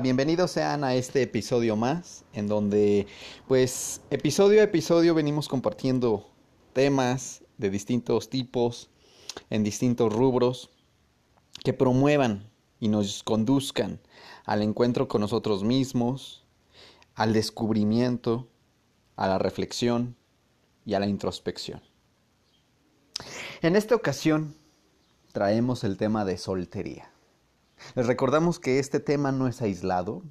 Bienvenidos 0.00 0.52
sean 0.52 0.84
a 0.84 0.94
este 0.94 1.22
episodio 1.22 1.76
más, 1.76 2.24
en 2.32 2.46
donde 2.46 3.06
pues 3.46 4.00
episodio 4.10 4.60
a 4.60 4.64
episodio 4.64 5.14
venimos 5.14 5.48
compartiendo 5.48 6.30
temas 6.72 7.42
de 7.58 7.68
distintos 7.68 8.30
tipos, 8.30 8.88
en 9.50 9.62
distintos 9.62 10.10
rubros, 10.10 10.70
que 11.62 11.74
promuevan 11.74 12.50
y 12.80 12.88
nos 12.88 13.22
conduzcan 13.22 14.00
al 14.46 14.62
encuentro 14.62 15.08
con 15.08 15.20
nosotros 15.20 15.62
mismos, 15.62 16.46
al 17.14 17.34
descubrimiento, 17.34 18.48
a 19.16 19.28
la 19.28 19.38
reflexión 19.38 20.16
y 20.86 20.94
a 20.94 21.00
la 21.00 21.06
introspección. 21.06 21.82
En 23.60 23.76
esta 23.76 23.94
ocasión 23.94 24.56
traemos 25.32 25.84
el 25.84 25.98
tema 25.98 26.24
de 26.24 26.38
soltería. 26.38 27.11
Les 27.94 28.06
recordamos 28.06 28.58
que 28.58 28.78
este 28.78 29.00
tema 29.00 29.32
no 29.32 29.48
es 29.48 29.62
aislado, 29.62 30.22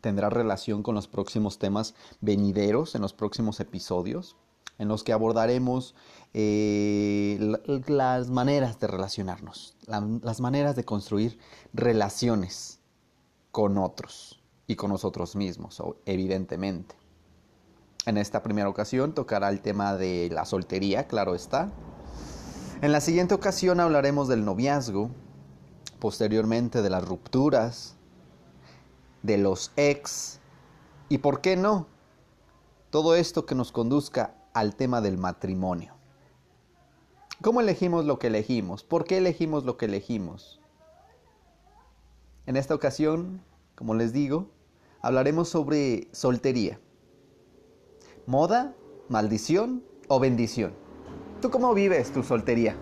tendrá 0.00 0.30
relación 0.30 0.82
con 0.82 0.94
los 0.94 1.08
próximos 1.08 1.58
temas 1.58 1.94
venideros 2.20 2.94
en 2.94 3.02
los 3.02 3.12
próximos 3.12 3.58
episodios, 3.60 4.36
en 4.78 4.88
los 4.88 5.04
que 5.04 5.12
abordaremos 5.12 5.94
eh, 6.34 7.38
las 7.86 8.28
maneras 8.28 8.78
de 8.80 8.86
relacionarnos, 8.86 9.76
las 9.86 10.40
maneras 10.40 10.76
de 10.76 10.84
construir 10.84 11.38
relaciones 11.72 12.80
con 13.50 13.78
otros 13.78 14.42
y 14.66 14.76
con 14.76 14.90
nosotros 14.90 15.36
mismos, 15.36 15.82
evidentemente. 16.06 16.96
En 18.06 18.18
esta 18.18 18.42
primera 18.42 18.68
ocasión 18.68 19.14
tocará 19.14 19.48
el 19.48 19.60
tema 19.60 19.96
de 19.96 20.28
la 20.32 20.44
soltería, 20.44 21.06
claro 21.06 21.34
está. 21.34 21.72
En 22.82 22.92
la 22.92 23.00
siguiente 23.00 23.32
ocasión 23.32 23.80
hablaremos 23.80 24.28
del 24.28 24.44
noviazgo, 24.44 25.10
posteriormente 26.04 26.82
de 26.82 26.90
las 26.90 27.02
rupturas, 27.02 27.96
de 29.22 29.38
los 29.38 29.72
ex 29.76 30.38
y, 31.08 31.16
¿por 31.16 31.40
qué 31.40 31.56
no? 31.56 31.86
Todo 32.90 33.14
esto 33.14 33.46
que 33.46 33.54
nos 33.54 33.72
conduzca 33.72 34.34
al 34.52 34.76
tema 34.76 35.00
del 35.00 35.16
matrimonio. 35.16 35.94
¿Cómo 37.40 37.62
elegimos 37.62 38.04
lo 38.04 38.18
que 38.18 38.26
elegimos? 38.26 38.84
¿Por 38.84 39.06
qué 39.06 39.16
elegimos 39.16 39.64
lo 39.64 39.78
que 39.78 39.86
elegimos? 39.86 40.60
En 42.44 42.56
esta 42.56 42.74
ocasión, 42.74 43.42
como 43.74 43.94
les 43.94 44.12
digo, 44.12 44.50
hablaremos 45.00 45.48
sobre 45.48 46.08
soltería. 46.12 46.78
¿Moda, 48.26 48.74
maldición 49.08 49.82
o 50.08 50.20
bendición? 50.20 50.74
¿Tú 51.40 51.50
cómo 51.50 51.72
vives 51.72 52.12
tu 52.12 52.22
soltería? 52.22 52.76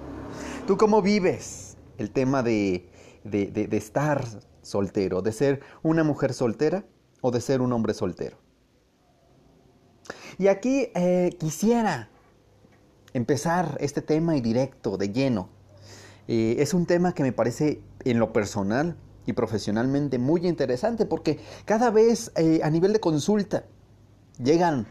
¿Tú 0.66 0.76
cómo 0.76 1.02
vives 1.02 1.76
el 1.98 2.10
tema 2.10 2.42
de 2.42 2.90
de, 3.24 3.68
estar 3.72 4.24
soltero, 4.62 5.22
de 5.22 5.32
ser 5.32 5.60
una 5.82 6.04
mujer 6.04 6.32
soltera 6.32 6.84
o 7.20 7.30
de 7.30 7.40
ser 7.40 7.60
un 7.60 7.72
hombre 7.72 7.94
soltero. 7.94 8.36
Y 10.38 10.48
aquí 10.48 10.88
eh, 10.94 11.36
quisiera 11.38 12.08
empezar 13.12 13.76
este 13.80 14.02
tema 14.02 14.36
y 14.36 14.40
directo, 14.40 14.96
de 14.96 15.10
lleno. 15.10 15.48
Eh, 16.28 16.56
es 16.58 16.72
un 16.74 16.86
tema 16.86 17.14
que 17.14 17.22
me 17.22 17.32
parece 17.32 17.82
en 18.04 18.18
lo 18.18 18.32
personal 18.32 18.96
y 19.26 19.34
profesionalmente 19.34 20.18
muy 20.18 20.46
interesante 20.46 21.06
porque 21.06 21.38
cada 21.64 21.90
vez 21.90 22.32
eh, 22.36 22.60
a 22.62 22.70
nivel 22.70 22.92
de 22.92 23.00
consulta 23.00 23.64
llegan 24.42 24.86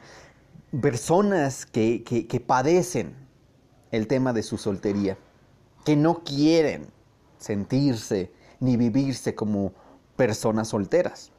personas 0.82 1.66
que, 1.66 2.04
que 2.04 2.40
padecen 2.40 3.16
el 3.92 4.08
tema 4.08 4.32
de 4.32 4.44
su 4.44 4.58
soltería, 4.58 5.18
que 5.84 5.98
no 5.98 6.24
quieren 6.24 6.88
sentirse 7.42 8.32
ni 8.60 8.78
vivirse 8.78 9.36
como 9.36 9.74
personas 10.16 10.70
solteras, 10.70 11.32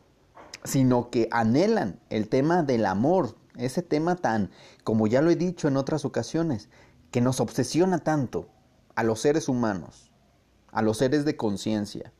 sino 0.65 1.09
que 1.11 1.29
anhelan 1.31 2.01
el 2.11 2.29
tema 2.29 2.63
del 2.63 2.85
amor, 2.85 3.37
ese 3.57 3.83
tema 3.83 4.17
tan, 4.17 4.51
como 4.85 5.07
ya 5.07 5.23
lo 5.23 5.31
he 5.31 5.37
dicho 5.37 5.69
en 5.69 5.77
otras 5.77 6.05
ocasiones, 6.05 6.69
que 7.11 7.21
nos 7.21 7.41
obsesiona 7.41 7.99
tanto 7.99 8.49
a 8.97 9.05
los 9.05 9.21
seres 9.21 9.49
humanos, 9.49 10.11
a 10.73 10.83
los 10.83 10.99
seres 10.99 11.25
de 11.25 11.37
conciencia. 11.37 12.13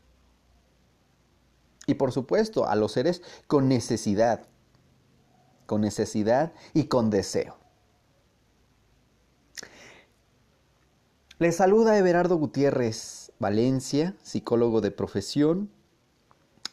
Y 1.87 1.95
por 1.95 2.13
supuesto, 2.13 2.69
a 2.69 2.77
los 2.77 2.93
seres 2.93 3.23
con 3.49 3.69
necesidad, 3.69 4.47
con 5.67 5.81
necesidad 5.81 6.53
y 6.75 6.85
con 6.85 7.11
deseo. 7.11 7.57
Les 11.39 11.57
saluda 11.57 11.99
Everardo 11.99 12.37
Gutiérrez 12.37 13.22
Valencia, 13.43 14.17
psicólogo 14.23 14.81
de 14.81 14.93
profesión, 14.93 15.69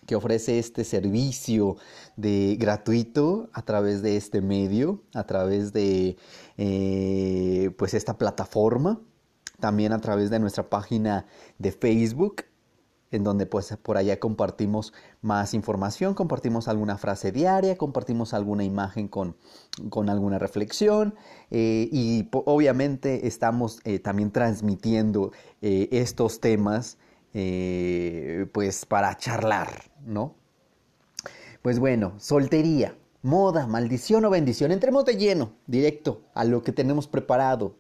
que 0.06 0.16
ofrece 0.16 0.59
este 0.59 0.84
servicio 0.84 1.78
de 2.16 2.57
gratuito 2.59 3.50
a 3.53 3.63
través 3.63 4.02
de 4.03 4.18
este 4.18 4.40
medio, 4.40 5.02
a 5.13 5.25
través 5.25 5.74
de 5.74 6.16
eh, 6.57 7.72
pues 7.78 7.94
esta 7.96 8.18
plataforma, 8.18 9.02
también 9.59 9.94
a 9.94 10.00
través 10.00 10.30
de 10.30 10.40
nuestra 10.40 10.69
página 10.69 11.25
de 11.57 11.72
Facebook 11.72 12.46
en 13.11 13.23
donde 13.23 13.45
pues 13.45 13.75
por 13.81 13.97
allá 13.97 14.19
compartimos 14.19 14.93
más 15.21 15.53
información, 15.53 16.13
compartimos 16.13 16.67
alguna 16.67 16.97
frase 16.97 17.31
diaria, 17.31 17.77
compartimos 17.77 18.33
alguna 18.33 18.63
imagen 18.63 19.07
con, 19.07 19.35
alguna 20.09 20.39
reflexión 20.39 21.15
eh, 21.51 21.89
y 21.91 22.27
obviamente 22.31 23.27
estamos 23.27 23.79
eh, 23.83 23.99
también 23.99 24.31
transmitiendo 24.31 25.31
eh, 25.61 25.89
estos 25.91 26.39
temas 26.39 26.97
pues 28.51 28.87
para 28.87 29.15
charlar, 29.15 29.69
¿no? 30.03 30.33
Pues 31.61 31.77
bueno, 31.77 32.13
soltería, 32.17 32.97
moda, 33.21 33.67
maldición 33.67 34.25
o 34.25 34.31
bendición, 34.31 34.71
entremos 34.71 35.05
de 35.05 35.15
lleno, 35.15 35.51
directo 35.67 36.23
a 36.33 36.43
lo 36.43 36.63
que 36.63 36.71
tenemos 36.71 37.07
preparado 37.07 37.75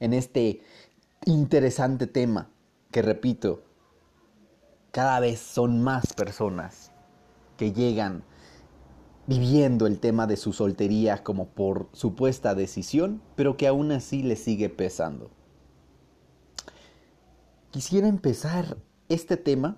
en 0.00 0.12
este 0.12 0.60
interesante 1.24 2.08
tema 2.08 2.50
que 2.90 3.02
repito, 3.02 3.62
cada 4.94 5.18
vez 5.18 5.40
son 5.40 5.82
más 5.82 6.12
personas 6.12 6.92
que 7.56 7.72
llegan 7.72 8.22
viviendo 9.26 9.88
el 9.88 9.98
tema 9.98 10.28
de 10.28 10.36
su 10.36 10.52
soltería 10.52 11.24
como 11.24 11.48
por 11.48 11.88
supuesta 11.92 12.54
decisión, 12.54 13.20
pero 13.34 13.56
que 13.56 13.66
aún 13.66 13.90
así 13.90 14.22
le 14.22 14.36
sigue 14.36 14.68
pesando. 14.68 15.32
Quisiera 17.72 18.06
empezar 18.06 18.76
este 19.08 19.36
tema 19.36 19.76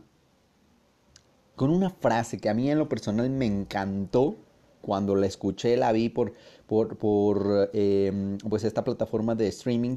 con 1.55 1.71
una 1.71 1.89
frase 1.89 2.37
que 2.37 2.51
a 2.51 2.55
mí 2.55 2.71
en 2.71 2.79
lo 2.79 2.91
personal 2.91 3.31
me 3.31 3.47
encantó 3.47 4.37
cuando 4.83 5.15
la 5.15 5.25
escuché, 5.25 5.79
la 5.79 5.93
vi 5.93 6.11
por, 6.11 6.35
por, 6.67 7.71
em, 7.73 8.37
pues 8.37 8.65
esta 8.65 8.85
plataforma 8.85 9.35
de 9.35 9.49
streaming 9.49 9.97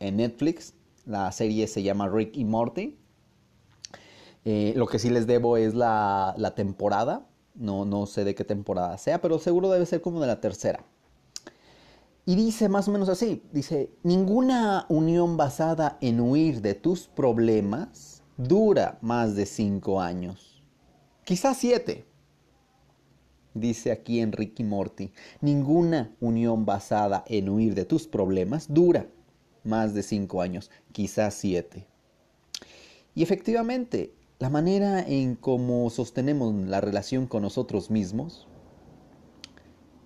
en 0.00 0.16
Netflix. 0.16 0.74
La 1.04 1.30
serie 1.30 1.68
se 1.68 1.84
llama 1.84 2.08
Rick 2.08 2.36
y 2.36 2.44
Morty. 2.44 3.05
Eh, 4.48 4.74
lo 4.76 4.86
que 4.86 5.00
sí 5.00 5.10
les 5.10 5.26
debo 5.26 5.56
es 5.56 5.74
la, 5.74 6.52
temporada. 6.54 7.26
No, 7.56 7.84
no 7.84 8.06
sé 8.06 8.22
de 8.22 8.36
qué 8.36 8.44
temporada 8.44 8.96
sea, 8.96 9.20
pero 9.20 9.40
seguro 9.40 9.68
debe 9.68 9.86
ser 9.86 10.00
como 10.00 10.20
de 10.20 10.28
la 10.28 10.40
tercera. 10.40 10.84
Y 12.24 12.36
dice 12.36 12.68
más 12.68 12.86
o 12.86 12.92
menos 12.92 13.08
así, 13.08 13.42
dice, 13.52 13.90
ninguna 14.04 14.86
unión 14.88 15.36
basada 15.36 15.98
en 16.00 16.20
huir 16.20 16.60
de 16.60 16.74
tus 16.74 17.08
problemas 17.08 18.22
dura 18.36 18.98
más 19.00 19.34
de 19.34 19.46
cinco 19.46 20.00
años. 20.00 20.62
Quizás 21.24 21.56
siete. 21.56 22.06
Dice 23.52 23.90
aquí 23.90 24.20
Enrique 24.20 24.62
Morty, 24.62 25.10
ninguna 25.40 26.14
unión 26.20 26.64
basada 26.66 27.24
en 27.26 27.48
huir 27.48 27.74
de 27.74 27.84
tus 27.84 28.06
problemas 28.06 28.72
dura 28.72 29.08
más 29.64 29.92
de 29.92 30.04
cinco 30.04 30.40
años, 30.40 30.70
quizás 30.92 31.34
siete. 31.34 31.88
Y 33.14 33.22
efectivamente, 33.22 34.12
la 34.38 34.50
manera 34.50 35.00
en 35.00 35.34
cómo 35.34 35.88
sostenemos 35.90 36.54
la 36.54 36.80
relación 36.80 37.26
con 37.26 37.42
nosotros 37.42 37.90
mismos 37.90 38.46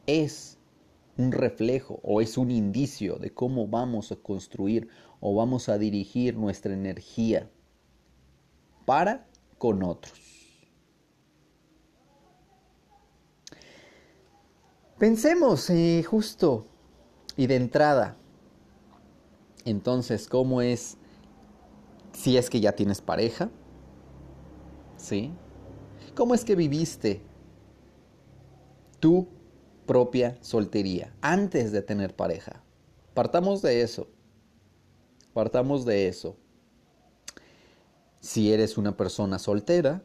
es 0.07 0.59
un 1.17 1.33
reflejo 1.33 2.01
o 2.03 2.21
es 2.21 2.39
un 2.39 2.51
indicio 2.51 3.17
de 3.17 3.33
cómo 3.33 3.67
vamos 3.67 4.13
a 4.13 4.17
construir 4.17 4.89
o 5.21 5.35
vamos 5.35 5.69
a 5.69 5.79
dirigir 5.79 6.37
nuestra 6.37 6.73
energía 6.73 7.51
para 8.87 9.27
con 9.59 9.83
otros. 9.83 10.19
Pensemos 14.99 15.69
eh, 15.71 16.03
justo 16.03 16.67
y 17.37 17.47
de 17.47 17.57
entrada, 17.57 18.17
entonces, 19.65 20.29
¿cómo 20.29 20.63
es 20.63 20.97
si 22.13 22.37
es 22.37 22.51
que 22.51 22.61
ya 22.61 22.73
tienes 22.73 23.01
pareja? 23.01 23.51
¿Sí? 25.01 25.33
¿Cómo 26.15 26.35
es 26.35 26.45
que 26.45 26.55
viviste 26.55 27.23
tu 28.99 29.29
propia 29.87 30.37
soltería 30.41 31.15
antes 31.21 31.73
de 31.73 31.83
tener 31.83 32.15
pareja? 32.15 32.63
Partamos 33.15 33.63
de 33.63 33.83
eso. 33.83 34.09
Partamos 35.33 35.85
de 35.85 36.09
eso. 36.09 36.37
Si 38.21 38.53
eres 38.53 38.77
una 38.77 38.97
persona 38.97 39.39
soltera, 39.39 40.03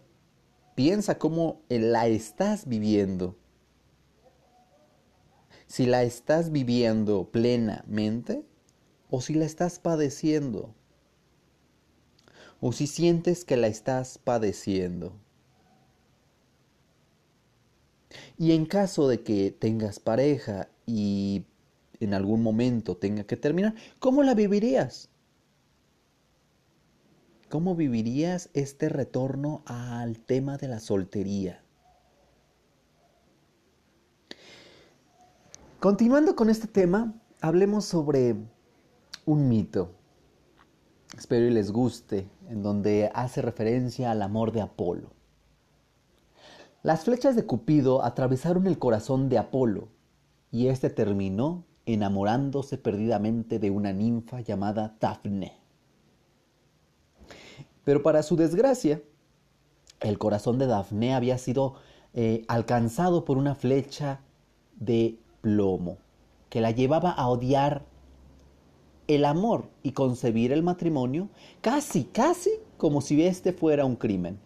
Piensa 0.75 1.17
cómo 1.17 1.61
la 1.69 2.07
estás 2.07 2.67
viviendo. 2.67 3.37
Si 5.67 5.85
la 5.85 6.03
estás 6.03 6.51
viviendo 6.51 7.31
plenamente 7.31 8.45
o 9.09 9.21
si 9.21 9.35
la 9.35 9.45
estás 9.45 9.79
padeciendo. 9.79 10.75
O 12.61 12.71
si 12.71 12.87
sientes 12.87 13.45
que 13.45 13.57
la 13.57 13.67
estás 13.67 14.17
padeciendo. 14.17 15.13
Y 18.37 18.53
en 18.53 18.65
caso 18.65 19.07
de 19.07 19.21
que 19.21 19.51
tengas 19.51 19.99
pareja 19.99 20.69
y 20.85 21.45
en 21.99 22.13
algún 22.13 22.43
momento 22.43 22.97
tenga 22.97 23.23
que 23.23 23.37
terminar, 23.37 23.75
¿cómo 23.99 24.23
la 24.23 24.33
vivirías? 24.33 25.09
¿Cómo 27.49 27.75
vivirías 27.75 28.49
este 28.53 28.89
retorno 28.89 29.63
al 29.65 30.19
tema 30.19 30.57
de 30.57 30.67
la 30.67 30.79
soltería? 30.79 31.61
Continuando 35.79 36.35
con 36.35 36.49
este 36.49 36.67
tema, 36.67 37.13
hablemos 37.41 37.85
sobre 37.85 38.35
un 39.25 39.47
mito. 39.47 39.91
Espero 41.17 41.45
y 41.45 41.51
les 41.51 41.71
guste, 41.71 42.27
en 42.49 42.63
donde 42.63 43.09
hace 43.13 43.41
referencia 43.41 44.11
al 44.11 44.21
amor 44.21 44.51
de 44.51 44.61
Apolo. 44.61 45.11
Las 46.83 47.05
flechas 47.05 47.35
de 47.35 47.45
Cupido 47.45 48.03
atravesaron 48.03 48.67
el 48.67 48.77
corazón 48.77 49.29
de 49.29 49.37
Apolo 49.37 49.87
y 50.51 50.67
éste 50.67 50.89
terminó 50.89 51.63
enamorándose 51.85 52.77
perdidamente 52.77 53.59
de 53.59 53.71
una 53.71 53.93
ninfa 53.93 54.41
llamada 54.41 54.95
Dafne. 54.99 55.57
Pero 57.83 58.03
para 58.03 58.23
su 58.23 58.35
desgracia, 58.35 59.01
el 59.99 60.17
corazón 60.17 60.57
de 60.57 60.67
Dafne 60.67 61.13
había 61.13 61.37
sido 61.37 61.75
eh, 62.13 62.43
alcanzado 62.47 63.25
por 63.25 63.37
una 63.37 63.55
flecha 63.55 64.21
de 64.75 65.17
plomo 65.41 65.97
que 66.49 66.61
la 66.61 66.71
llevaba 66.71 67.11
a 67.11 67.27
odiar 67.27 67.85
el 69.07 69.25
amor 69.25 69.69
y 69.83 69.91
concebir 69.91 70.51
el 70.51 70.63
matrimonio 70.63 71.29
casi, 71.61 72.05
casi 72.05 72.51
como 72.77 73.01
si 73.01 73.23
este 73.23 73.53
fuera 73.53 73.85
un 73.85 73.95
crimen. 73.95 74.39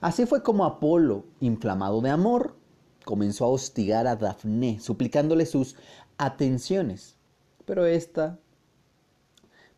Así 0.00 0.26
fue 0.26 0.42
como 0.42 0.64
Apolo, 0.64 1.24
inflamado 1.40 2.00
de 2.00 2.10
amor, 2.10 2.56
comenzó 3.04 3.44
a 3.44 3.48
hostigar 3.48 4.06
a 4.06 4.16
Dafne, 4.16 4.80
suplicándole 4.80 5.46
sus 5.46 5.76
atenciones. 6.18 7.16
Pero 7.64 7.86
esta, 7.86 8.38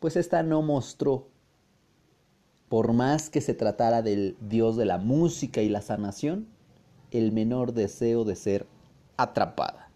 pues 0.01 0.17
esta 0.17 0.43
no 0.43 0.63
mostró 0.63 1.29
por 2.69 2.93
más 2.93 3.31
que 3.31 3.41
se 3.41 3.55
tratara 3.55 4.03
del 4.03 4.37
Dios 4.41 4.77
de 4.77 4.85
la 4.85 4.99
música 4.99 5.63
y 5.63 5.69
la 5.69 5.81
sanación, 5.81 6.49
el 7.11 7.33
menor 7.33 7.73
deseo 7.73 8.25
de 8.25 8.37
ser 8.37 8.67
atrapada. 9.17 9.91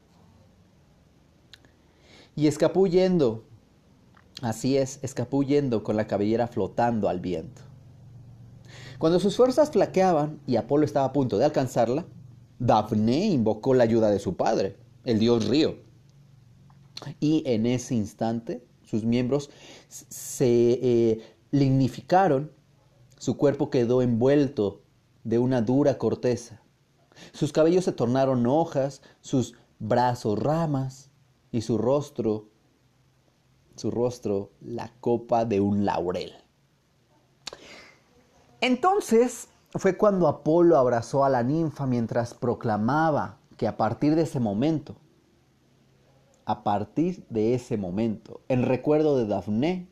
Y 2.34 2.46
escapullendo, 2.46 3.44
así 4.42 4.76
es, 4.76 4.98
escapullendo 5.02 5.82
con 5.82 5.96
la 5.96 6.06
cabellera 6.06 6.46
flotando 6.46 7.08
al 7.08 7.20
viento. 7.20 7.62
Cuando 8.98 9.18
sus 9.18 9.36
fuerzas 9.36 9.70
flaqueaban 9.70 10.40
y 10.46 10.56
Apolo 10.56 10.84
estaba 10.84 11.06
a 11.06 11.12
punto 11.12 11.38
de 11.38 11.46
alcanzarla, 11.46 12.04
Dafne 12.58 13.26
invocó 13.26 13.72
la 13.72 13.84
ayuda 13.84 14.10
de 14.10 14.18
su 14.18 14.36
padre, 14.36 14.76
el 15.04 15.18
dios 15.18 15.48
río. 15.48 15.76
Y 17.18 17.42
en 17.46 17.66
ese 17.66 17.94
instante 17.94 18.64
sus 18.84 19.04
miembros 19.04 19.48
se 19.88 20.78
eh, 20.82 21.22
lignificaron 21.50 22.52
su 23.22 23.36
cuerpo 23.36 23.70
quedó 23.70 24.02
envuelto 24.02 24.82
de 25.22 25.38
una 25.38 25.62
dura 25.62 25.96
corteza. 25.96 26.60
Sus 27.32 27.52
cabellos 27.52 27.84
se 27.84 27.92
tornaron 27.92 28.48
hojas, 28.48 29.00
sus 29.20 29.54
brazos 29.78 30.36
ramas 30.40 31.12
y 31.52 31.60
su 31.60 31.78
rostro, 31.78 32.48
su 33.76 33.90
rostro 33.90 34.50
la 34.60 34.92
copa 35.00 35.44
de 35.44 35.60
un 35.60 35.84
laurel. 35.84 36.32
Entonces 38.60 39.48
fue 39.74 39.96
cuando 39.96 40.28
Apolo 40.28 40.76
abrazó 40.76 41.24
a 41.24 41.30
la 41.30 41.42
ninfa 41.42 41.86
mientras 41.86 42.34
proclamaba 42.34 43.38
que 43.56 43.66
a 43.66 43.76
partir 43.76 44.14
de 44.14 44.22
ese 44.22 44.40
momento, 44.40 44.96
a 46.44 46.62
partir 46.62 47.24
de 47.28 47.54
ese 47.54 47.76
momento, 47.76 48.40
en 48.48 48.64
recuerdo 48.64 49.16
de 49.16 49.26
Dafne, 49.26 49.88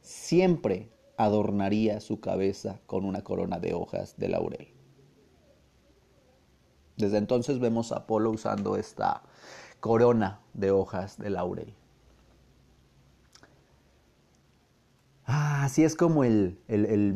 siempre 0.00 0.90
adornaría 1.16 2.00
su 2.00 2.20
cabeza 2.20 2.80
con 2.86 3.04
una 3.04 3.22
corona 3.22 3.58
de 3.58 3.74
hojas 3.74 4.16
de 4.16 4.28
laurel. 4.28 4.68
Desde 6.96 7.18
entonces 7.18 7.58
vemos 7.58 7.92
a 7.92 7.96
Apolo 7.96 8.30
usando 8.30 8.76
esta 8.76 9.22
corona 9.80 10.40
de 10.54 10.70
hojas 10.70 11.18
de 11.18 11.30
laurel. 11.30 11.74
Ah, 15.26 15.55
así 15.66 15.82
es 15.82 15.96
como 15.96 16.22
el, 16.22 16.58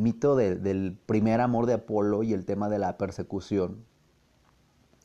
mito 0.01 0.35
del 0.35 0.99
primer 1.07 1.41
amor 1.41 1.67
de 1.67 1.75
Apolo 1.75 2.25
y 2.25 2.33
el 2.33 2.45
tema 2.45 2.69
de 2.69 2.81
la 2.81 2.99
persecución. 2.99 3.85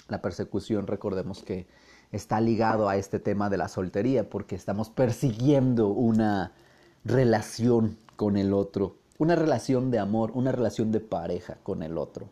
La 0.07 0.19
persecución, 0.24 0.88
recordemos 0.88 1.44
que 1.44 1.68
está 2.12 2.42
ligado 2.42 2.89
a 2.89 2.97
este 2.97 3.19
tema 3.19 3.51
de 3.51 3.57
la 3.57 3.68
soltería, 3.68 4.31
porque 4.31 4.56
estamos 4.56 4.89
persiguiendo 4.89 5.89
una 5.89 6.53
relación 7.03 8.00
con 8.15 8.36
el 8.36 8.51
otro, 8.51 8.97
una 9.19 9.36
relación 9.36 9.92
de 9.92 10.00
amor, 10.00 10.31
una 10.33 10.51
relación 10.51 10.92
de 10.92 11.01
pareja 11.01 11.59
con 11.62 11.83
el 11.83 12.00
otro. 12.00 12.27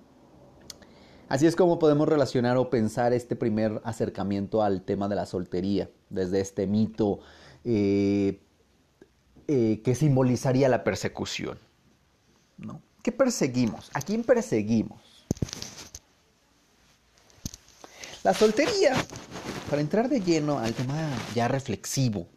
Así 1.29 1.45
es 1.45 1.55
como 1.55 1.77
podemos 1.77 2.09
relacionar 2.09 2.57
o 2.57 2.71
pensar 2.71 3.13
este 3.13 3.35
primer 3.35 3.81
acercamiento 3.83 4.63
al 4.63 4.81
tema 4.81 5.07
de 5.09 5.15
la 5.15 5.27
soltería, 5.27 5.91
desde 6.09 6.41
este 6.41 6.65
mito 6.65 7.19
eh, 7.65 8.41
eh, 9.47 9.81
que 9.83 9.95
simbolizaría 9.95 10.69
la 10.69 10.83
persecución. 10.83 11.57
¿no? 12.57 12.81
¿Qué 13.01 13.11
perseguimos? 13.11 13.89
¿A 13.93 14.01
quién 14.01 14.23
perseguimos? 14.23 15.01
La 18.23 18.33
soltería, 18.33 18.95
para 19.69 19.81
entrar 19.81 20.07
de 20.07 20.21
lleno 20.21 20.59
al 20.59 20.73
tema 20.73 21.09
ya 21.35 21.47
reflexivo 21.47 22.27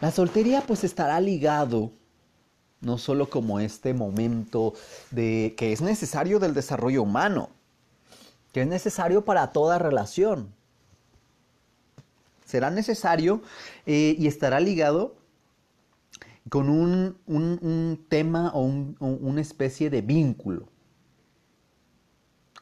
la 0.00 0.12
soltería 0.12 0.62
pues 0.62 0.84
estará 0.84 1.20
ligado 1.20 1.90
no 2.80 2.98
solo 2.98 3.28
como 3.28 3.58
este 3.58 3.92
momento 3.92 4.74
de 5.10 5.54
que 5.56 5.72
es 5.72 5.80
necesario 5.80 6.38
del 6.38 6.54
desarrollo 6.54 7.02
humano, 7.02 7.50
que 8.52 8.62
es 8.62 8.68
necesario 8.68 9.24
para 9.24 9.50
toda 9.50 9.80
relación. 9.80 10.54
Será 12.48 12.70
necesario 12.70 13.42
eh, 13.84 14.16
y 14.18 14.26
estará 14.26 14.58
ligado 14.58 15.18
con 16.48 16.70
un, 16.70 18.06
tema 18.08 18.52
o 18.54 18.62
una 18.62 19.42
especie 19.42 19.90
de 19.90 20.00
vínculo, 20.00 20.66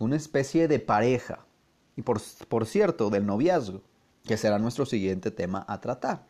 una 0.01 0.17
especie 0.17 0.67
de 0.67 0.81
pareja, 0.81 1.47
y 1.95 2.03
por, 2.03 2.21
por 2.49 2.67
cierto, 2.67 3.11
del 3.11 3.27
noviazgo, 3.27 3.81
que 4.25 4.37
será 4.37 4.59
nuestro 4.59 4.87
siguiente 4.87 5.31
tema 5.31 5.65
a 5.69 5.81
tratar. 5.81 6.27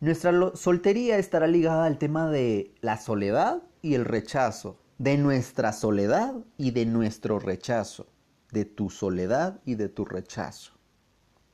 Nuestra 0.00 0.32
soltería 0.54 1.18
estará 1.18 1.46
ligada 1.46 1.84
al 1.84 1.98
tema 1.98 2.30
de 2.30 2.74
la 2.80 2.96
soledad 2.96 3.62
y 3.82 3.96
el 3.96 4.06
rechazo, 4.06 4.78
de 4.96 5.18
nuestra 5.18 5.74
soledad 5.74 6.32
y 6.56 6.70
de 6.70 6.86
nuestro 6.86 7.38
rechazo, 7.38 8.06
de 8.52 8.64
tu 8.64 8.88
soledad 8.88 9.60
y 9.64 9.74
de 9.74 9.88
tu 9.88 10.04
rechazo, 10.04 10.72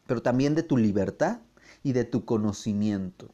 pero 0.07 0.21
también 0.21 0.55
de 0.55 0.63
tu 0.63 0.77
libertad 0.77 1.41
y 1.83 1.93
de 1.93 2.05
tu 2.05 2.25
conocimiento. 2.27 3.31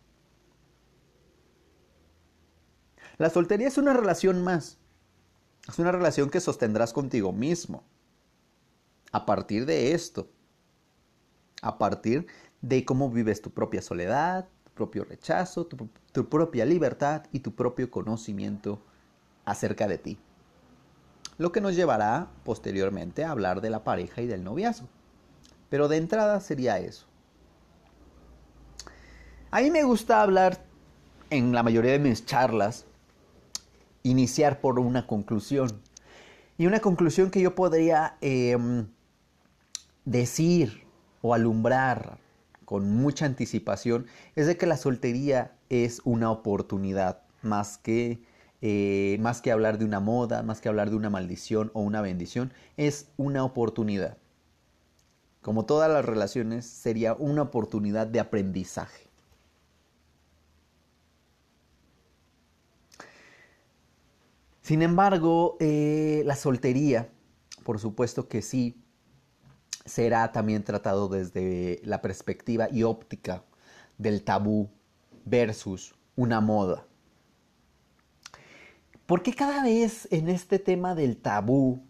La 3.18 3.30
soltería 3.30 3.68
es 3.68 3.78
una 3.78 3.92
relación 3.92 4.44
más, 4.44 4.78
es 5.68 5.78
una 5.78 5.92
relación 5.92 6.30
que 6.30 6.40
sostendrás 6.40 6.92
contigo 6.92 7.32
mismo, 7.32 7.82
a 9.12 9.26
partir 9.26 9.66
de 9.66 9.92
esto, 9.92 10.28
a 11.62 11.78
partir 11.78 12.26
de 12.60 12.84
cómo 12.84 13.10
vives 13.10 13.40
tu 13.40 13.50
propia 13.50 13.80
soledad, 13.80 14.48
propio 14.74 15.04
rechazo, 15.04 15.66
tu, 15.66 16.28
propia 16.28 16.64
libertad 16.66 17.24
y 17.32 17.40
tu 17.40 17.54
propio 17.54 17.90
conocimiento 17.90 18.82
acerca 19.44 19.86
de 19.86 19.98
ti. 19.98 20.18
Lo 21.38 21.52
que 21.52 21.60
nos 21.60 21.74
llevará 21.74 22.28
posteriormente 22.44 23.24
a 23.24 23.30
hablar 23.30 23.60
de 23.60 23.70
la 23.70 23.84
pareja 23.84 24.22
y 24.22 24.26
del 24.26 24.44
noviazgo. 24.44 24.88
Pero 25.68 25.88
de 25.88 25.96
entrada 25.96 26.40
sería 26.40 26.78
eso. 26.78 27.06
A 29.50 29.60
mí 29.60 29.70
me 29.70 29.84
gusta 29.84 30.20
hablar 30.20 30.64
en 31.30 31.52
la 31.52 31.62
mayoría 31.62 31.92
de 31.92 31.98
mis 31.98 32.26
charlas, 32.26 32.86
iniciar 34.02 34.60
por 34.60 34.78
una 34.78 35.06
conclusión. 35.06 35.80
Y 36.58 36.66
una 36.66 36.80
conclusión 36.80 37.30
que 37.30 37.40
yo 37.40 37.54
podría 37.54 38.16
em, 38.20 38.86
decir 40.04 40.84
o 41.22 41.34
alumbrar 41.34 42.18
con 42.64 42.90
mucha 42.96 43.26
anticipación 43.26 44.06
es 44.36 44.46
de 44.46 44.56
que 44.56 44.66
la 44.66 44.76
soltería 44.76 45.56
es 45.68 46.00
una 46.04 46.30
oportunidad 46.30 47.22
más 47.42 47.78
que, 47.78 48.22
eh, 48.66 49.18
más 49.20 49.42
que 49.42 49.52
hablar 49.52 49.76
de 49.76 49.84
una 49.84 50.00
moda, 50.00 50.42
más 50.42 50.62
que 50.62 50.70
hablar 50.70 50.88
de 50.88 50.96
una 50.96 51.10
maldición 51.10 51.70
o 51.74 51.82
una 51.82 52.00
bendición, 52.00 52.50
es 52.78 53.08
una 53.18 53.44
oportunidad. 53.44 54.16
Como 55.42 55.66
todas 55.66 55.90
las 55.90 56.02
relaciones, 56.02 56.64
sería 56.64 57.12
una 57.12 57.42
oportunidad 57.42 58.06
de 58.06 58.20
aprendizaje. 58.20 59.06
Sin 64.62 64.80
embargo, 64.80 65.58
eh, 65.60 66.22
la 66.24 66.34
soltería, 66.34 67.10
por 67.64 67.78
supuesto 67.78 68.28
que 68.28 68.40
sí, 68.40 68.82
será 69.84 70.32
también 70.32 70.64
tratado 70.64 71.10
desde 71.10 71.82
la 71.84 72.00
perspectiva 72.00 72.68
y 72.72 72.82
óptica 72.82 73.44
del 73.98 74.24
tabú 74.24 74.70
versus 75.26 75.94
una 76.16 76.40
moda. 76.40 76.86
Porque 79.06 79.34
cada 79.34 79.62
vez 79.62 80.08
en 80.10 80.28
este 80.28 80.58
tema 80.58 80.94
del 80.94 81.16
tabú, 81.16 81.80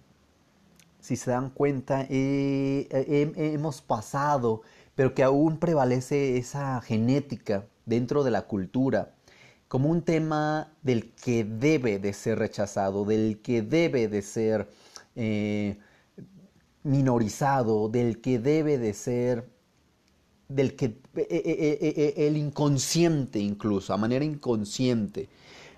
si 1.00 1.16
se 1.16 1.30
dan 1.30 1.50
cuenta, 1.50 2.06
hemos 2.08 3.82
pasado, 3.82 4.62
pero 4.94 5.14
que 5.14 5.22
aún 5.22 5.58
prevalece 5.58 6.38
esa 6.38 6.80
genética 6.80 7.66
dentro 7.86 8.24
de 8.24 8.30
la 8.30 8.42
cultura, 8.42 9.14
como 9.68 9.90
un 9.90 10.02
tema 10.02 10.72
del 10.82 11.12
que 11.12 11.44
debe 11.44 11.98
de 11.98 12.12
ser 12.12 12.38
rechazado, 12.38 13.04
del 13.04 13.40
que 13.42 13.62
debe 13.62 14.08
de 14.08 14.22
ser 14.22 14.68
eh, 15.14 15.78
minorizado, 16.82 17.88
del 17.88 18.20
que 18.20 18.38
debe 18.38 18.78
de 18.78 18.92
ser, 18.92 19.48
del 20.48 20.74
que 20.74 20.86
eh, 20.86 20.98
eh, 21.16 22.14
el 22.26 22.36
inconsciente 22.36 23.38
incluso, 23.38 23.92
a 23.92 23.96
manera 23.96 24.24
inconsciente, 24.24 25.28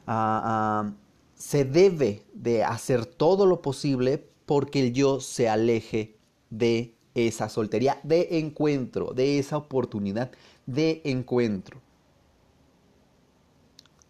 ah, 0.07 0.93
se 1.37 1.65
debe 1.65 2.25
de 2.33 2.65
hacer 2.65 3.07
todo 3.07 3.47
lo 3.47 3.63
posible 3.63 4.29
porque 4.47 4.81
el 4.81 4.93
yo 4.93 5.21
se 5.21 5.49
aleje 5.49 6.17
de 6.51 6.95
esa 7.15 7.49
soltería, 7.49 8.01
de 8.03 8.39
encuentro, 8.39 9.13
de 9.15 9.39
esa 9.39 9.57
oportunidad 9.57 10.31
de 10.67 11.03
encuentro. 11.05 11.81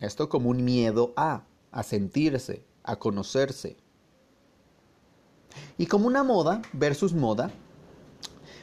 Esto 0.00 0.28
como 0.28 0.50
un 0.50 0.64
miedo 0.64 1.12
a, 1.16 1.44
a 1.70 1.82
sentirse, 1.82 2.64
a 2.82 2.96
conocerse. 2.96 3.76
Y 5.78 5.86
como 5.86 6.06
una 6.06 6.22
moda 6.22 6.62
versus 6.72 7.12
moda, 7.12 7.50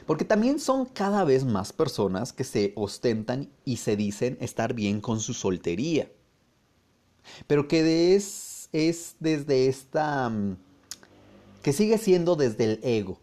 porque 0.06 0.24
también 0.24 0.60
son 0.60 0.86
cada 0.86 1.24
vez 1.24 1.44
más 1.44 1.72
personas 1.72 2.32
que 2.32 2.44
se 2.44 2.72
ostentan 2.76 3.50
y 3.64 3.78
se 3.78 3.96
dicen 3.96 4.36
estar 4.40 4.74
bien 4.74 5.00
con 5.00 5.20
su 5.20 5.34
soltería. 5.34 6.10
Pero 7.46 7.68
que 7.68 8.14
es, 8.14 8.53
es 8.74 9.14
desde 9.20 9.68
esta... 9.68 10.28
Mm, 10.28 10.56
que 11.62 11.72
sigue 11.72 11.96
siendo 11.96 12.36
desde 12.36 12.64
el 12.64 12.80
ego. 12.82 13.20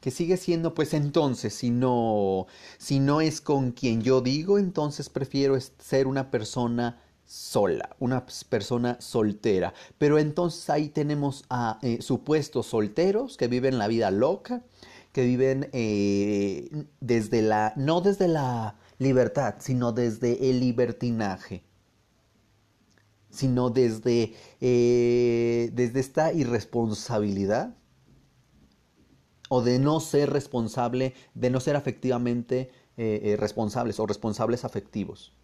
Que 0.00 0.10
sigue 0.10 0.36
siendo, 0.38 0.72
pues 0.72 0.94
entonces, 0.94 1.52
si 1.52 1.70
no, 1.70 2.46
si 2.78 3.00
no 3.00 3.20
es 3.20 3.40
con 3.40 3.72
quien 3.72 4.00
yo 4.00 4.20
digo, 4.20 4.58
entonces 4.58 5.10
prefiero 5.10 5.58
ser 5.60 6.06
una 6.06 6.30
persona 6.30 7.02
sola, 7.26 7.96
una 7.98 8.24
persona 8.48 8.98
soltera. 9.00 9.74
Pero 9.98 10.18
entonces 10.18 10.70
ahí 10.70 10.88
tenemos 10.88 11.44
a 11.50 11.78
eh, 11.82 12.00
supuestos 12.00 12.66
solteros 12.66 13.36
que 13.36 13.48
viven 13.48 13.78
la 13.78 13.88
vida 13.88 14.10
loca, 14.10 14.62
que 15.12 15.24
viven 15.24 15.68
eh, 15.72 16.86
desde 17.00 17.42
la, 17.42 17.72
no 17.76 18.00
desde 18.00 18.28
la 18.28 18.76
libertad, 18.98 19.56
sino 19.58 19.92
desde 19.92 20.50
el 20.50 20.60
libertinaje, 20.60 21.62
sino 23.36 23.70
desde, 23.70 24.34
eh, 24.60 25.70
desde 25.72 26.00
esta 26.00 26.32
irresponsabilidad 26.32 27.76
o 29.48 29.62
de 29.62 29.78
no 29.78 30.00
ser 30.00 30.30
responsable, 30.30 31.14
de 31.34 31.50
no 31.50 31.60
ser 31.60 31.76
afectivamente 31.76 32.70
responsables 33.38 34.00
o 34.00 34.06
responsables 34.06 34.64
afectivos. 34.64 35.36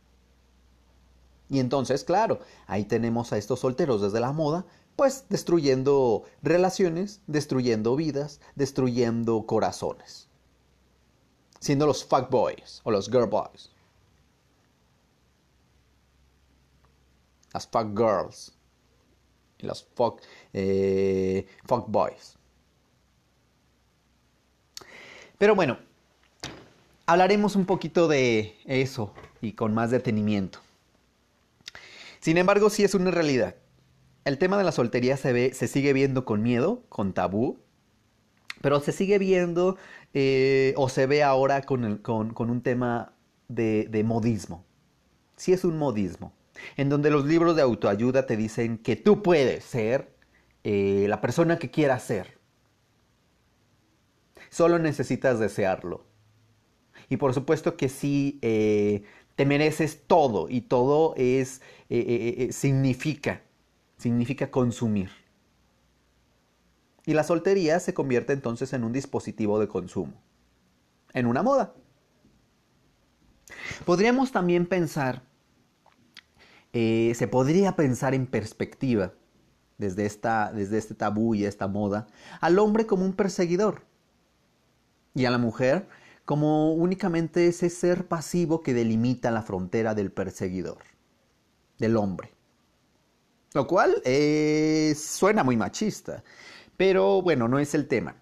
Y 1.53 1.61
entonces, 1.61 2.03
claro, 2.03 2.41
ahí 2.67 2.87
tenemos 2.87 3.31
a 3.35 3.37
estos 3.37 3.61
solteros 3.61 4.01
desde 4.01 4.21
la 4.21 4.33
moda, 4.33 4.65
pues 4.97 5.27
destruyendo 5.29 6.25
relaciones, 6.43 7.21
destruyendo 7.27 7.95
vidas, 7.95 8.41
destruyendo 8.55 9.45
corazones. 9.45 10.29
Siendo 11.61 11.87
los 11.87 12.05
fuck 12.05 12.31
boys 12.31 12.81
o 12.85 12.91
los 12.91 13.11
girl 13.11 13.29
Las 17.53 17.67
fuck 17.67 17.97
girls. 17.97 18.53
Y 19.59 19.67
los 19.67 19.85
fuck, 19.95 20.21
eh, 20.53 21.47
fuck 21.65 21.89
boys. 21.89 22.37
Pero 25.39 25.55
bueno, 25.55 25.79
hablaremos 27.07 27.57
un 27.57 27.67
poquito 27.67 28.09
de 28.09 28.57
eso 28.65 29.13
y 29.41 29.53
con 29.53 29.75
más 29.75 29.91
detenimiento. 29.91 30.61
Sin 32.21 32.39
embargo, 32.39 32.71
sí 32.71 32.85
es 32.85 32.95
una 32.95 33.11
realidad. 33.11 33.57
El 34.25 34.39
tema 34.39 34.57
de 34.57 34.65
la 34.65 34.71
soltería 34.71 35.17
se, 35.17 35.33
ve, 35.33 35.53
se 35.53 35.67
sigue 35.67 35.93
viendo 35.93 36.25
con 36.25 36.43
miedo, 36.43 36.85
con 36.89 37.13
tabú, 37.13 37.59
pero 38.61 38.79
se 38.81 38.93
sigue 38.93 39.19
viendo 39.19 39.77
eh, 40.15 40.73
o 40.77 40.89
se 40.89 41.07
ve 41.07 41.23
ahora 41.23 41.63
con, 41.63 41.83
un 41.85 42.63
tema 42.63 43.13
de, 43.49 44.05
modismo. 44.07 44.65
Sí 45.37 45.53
es 45.53 45.65
un 45.65 45.77
modismo, 45.77 46.33
en 46.77 46.89
donde 46.89 47.11
los 47.11 47.25
libros 47.25 47.57
de 47.57 47.63
autoayuda 47.63 48.27
te 48.27 48.37
dicen 48.37 48.79
que 48.79 48.97
tú 48.97 49.23
puedes 49.23 49.65
ser 49.65 50.15
eh, 50.65 51.07
la 51.09 51.21
persona 51.21 51.59
que 51.59 51.71
quieras 51.71 52.03
ser. 52.03 52.39
Solo 54.51 54.79
necesitas 54.79 55.39
desearlo. 55.39 56.07
Y 57.09 57.17
por 57.17 57.35
supuesto 57.35 57.77
que 57.77 57.89
sí, 57.89 58.39
eh, 58.43 59.03
te 59.35 59.47
mereces 59.47 60.03
todo 60.07 60.49
y 60.49 60.63
todo 60.63 61.15
es, 61.17 61.63
eh, 61.89 62.49
significa, 62.53 63.43
significa 63.97 64.51
consumir. 64.51 65.11
Y 67.05 67.15
la 67.15 67.25
soltería 67.25 67.81
se 67.81 67.95
convierte 67.95 68.33
entonces 68.33 68.73
en 68.73 68.85
un 68.85 68.93
dispositivo 68.93 69.59
de 69.59 69.69
consumo, 69.69 70.15
en 71.13 71.27
una 71.27 71.43
moda. 71.43 71.75
Podríamos 73.85 74.31
también 74.33 74.67
pensar, 74.67 75.23
se 76.73 77.29
podría 77.31 77.77
pensar 77.77 78.15
en 78.15 78.27
perspectiva, 78.27 79.13
desde, 79.79 80.07
esta, 80.07 80.53
desde 80.53 80.79
este 80.79 80.95
tabú 80.95 81.35
y 81.35 81.45
esta 81.45 81.69
moda, 81.69 82.07
al 82.41 82.59
hombre 82.59 82.87
como 82.87 83.05
un 83.05 83.13
perseguidor 83.13 83.83
y 85.15 85.25
a 85.25 85.31
la 85.31 85.39
mujer 85.39 85.87
como 86.25 86.73
únicamente 86.73 87.49
ese 87.49 87.69
ser 87.69 88.07
pasivo 88.07 88.63
que 88.63 88.75
delimita 88.75 89.31
la 89.31 89.43
frontera 89.43 89.95
del 89.95 90.13
perseguidor, 90.13 90.79
del 91.79 91.97
hombre. 91.97 92.33
Lo 93.55 93.67
cual 93.67 94.01
eh, 94.05 94.95
suena 94.97 95.43
muy 95.45 95.57
machista, 95.57 96.23
pero 96.77 97.21
bueno, 97.23 97.49
no 97.49 97.59
es 97.59 97.75
el 97.75 97.87
tema. 97.87 98.17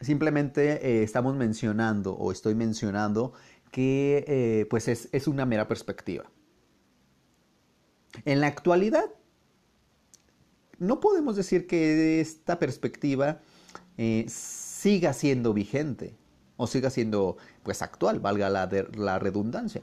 Simplemente 0.00 0.86
eh, 0.86 1.02
estamos 1.02 1.36
mencionando 1.36 2.14
o 2.14 2.32
estoy 2.32 2.54
mencionando 2.54 3.32
que 3.70 4.24
eh, 4.26 4.66
pues 4.68 4.88
es, 4.88 5.08
es, 5.12 5.28
una 5.28 5.46
mera 5.46 5.68
perspectiva. 5.68 6.24
En 8.24 8.40
la 8.40 8.46
actualidad, 8.46 9.06
no 10.78 11.00
podemos 11.00 11.36
decir 11.36 11.66
que 11.66 12.20
esta 12.20 12.58
perspectiva 12.58 13.40
siga 14.26 15.12
siendo 15.12 15.52
vigente 15.52 16.16
o 16.56 16.66
siga 16.66 16.90
siendo 16.90 17.36
pues 17.62 17.82
actual, 17.82 18.20
valga 18.20 18.50
la, 18.50 18.68
la 18.96 19.18
redundancia. 19.18 19.82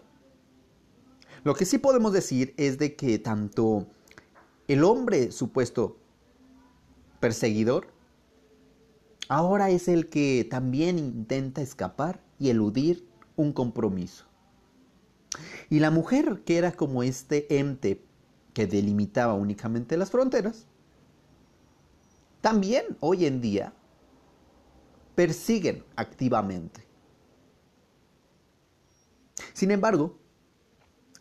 Lo 1.43 1.55
que 1.55 1.65
sí 1.65 1.77
podemos 1.77 2.13
decir 2.13 2.53
es 2.57 2.77
de 2.77 2.95
que 2.95 3.17
tanto 3.19 3.87
el 4.67 4.83
hombre 4.83 5.31
supuesto 5.31 5.97
perseguidor 7.19 7.87
ahora 9.27 9.69
es 9.69 9.87
el 9.87 10.07
que 10.09 10.45
también 10.49 10.99
intenta 10.99 11.61
escapar 11.61 12.21
y 12.37 12.49
eludir 12.49 13.07
un 13.35 13.53
compromiso. 13.53 14.25
Y 15.69 15.79
la 15.79 15.89
mujer, 15.89 16.41
que 16.45 16.57
era 16.57 16.73
como 16.73 17.01
este 17.01 17.57
ente 17.57 18.03
que 18.53 18.67
delimitaba 18.67 19.33
únicamente 19.33 19.97
las 19.97 20.11
fronteras, 20.11 20.67
también 22.41 22.97
hoy 22.99 23.25
en 23.25 23.39
día 23.39 23.73
persiguen 25.15 25.83
activamente. 25.95 26.85
Sin 29.53 29.71
embargo, 29.71 30.17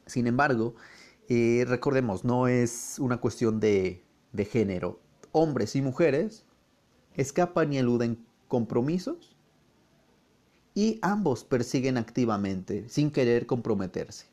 sin 0.07 0.27
embargo, 0.27 0.75
eh, 1.29 1.65
recordemos, 1.69 2.25
no 2.25 2.49
es 2.49 2.99
una 2.99 3.21
cuestión 3.21 3.61
de, 3.61 4.03
de 4.33 4.45
género. 4.45 5.01
Hombres 5.33 5.77
y 5.77 5.83
mujeres 5.83 6.45
escapan 7.15 7.73
y 7.73 7.79
eluden 7.79 8.25
compromisos 8.49 9.37
y 10.75 10.99
ambos 11.03 11.45
persiguen 11.45 11.99
activamente 11.99 12.89
sin 12.89 13.11
querer 13.11 13.47
comprometerse. 13.47 14.30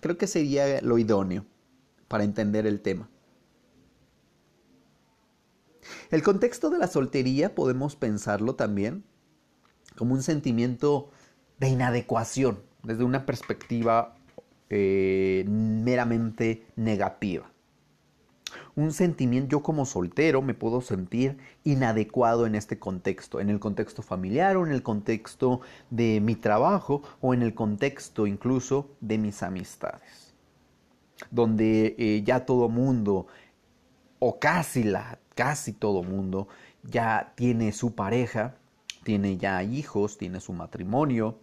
Creo 0.00 0.18
que 0.18 0.26
sería 0.26 0.80
lo 0.80 0.98
idóneo 0.98 1.44
para 2.08 2.24
entender 2.24 2.66
el 2.66 2.80
tema. 2.80 3.08
El 6.10 6.22
contexto 6.22 6.70
de 6.70 6.78
la 6.78 6.88
soltería 6.88 7.54
podemos 7.54 7.96
pensarlo 7.96 8.54
también 8.54 9.04
como 9.96 10.14
un 10.14 10.22
sentimiento 10.22 11.10
de 11.58 11.68
inadecuación 11.68 12.62
desde 12.82 13.04
una 13.04 13.26
perspectiva 13.26 14.16
eh, 14.70 15.44
meramente 15.46 16.66
negativa. 16.76 17.49
Un 18.76 18.92
sentimiento, 18.92 19.50
yo 19.50 19.62
como 19.62 19.86
soltero 19.86 20.42
me 20.42 20.54
puedo 20.54 20.80
sentir 20.80 21.38
inadecuado 21.64 22.46
en 22.46 22.54
este 22.54 22.78
contexto, 22.78 23.40
en 23.40 23.50
el 23.50 23.60
contexto 23.60 24.02
familiar 24.02 24.56
o 24.56 24.66
en 24.66 24.72
el 24.72 24.82
contexto 24.82 25.60
de 25.90 26.20
mi 26.20 26.34
trabajo 26.34 27.02
o 27.20 27.34
en 27.34 27.42
el 27.42 27.54
contexto 27.54 28.26
incluso 28.26 28.90
de 29.00 29.18
mis 29.18 29.42
amistades, 29.42 30.34
donde 31.30 31.94
eh, 31.98 32.22
ya 32.24 32.44
todo 32.46 32.68
mundo 32.68 33.26
o 34.18 34.38
casi 34.38 34.84
la 34.84 35.18
casi 35.40 35.72
todo 35.72 36.02
mundo 36.02 36.48
ya 36.82 37.32
tiene 37.34 37.72
su 37.72 37.94
pareja, 37.94 38.56
tiene 39.04 39.38
ya 39.38 39.62
hijos, 39.62 40.18
tiene 40.18 40.38
su 40.38 40.52
matrimonio, 40.52 41.38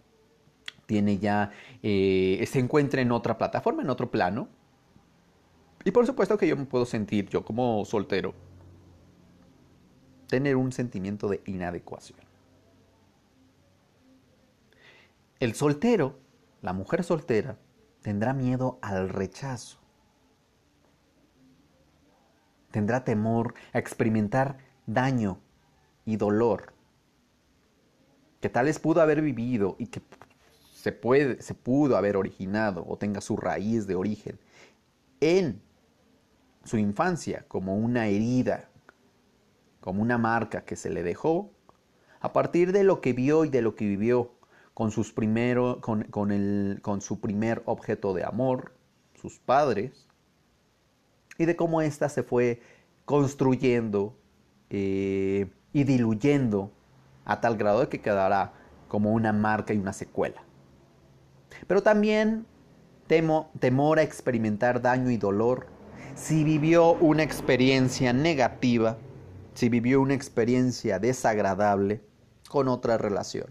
tiene 0.86 1.18
ya, 1.18 1.50
eh, 1.82 2.44
se 2.48 2.60
encuentra 2.60 3.00
en 3.00 3.10
otra 3.10 3.36
plataforma, 3.36 3.82
en 3.82 3.90
otro 3.90 4.10
plano. 4.10 4.48
Y 5.84 5.90
por 5.90 6.06
supuesto 6.06 6.36
que 6.36 6.46
yo 6.46 6.56
me 6.56 6.64
puedo 6.64 6.84
sentir, 6.84 7.28
yo 7.28 7.44
como 7.44 7.84
soltero, 7.84 8.34
tener 10.26 10.56
un 10.56 10.72
sentimiento 10.72 11.28
de 11.28 11.40
inadecuación. 11.46 12.18
El 15.40 15.54
soltero, 15.54 16.18
la 16.62 16.72
mujer 16.72 17.04
soltera, 17.04 17.56
tendrá 18.02 18.34
miedo 18.34 18.78
al 18.82 19.08
rechazo. 19.08 19.78
Tendrá 22.70 23.04
temor 23.04 23.54
a 23.72 23.78
experimentar 23.78 24.58
daño 24.86 25.38
y 26.04 26.16
dolor 26.16 26.74
que 28.40 28.48
tales 28.48 28.78
pudo 28.78 29.00
haber 29.00 29.20
vivido 29.20 29.76
y 29.78 29.86
que 29.86 30.00
se, 30.72 30.92
puede, 30.92 31.42
se 31.42 31.54
pudo 31.54 31.96
haber 31.96 32.16
originado 32.16 32.84
o 32.86 32.96
tenga 32.96 33.20
su 33.20 33.36
raíz 33.36 33.86
de 33.86 33.94
origen 33.94 34.38
en 35.20 35.60
su 36.68 36.78
infancia 36.78 37.44
como 37.48 37.76
una 37.76 38.06
herida, 38.06 38.68
como 39.80 40.02
una 40.02 40.18
marca 40.18 40.64
que 40.64 40.76
se 40.76 40.90
le 40.90 41.02
dejó, 41.02 41.50
a 42.20 42.32
partir 42.32 42.72
de 42.72 42.84
lo 42.84 43.00
que 43.00 43.12
vio 43.12 43.44
y 43.44 43.48
de 43.48 43.62
lo 43.62 43.74
que 43.74 43.86
vivió 43.86 44.32
con, 44.74 44.90
sus 44.90 45.12
primero, 45.12 45.80
con, 45.80 46.04
con 46.04 47.00
su 47.00 47.20
primer 47.20 47.62
objeto 47.64 48.14
de 48.14 48.24
amor, 48.24 48.72
sus 49.14 49.38
padres, 49.38 50.08
y 51.38 51.46
de 51.46 51.56
cómo 51.56 51.80
ésta 51.80 52.08
se 52.08 52.22
fue 52.22 52.60
construyendo 53.04 54.16
eh, 54.70 55.50
y 55.72 55.84
diluyendo 55.84 56.70
a 57.24 57.40
tal 57.40 57.56
grado 57.56 57.80
de 57.80 57.88
que 57.88 58.00
quedará 58.00 58.52
como 58.88 59.12
una 59.12 59.32
marca 59.32 59.72
y 59.72 59.78
una 59.78 59.92
secuela. 59.92 60.42
Pero 61.66 61.82
también 61.82 62.46
temo, 63.06 63.50
temor 63.60 63.98
a 63.98 64.02
experimentar 64.02 64.82
daño 64.82 65.10
y 65.10 65.16
dolor 65.16 65.77
si 66.18 66.42
vivió 66.42 66.94
una 66.94 67.22
experiencia 67.22 68.12
negativa, 68.12 68.98
si 69.54 69.68
vivió 69.68 70.00
una 70.00 70.14
experiencia 70.14 70.98
desagradable 70.98 72.02
con 72.48 72.66
otra 72.66 72.98
relación. 72.98 73.46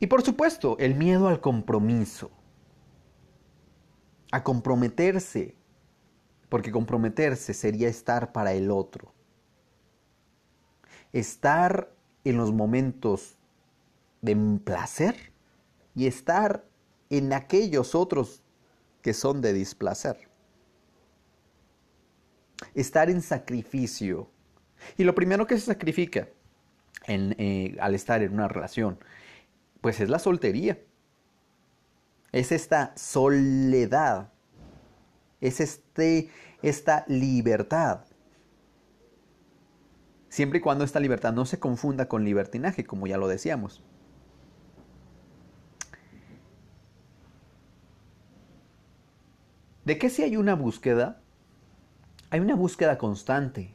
Y 0.00 0.06
por 0.06 0.22
supuesto, 0.22 0.76
el 0.78 0.94
miedo 0.94 1.28
al 1.28 1.40
compromiso, 1.40 2.30
a 4.32 4.42
comprometerse, 4.42 5.54
porque 6.48 6.72
comprometerse 6.72 7.52
sería 7.52 7.88
estar 7.88 8.32
para 8.32 8.54
el 8.54 8.70
otro. 8.70 9.12
Estar 11.12 11.92
en 12.24 12.38
los 12.38 12.52
momentos 12.52 13.36
de 14.22 14.36
placer 14.64 15.32
y 15.94 16.06
estar 16.06 16.64
en 17.10 17.32
aquellos 17.32 17.94
otros 17.94 18.42
que 19.02 19.14
son 19.14 19.40
de 19.40 19.52
displacer. 19.52 20.28
Estar 22.74 23.10
en 23.10 23.22
sacrificio. 23.22 24.30
Y 24.96 25.04
lo 25.04 25.14
primero 25.14 25.46
que 25.46 25.58
se 25.58 25.66
sacrifica 25.66 26.28
eh, 27.06 27.76
al 27.80 27.94
estar 27.94 28.22
en 28.22 28.32
una 28.32 28.48
relación, 28.48 28.98
pues 29.80 30.00
es 30.00 30.08
la 30.08 30.18
soltería. 30.18 30.78
Es 32.32 32.52
esta 32.52 32.92
soledad. 32.96 34.32
Es 35.40 35.60
este, 35.60 36.30
esta 36.62 37.04
libertad. 37.06 38.04
Siempre 40.28 40.58
y 40.58 40.62
cuando 40.62 40.84
esta 40.84 41.00
libertad 41.00 41.32
no 41.32 41.46
se 41.46 41.58
confunda 41.58 42.08
con 42.08 42.24
libertinaje, 42.24 42.84
como 42.84 43.06
ya 43.06 43.16
lo 43.16 43.28
decíamos. 43.28 43.82
¿De 49.86 49.98
qué 49.98 50.10
si 50.10 50.24
hay 50.24 50.36
una 50.36 50.56
búsqueda? 50.56 51.20
Hay 52.30 52.40
una 52.40 52.56
búsqueda 52.56 52.98
constante 52.98 53.72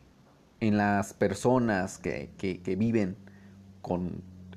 en 0.60 0.76
las 0.76 1.14
personas 1.14 1.98
que, 1.98 2.30
viven 2.78 3.16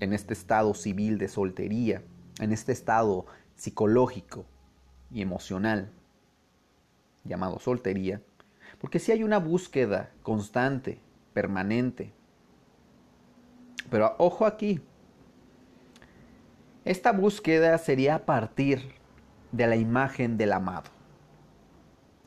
en 0.01 0.13
este 0.13 0.35
estado 0.35 0.75
civil 0.75 1.17
de 1.17 1.29
soltería, 1.29 2.03
en 2.41 2.51
este 2.51 2.73
estado 2.73 3.27
psicológico 3.55 4.47
y 5.13 5.23
emocional 5.23 5.93
llamado 7.23 7.61
soltería, 7.61 8.21
porque 8.81 8.99
si 8.99 9.13
hay 9.13 9.23
una 9.23 9.39
búsqueda 9.39 10.11
constante, 10.25 10.99
permanente. 11.35 12.11
Pero 13.91 14.17
ojo 14.19 14.45
aquí, 14.45 14.81
esta 16.85 17.13
búsqueda 17.13 17.79
sería 17.79 18.17
a 18.17 18.27
partir 18.27 18.95
de 19.53 19.69
la 19.69 19.77
imagen 19.77 20.37
del 20.37 20.53
amado. 20.53 20.94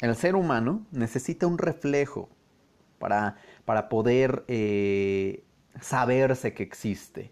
El 0.01 0.15
ser 0.15 0.35
humano 0.35 0.85
necesita 0.91 1.47
un 1.47 1.57
reflejo 1.57 2.29
para, 2.99 3.37
para 3.65 3.89
poder 3.89 4.43
eh, 4.47 5.43
saberse 5.81 6.53
que 6.53 6.63
existe. 6.63 7.31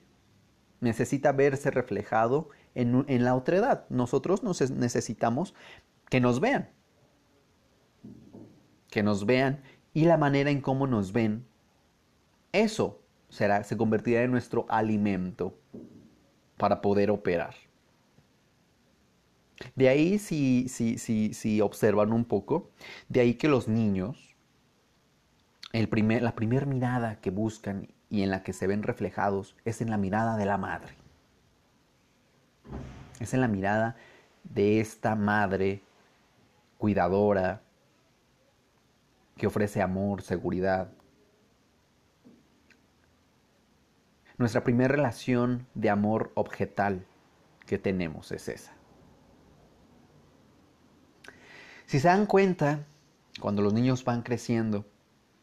Necesita 0.79 1.31
verse 1.31 1.71
reflejado 1.71 2.49
en, 2.73 3.05
en 3.07 3.23
la 3.23 3.35
otredad. 3.35 3.85
Nosotros 3.89 4.43
necesitamos 4.71 5.53
que 6.09 6.19
nos 6.19 6.39
vean. 6.39 6.69
Que 8.89 9.03
nos 9.03 9.25
vean 9.25 9.61
y 9.93 10.05
la 10.05 10.17
manera 10.17 10.49
en 10.49 10.61
cómo 10.61 10.87
nos 10.87 11.13
ven, 11.13 11.47
eso 12.51 13.01
será, 13.29 13.63
se 13.63 13.77
convertirá 13.77 14.23
en 14.23 14.31
nuestro 14.31 14.65
alimento 14.69 15.57
para 16.57 16.81
poder 16.81 17.11
operar. 17.11 17.55
De 19.75 19.89
ahí, 19.89 20.19
si, 20.19 20.67
si, 20.69 20.97
si, 20.97 21.33
si 21.33 21.61
observan 21.61 22.11
un 22.11 22.25
poco, 22.25 22.69
de 23.09 23.21
ahí 23.21 23.35
que 23.35 23.47
los 23.47 23.67
niños, 23.67 24.35
el 25.71 25.87
primer, 25.89 26.21
la 26.21 26.35
primera 26.35 26.65
mirada 26.65 27.19
que 27.21 27.31
buscan 27.31 27.89
y 28.09 28.21
en 28.23 28.31
la 28.31 28.43
que 28.43 28.53
se 28.53 28.67
ven 28.67 28.83
reflejados 28.83 29.55
es 29.65 29.81
en 29.81 29.89
la 29.89 29.97
mirada 29.97 30.37
de 30.37 30.45
la 30.45 30.57
madre. 30.57 30.95
Es 33.19 33.33
en 33.33 33.41
la 33.41 33.47
mirada 33.47 33.95
de 34.43 34.79
esta 34.79 35.15
madre 35.15 35.81
cuidadora 36.77 37.61
que 39.37 39.47
ofrece 39.47 39.81
amor, 39.81 40.21
seguridad. 40.21 40.91
Nuestra 44.37 44.63
primera 44.63 44.89
relación 44.89 45.65
de 45.73 45.89
amor 45.89 46.31
objetal 46.35 47.05
que 47.65 47.77
tenemos 47.77 48.31
es 48.31 48.47
esa. 48.49 48.74
Si 51.85 51.99
se 51.99 52.07
dan 52.07 52.25
cuenta, 52.25 52.85
cuando 53.39 53.61
los 53.61 53.73
niños 53.73 54.03
van 54.03 54.23
creciendo, 54.23 54.85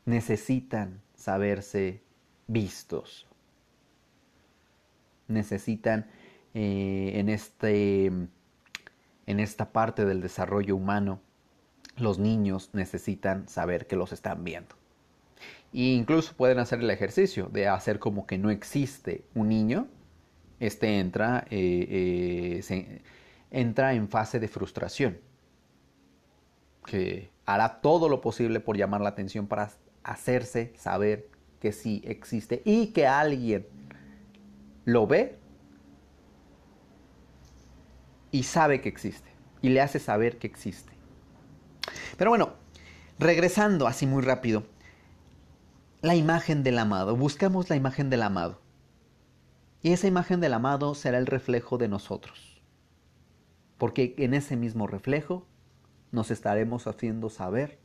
necesitan 0.05 1.00
saberse 1.14 2.02
vistos. 2.48 3.28
Necesitan 5.28 6.07
eh, 6.55 7.12
en, 7.14 7.28
este, 7.28 8.07
en 8.07 9.40
esta 9.40 9.72
parte 9.72 10.05
del 10.05 10.20
desarrollo 10.20 10.74
humano, 10.74 11.20
los 11.96 12.18
niños 12.18 12.70
necesitan 12.72 13.48
saber 13.48 13.87
que 13.87 13.96
los 13.96 14.12
están 14.12 14.42
viendo. 14.42 14.74
E 15.72 15.94
incluso 15.94 16.35
pueden 16.35 16.59
hacer 16.59 16.81
el 16.81 16.90
ejercicio 16.90 17.48
de 17.52 17.68
hacer 17.68 18.00
como 18.00 18.26
que 18.26 18.37
no 18.37 18.50
existe 18.50 19.24
un 19.35 19.48
niño. 19.48 19.87
Este 20.59 20.98
entra, 20.98 21.46
eh, 21.50 22.61
eh, 22.68 23.02
entra 23.50 23.94
en 23.94 24.09
fase 24.09 24.40
de 24.40 24.48
frustración 24.48 25.18
que 26.85 27.31
hará 27.47 27.81
todo 27.81 28.09
lo 28.09 28.21
posible 28.21 28.61
por 28.61 28.77
llamar 28.77 29.01
la 29.01 29.11
atención 29.11 29.47
para 29.47 29.71
hacerse 30.03 30.73
saber 30.77 31.29
que 31.61 31.73
sí 31.73 32.03
existe 32.05 32.62
y 32.64 32.88
que 32.88 33.07
alguien 33.07 33.66
lo 34.85 35.07
ve 35.07 35.38
y 38.31 38.42
sabe 38.42 38.81
que 38.81 38.88
existe 38.88 39.31
y 39.61 39.68
le 39.68 39.81
hace 39.81 39.99
saber 39.99 40.38
que 40.38 40.47
existe. 40.47 40.92
Pero 42.16 42.31
bueno, 42.31 42.55
regresando 43.18 43.87
así 43.87 44.07
muy 44.07 44.23
rápido, 44.23 44.64
la 46.01 46.16
imagen 46.16 46.64
del 46.64 46.79
amado, 46.79 47.16
buscamos 47.16 47.71
la 47.71 47.77
imagen 47.77 48.11
del 48.11 48.23
amado. 48.23 48.61
Y 49.83 49.92
esa 49.92 50.09
imagen 50.09 50.40
del 50.40 50.55
amado 50.55 50.95
será 50.95 51.18
el 51.18 51.27
reflejo 51.27 51.79
de 51.79 51.88
nosotros. 51.88 52.62
Porque 53.79 54.14
en 54.18 54.35
ese 54.35 54.57
mismo 54.57 54.87
reflejo 54.87 55.47
nos 56.12 56.31
estaremos 56.31 56.87
haciendo 56.87 57.29
saber 57.31 57.79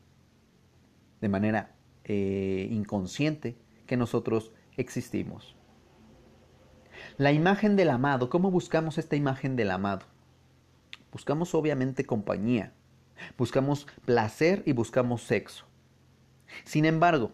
de 1.22 1.30
manera 1.30 1.76
eh, 2.04 2.68
inconsciente 2.70 3.58
que 3.88 3.98
nosotros 3.98 4.54
existimos. 4.76 5.56
La 7.18 7.32
imagen 7.32 7.76
del 7.76 7.90
amado, 7.90 8.30
¿cómo 8.30 8.52
buscamos 8.52 8.98
esta 8.98 9.16
imagen 9.16 9.56
del 9.56 9.72
amado? 9.72 10.06
Buscamos 11.12 11.56
obviamente 11.56 12.06
compañía, 12.06 12.74
buscamos 13.38 13.88
placer 14.06 14.62
y 14.66 14.74
buscamos 14.74 15.24
sexo. 15.24 15.66
Sin 16.64 16.86
embargo, 16.86 17.32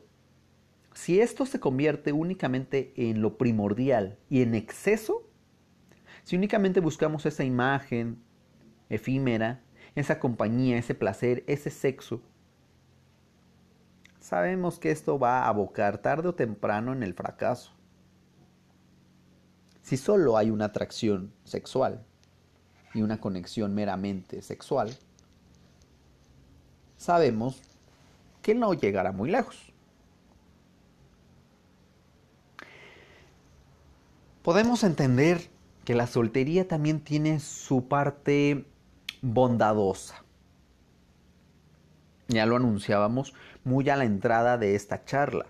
si 0.93 1.19
esto 1.19 1.45
se 1.45 1.59
convierte 1.59 2.11
únicamente 2.11 2.93
en 2.95 3.21
lo 3.21 3.37
primordial 3.37 4.19
y 4.29 4.41
en 4.41 4.53
exceso, 4.53 5.27
si 6.23 6.35
únicamente 6.35 6.79
buscamos 6.79 7.25
esa 7.25 7.43
imagen 7.43 8.21
efímera, 8.89 9.63
esa 9.95 10.19
compañía, 10.19 10.77
ese 10.77 10.95
placer, 10.95 11.43
ese 11.47 11.69
sexo, 11.69 12.21
sabemos 14.19 14.79
que 14.79 14.91
esto 14.91 15.19
va 15.19 15.41
a 15.43 15.49
abocar 15.49 15.97
tarde 15.99 16.29
o 16.29 16.35
temprano 16.35 16.93
en 16.93 17.03
el 17.03 17.13
fracaso. 17.13 17.71
Si 19.81 19.97
solo 19.97 20.37
hay 20.37 20.49
una 20.49 20.65
atracción 20.65 21.33
sexual 21.43 22.03
y 22.93 23.01
una 23.01 23.19
conexión 23.19 23.75
meramente 23.75 24.41
sexual, 24.41 24.97
sabemos 26.95 27.61
que 28.41 28.55
no 28.55 28.73
llegará 28.73 29.11
muy 29.11 29.29
lejos. 29.29 29.73
Podemos 34.41 34.83
entender 34.83 35.49
que 35.85 35.95
la 35.95 36.07
soltería 36.07 36.67
también 36.67 37.01
tiene 37.01 37.39
su 37.39 37.87
parte 37.87 38.65
bondadosa. 39.23 40.23
Ya 42.27 42.45
lo 42.45 42.57
anunciábamos 42.57 43.33
muy 43.63 43.89
a 43.89 43.95
la 43.95 44.03
entrada 44.03 44.59
de 44.59 44.75
esta 44.75 45.03
charla. 45.05 45.47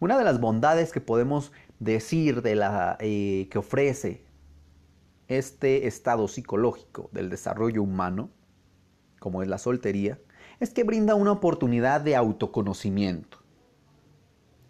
Una 0.00 0.18
de 0.18 0.24
las 0.24 0.40
bondades 0.40 0.92
que 0.92 1.00
podemos 1.00 1.52
decir 1.78 2.42
de 2.42 2.56
la 2.56 2.98
eh, 3.00 3.48
que 3.50 3.58
ofrece 3.58 4.26
este 5.28 5.86
estado 5.86 6.28
psicológico 6.28 7.08
del 7.12 7.30
desarrollo 7.30 7.82
humano, 7.82 8.28
como 9.20 9.42
es 9.42 9.48
la 9.48 9.56
soltería, 9.56 10.18
es 10.60 10.74
que 10.74 10.84
brinda 10.84 11.14
una 11.14 11.32
oportunidad 11.32 12.02
de 12.02 12.16
autoconocimiento 12.16 13.44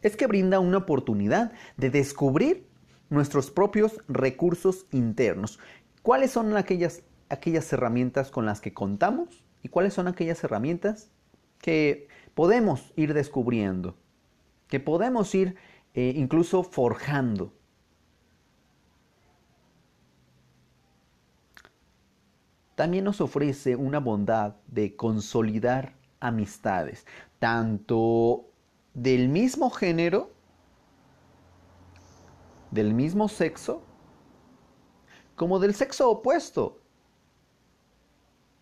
es 0.04 0.16
que 0.16 0.26
brinda 0.26 0.60
una 0.60 0.78
oportunidad 0.78 1.52
de 1.78 1.90
descubrir 1.90 2.68
nuestros 3.14 3.50
propios 3.50 4.00
recursos 4.08 4.86
internos. 4.92 5.58
¿Cuáles 6.02 6.32
son 6.32 6.56
aquellas, 6.56 7.02
aquellas 7.28 7.72
herramientas 7.72 8.30
con 8.30 8.44
las 8.44 8.60
que 8.60 8.74
contamos? 8.74 9.44
¿Y 9.62 9.68
cuáles 9.68 9.94
son 9.94 10.08
aquellas 10.08 10.44
herramientas 10.44 11.10
que 11.58 12.08
podemos 12.34 12.92
ir 12.96 13.14
descubriendo? 13.14 13.96
Que 14.68 14.80
podemos 14.80 15.34
ir 15.34 15.56
eh, 15.94 16.12
incluso 16.16 16.62
forjando. 16.62 17.54
También 22.74 23.04
nos 23.04 23.20
ofrece 23.20 23.76
una 23.76 24.00
bondad 24.00 24.56
de 24.66 24.96
consolidar 24.96 25.94
amistades, 26.18 27.06
tanto 27.38 28.46
del 28.94 29.28
mismo 29.28 29.70
género, 29.70 30.33
del 32.74 32.92
mismo 32.92 33.28
sexo, 33.28 33.82
como 35.36 35.60
del 35.60 35.74
sexo 35.74 36.10
opuesto 36.10 36.82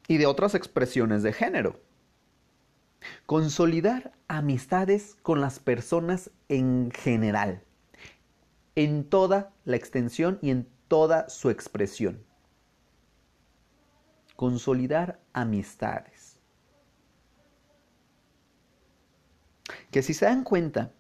y 0.07 0.19
de 0.19 0.27
otras 0.27 0.55
expresiones 0.55 1.23
de 1.23 1.33
género. 1.33 1.81
Consolidar 3.27 4.13
amistades 4.29 5.17
con 5.23 5.41
las 5.41 5.59
personas 5.59 6.31
en 6.49 6.91
general, 6.93 7.65
en 8.77 9.09
toda 9.09 9.53
la 9.65 9.77
extensión 9.77 10.39
y 10.43 10.51
en 10.51 10.69
toda 10.89 11.29
su 11.29 11.51
expresión. 11.51 12.23
Consolidar 14.37 15.21
amistades. 15.33 16.33
que 19.93 20.03
si 20.03 20.15
se 20.15 20.25
dan 20.25 20.43
cuenta, 20.43 20.93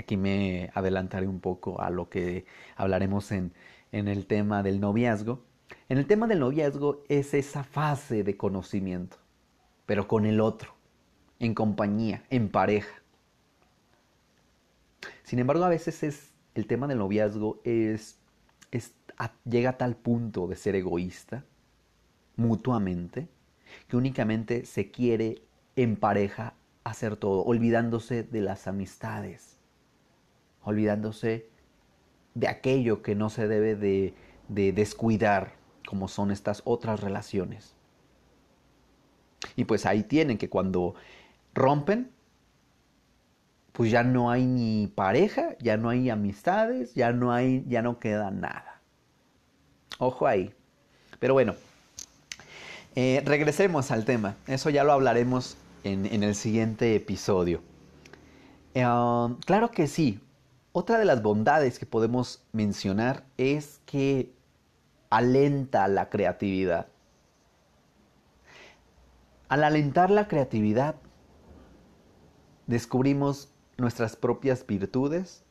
aquí 0.00 0.16
me 0.16 0.70
adelantaré 0.74 1.26
un 1.26 1.40
poco 1.40 1.80
a 1.80 1.90
lo 1.90 2.08
que 2.08 2.44
hablaremos 2.76 3.32
en, 3.32 3.52
en 3.92 4.08
el 4.08 4.26
tema 4.26 4.62
del 4.62 4.80
noviazgo. 4.80 5.42
En 5.88 5.98
el 5.98 6.06
tema 6.06 6.26
del 6.26 6.40
noviazgo 6.40 7.04
es 7.08 7.34
esa 7.34 7.64
fase 7.64 8.24
de 8.24 8.36
conocimiento, 8.36 9.16
pero 9.86 10.08
con 10.08 10.26
el 10.26 10.40
otro, 10.40 10.74
en 11.38 11.54
compañía, 11.54 12.24
en 12.30 12.48
pareja. 12.48 13.02
Sin 15.22 15.38
embargo, 15.38 15.64
a 15.64 15.68
veces 15.68 16.02
es 16.02 16.30
el 16.54 16.66
tema 16.66 16.86
del 16.86 16.98
noviazgo 16.98 17.60
es, 17.64 18.18
es 18.70 18.94
llega 19.44 19.70
a 19.70 19.78
tal 19.78 19.96
punto 19.96 20.46
de 20.46 20.56
ser 20.56 20.74
egoísta 20.74 21.44
mutuamente 22.36 23.28
que 23.88 23.96
únicamente 23.96 24.64
se 24.64 24.90
quiere 24.90 25.42
en 25.76 25.96
pareja 25.96 26.54
hacer 26.82 27.16
todo, 27.16 27.44
olvidándose 27.44 28.22
de 28.22 28.40
las 28.40 28.66
amistades, 28.66 29.58
olvidándose 30.62 31.48
de 32.34 32.48
aquello 32.48 33.02
que 33.02 33.14
no 33.14 33.30
se 33.30 33.48
debe 33.48 33.76
de, 33.76 34.14
descuidar, 34.48 35.52
como 35.86 36.08
son 36.08 36.30
estas 36.30 36.62
otras 36.64 37.00
relaciones. 37.00 37.74
Y 39.56 39.64
pues 39.64 39.86
ahí 39.86 40.02
tienen 40.02 40.38
que 40.38 40.48
cuando 40.48 40.94
rompen, 41.54 42.10
pues 43.72 43.90
ya 43.90 44.02
no 44.02 44.30
hay 44.30 44.46
ni 44.46 44.86
pareja, 44.88 45.56
ya 45.60 45.76
no 45.76 45.88
hay 45.88 46.10
amistades, 46.10 46.94
ya 46.94 47.12
no 47.12 47.32
hay, 47.32 47.64
ya 47.68 47.82
no 47.82 47.98
queda 47.98 48.30
nada. 48.30 48.80
Ojo 49.98 50.26
ahí. 50.26 50.52
Pero 51.18 51.34
bueno, 51.34 51.54
eh, 52.96 53.22
regresemos 53.24 53.90
al 53.90 54.04
tema. 54.04 54.36
Eso 54.46 54.70
ya 54.70 54.84
lo 54.84 54.92
hablaremos 54.92 55.56
en, 55.84 56.22
el 56.22 56.34
siguiente 56.34 56.94
episodio. 56.96 57.60
Eh, 58.74 58.86
um, 58.86 59.36
claro 59.40 59.70
que 59.70 59.86
sí. 59.86 60.20
Otra 60.72 60.98
de 60.98 61.04
las 61.04 61.20
bondades 61.20 61.80
que 61.80 61.86
podemos 61.86 62.44
mencionar 62.52 63.24
es 63.36 63.80
que 63.86 64.32
alenta 65.10 65.88
la 65.88 66.08
creatividad. 66.10 66.86
Al 69.48 69.64
alentar 69.64 70.10
la 70.10 70.28
creatividad, 70.28 70.94
descubrimos 72.68 73.52
nuestras 73.78 74.14
propias 74.14 74.64
virtudes, 74.64 75.42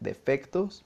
defectos, 0.00 0.84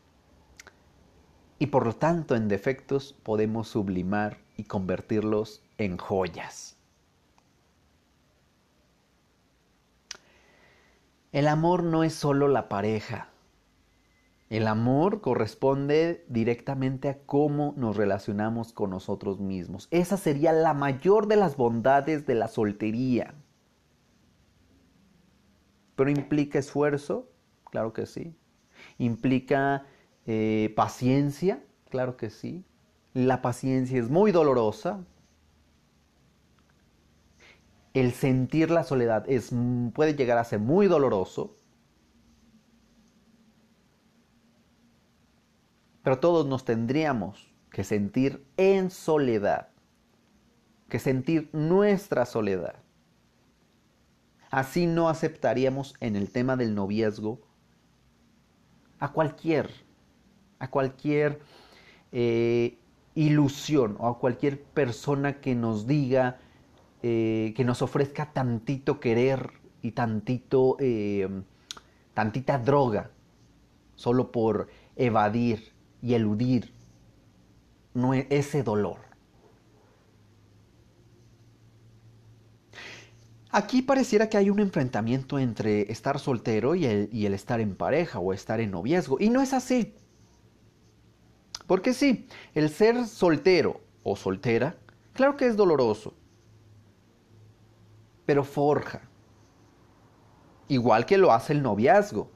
y 1.58 1.66
por 1.66 1.84
lo 1.84 1.96
tanto 1.96 2.36
en 2.36 2.46
defectos 2.46 3.12
podemos 3.24 3.68
sublimar 3.68 4.38
y 4.56 4.64
convertirlos 4.64 5.64
en 5.78 5.98
joyas. 5.98 6.76
El 11.32 11.48
amor 11.48 11.82
no 11.82 12.04
es 12.04 12.14
solo 12.14 12.46
la 12.46 12.68
pareja. 12.68 13.28
El 14.50 14.66
amor 14.66 15.20
corresponde 15.20 16.24
directamente 16.28 17.08
a 17.08 17.18
cómo 17.20 17.72
nos 17.76 17.96
relacionamos 17.96 18.72
con 18.72 18.90
nosotros 18.90 19.38
mismos. 19.38 19.86
Esa 19.92 20.16
sería 20.16 20.52
la 20.52 20.74
mayor 20.74 21.28
de 21.28 21.36
las 21.36 21.56
bondades 21.56 22.26
de 22.26 22.34
la 22.34 22.48
soltería. 22.48 23.34
Pero 25.94 26.10
implica 26.10 26.58
esfuerzo, 26.58 27.30
claro 27.70 27.92
que 27.92 28.06
sí. 28.06 28.34
Implica 28.98 29.86
eh, 30.26 30.72
paciencia, 30.74 31.62
claro 31.88 32.16
que 32.16 32.28
sí. 32.28 32.64
La 33.14 33.42
paciencia 33.42 34.00
es 34.00 34.10
muy 34.10 34.32
dolorosa, 34.32 35.04
el 37.94 38.12
sentir 38.12 38.70
la 38.70 38.82
soledad 38.82 39.26
puede 39.94 40.14
llegar 40.14 40.38
a 40.38 40.44
ser 40.44 40.58
muy 40.58 40.86
doloroso, 40.86 41.56
pero 46.02 46.18
todos 46.18 46.46
nos 46.46 46.64
tendríamos 46.64 47.50
que 47.70 47.84
sentir 47.84 48.44
en 48.56 48.90
soledad, 48.90 49.68
que 50.88 50.98
sentir 50.98 51.50
nuestra 51.52 52.26
soledad. 52.26 52.76
Así 54.50 54.86
no 54.86 55.08
aceptaríamos 55.08 55.94
en 56.00 56.16
el 56.16 56.30
tema 56.30 56.56
del 56.56 56.74
noviazgo 56.74 57.40
a 58.98 59.12
cualquier, 59.12 59.70
a 60.58 60.68
cualquier 60.70 61.40
eh, 62.10 62.78
ilusión 63.14 63.96
o 64.00 64.08
a 64.08 64.18
cualquier 64.18 64.62
persona 64.62 65.40
que 65.40 65.54
nos 65.54 65.86
diga, 65.86 66.40
eh, 67.02 67.52
que 67.56 67.64
nos 67.64 67.82
ofrezca 67.82 68.32
tantito 68.32 68.98
querer 68.98 69.52
y 69.82 69.92
tantito, 69.92 70.76
eh, 70.80 71.28
tantita 72.12 72.58
droga, 72.58 73.10
solo 73.94 74.32
por 74.32 74.68
evadir 74.96 75.72
y 76.02 76.14
eludir 76.14 76.72
ese 78.30 78.62
dolor. 78.62 79.10
Aquí 83.52 83.82
pareciera 83.82 84.28
que 84.28 84.36
hay 84.36 84.48
un 84.48 84.60
enfrentamiento 84.60 85.38
entre 85.38 85.90
estar 85.90 86.20
soltero 86.20 86.76
y 86.76 86.86
el, 86.86 87.34
estar 87.34 87.60
en 87.60 87.74
pareja 87.74 88.20
o 88.20 88.32
estar 88.32 88.60
en 88.60 88.70
noviazgo. 88.70 89.16
Y 89.18 89.28
no 89.28 89.42
es 89.42 89.52
así. 89.52 89.94
Porque 91.66 91.92
sí, 91.92 92.28
el 92.54 92.70
ser 92.70 93.06
soltero 93.06 93.80
o 94.04 94.14
soltera, 94.14 94.76
claro 95.12 95.36
que 95.36 95.46
es 95.46 95.56
doloroso, 95.56 96.14
pero 98.24 98.44
forja. 98.44 99.02
Igual 100.68 101.04
que 101.04 101.18
lo 101.18 101.32
hace 101.32 101.52
el 101.52 101.62
noviazgo. 101.62 102.30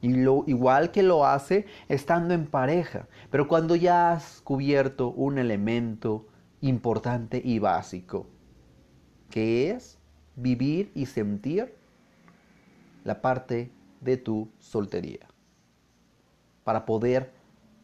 Y 0.00 0.14
lo, 0.14 0.44
igual 0.46 0.90
que 0.90 1.02
lo 1.02 1.26
hace 1.26 1.66
estando 1.88 2.34
en 2.34 2.46
pareja. 2.46 3.08
Pero 3.30 3.48
cuando 3.48 3.76
ya 3.76 4.12
has 4.12 4.40
cubierto 4.42 5.08
un 5.08 5.38
elemento 5.38 6.26
importante 6.60 7.40
y 7.42 7.58
básico, 7.58 8.26
que 9.30 9.70
es 9.70 9.98
vivir 10.36 10.90
y 10.94 11.06
sentir 11.06 11.74
la 13.04 13.20
parte 13.20 13.70
de 14.00 14.16
tu 14.16 14.48
soltería. 14.58 15.26
Para 16.64 16.84
poder 16.84 17.32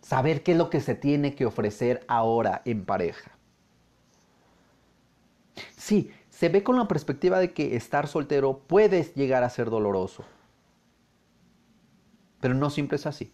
saber 0.01 0.43
qué 0.43 0.53
es 0.53 0.59
lo 0.59 0.69
que 0.69 0.81
se 0.81 0.95
tiene 0.95 1.35
que 1.35 1.47
ofrecer 1.47 2.05
ahora 2.09 2.63
en 2.65 2.85
pareja. 2.85 3.31
Sí, 5.77 6.11
se 6.29 6.49
ve 6.49 6.63
con 6.63 6.77
la 6.77 6.89
perspectiva 6.89 7.39
de 7.39 7.53
que 7.53 7.77
estar 7.77 8.09
soltero 8.09 8.59
puede 8.59 9.05
llegar 9.15 9.45
a 9.45 9.51
ser 9.51 9.71
doloroso, 9.71 10.25
pero 12.43 12.55
no 12.55 12.71
siempre 12.71 12.97
es 12.97 13.07
así. 13.07 13.33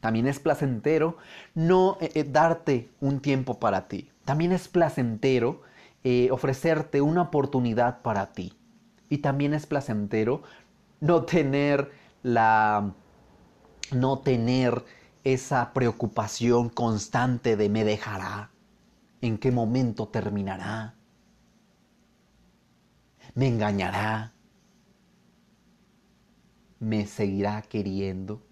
También 0.00 0.28
es 0.28 0.38
placentero 0.38 1.16
no 1.56 1.98
eh, 2.00 2.12
eh, 2.14 2.24
darte 2.24 2.88
un 3.00 3.18
tiempo 3.18 3.58
para 3.58 3.88
ti. 3.88 4.12
También 4.24 4.52
es 4.52 4.68
placentero 4.68 5.62
eh, 6.04 6.28
ofrecerte 6.30 7.00
una 7.02 7.22
oportunidad 7.22 8.00
para 8.02 8.32
ti. 8.32 8.54
Y 9.08 9.18
también 9.18 9.54
es 9.54 9.66
placentero 9.66 10.44
no 11.00 11.24
tener 11.24 11.90
la 12.22 12.94
no 13.90 14.18
tener 14.20 14.84
esa 15.24 15.72
preocupación 15.72 16.68
constante 16.68 17.56
de 17.56 17.68
me 17.68 17.84
dejará, 17.84 18.50
en 19.20 19.38
qué 19.38 19.50
momento 19.50 20.08
terminará, 20.08 20.94
me 23.34 23.48
engañará, 23.48 24.34
me 26.80 27.06
seguirá 27.06 27.62
queriendo. 27.62 28.42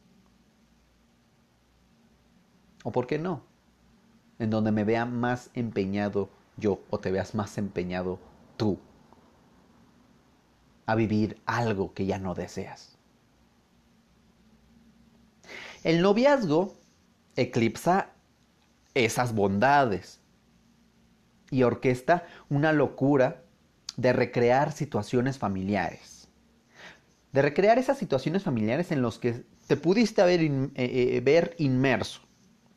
O 2.85 2.93
por 2.93 3.07
qué 3.07 3.19
no, 3.19 3.43
en 4.39 4.51
donde 4.51 4.73
me 4.73 4.85
vea 4.85 5.07
más 5.07 5.51
empeñado 5.55 6.31
yo 6.57 6.81
o 6.91 6.99
te 6.99 7.11
veas 7.11 7.35
más 7.35 7.59
empeñado 7.59 8.19
tú 8.57 8.79
a 10.87 10.95
vivir 10.95 11.41
algo 11.47 11.93
que 11.95 12.07
ya 12.07 12.19
no 12.19 12.35
deseas. 12.35 12.97
El 15.83 16.01
noviazgo 16.01 16.77
eclipsa 17.37 18.11
esas 18.95 19.35
bondades 19.35 20.21
y 21.51 21.62
orquesta 21.65 22.27
una 22.49 22.73
locura 22.73 23.43
de 23.97 24.12
recrear 24.12 24.73
situaciones 24.73 25.39
familiares. 25.39 26.15
De 27.33 27.43
recrear 27.43 27.79
esas 27.79 27.99
situaciones 27.99 28.43
familiares 28.43 28.93
en 28.93 29.03
las 29.03 29.19
que 29.19 29.45
te 29.67 29.77
pudiste 29.77 30.23
haber 30.23 30.41
eh, 30.41 30.71
eh, 30.75 31.21
ver 31.25 31.55
inmerso 31.59 32.21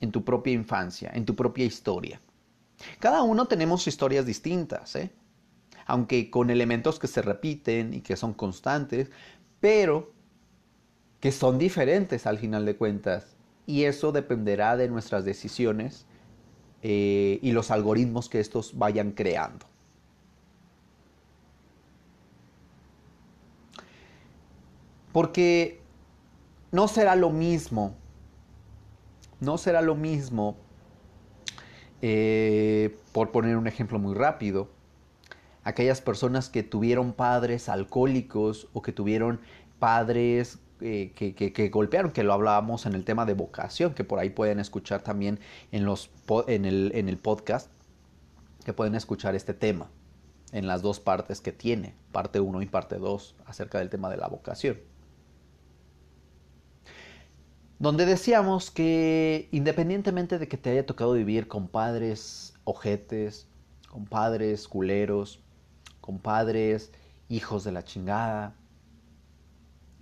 en 0.02 0.12
tu 0.12 0.24
propia 0.24 0.54
infancia, 0.54 1.12
en 1.14 1.26
tu 1.26 1.36
propia 1.36 1.66
historia. 1.66 2.22
Cada 3.00 3.24
uno 3.24 3.48
tenemos 3.48 3.88
historias 3.88 4.26
distintas, 4.26 4.96
¿eh? 4.96 5.12
aunque 5.86 6.30
con 6.30 6.50
elementos 6.50 7.00
que 7.00 7.08
se 7.08 7.22
repiten 7.22 7.94
y 7.94 8.02
que 8.02 8.16
son 8.16 8.34
constantes, 8.34 9.10
pero 9.60 10.14
que 11.20 11.32
son 11.32 11.58
diferentes 11.58 12.26
al 12.26 12.38
final 12.38 12.66
de 12.66 12.76
cuentas. 12.76 13.36
Y 13.66 13.84
eso 13.84 14.12
dependerá 14.12 14.78
de 14.78 14.88
nuestras 14.88 15.26
decisiones 15.26 16.06
eh, 16.82 17.40
y 17.42 17.52
los 17.52 17.72
algoritmos 17.72 18.30
que 18.30 18.40
estos 18.40 18.78
vayan 18.78 19.12
creando. 19.12 19.66
Porque 25.12 25.82
no 26.72 26.88
será 26.88 27.16
lo 27.16 27.30
mismo, 27.30 27.96
no 29.40 29.58
será 29.58 29.82
lo 29.82 29.96
mismo, 29.96 30.56
eh, 32.02 32.98
por 33.12 33.32
poner 33.32 33.58
un 33.58 33.68
ejemplo 33.68 34.00
muy 34.00 34.14
rápido, 34.14 34.70
aquellas 35.64 36.02
personas 36.02 36.50
que 36.50 36.64
tuvieron 36.64 37.14
padres 37.14 37.70
alcohólicos 37.70 38.68
o 38.74 38.82
que 38.82 38.92
tuvieron 38.92 39.40
padres 39.80 40.60
eh, 40.82 41.12
que, 41.14 41.70
golpearon, 41.70 42.12
que 42.12 42.24
lo 42.24 42.32
hablábamos 42.32 42.86
en 42.86 42.94
el 42.94 43.04
tema 43.04 43.26
de 43.26 43.34
vocación, 43.34 43.94
que 43.94 44.06
por 44.06 44.20
ahí 44.20 44.30
pueden 44.30 44.60
escuchar 44.60 45.02
también 45.02 45.40
en, 45.72 45.84
los, 45.84 46.10
en, 46.48 46.64
el, 46.64 46.92
en 46.96 47.10
el 47.10 47.18
podcast, 47.18 47.70
que 48.64 48.72
pueden 48.72 48.96
escuchar 48.96 49.36
este 49.36 49.54
tema 49.54 49.90
en 50.54 50.68
las 50.68 50.82
dos 50.82 51.00
partes 51.00 51.42
que 51.42 51.52
tiene, 51.52 51.96
parte 52.12 52.40
1 52.40 52.62
y 52.62 52.66
parte 52.66 52.98
2, 52.98 53.36
acerca 53.46 53.80
del 53.80 53.90
tema 53.90 54.10
de 54.10 54.18
la 54.18 54.28
vocación. 54.28 54.78
Donde 57.80 58.06
decíamos 58.06 58.72
que 58.72 59.48
independientemente 59.54 60.38
de 60.38 60.50
que 60.50 60.58
te 60.58 60.70
haya 60.70 60.86
tocado 60.86 61.14
vivir 61.14 61.48
con 61.48 61.70
padres 61.70 62.54
ojetes, 62.66 63.48
con 63.88 64.06
padres 64.06 64.68
culeros, 64.68 65.42
con 66.02 66.20
padres 66.20 66.92
hijos 67.30 67.64
de 67.64 67.72
la 67.72 67.86
chingada, 67.86 68.54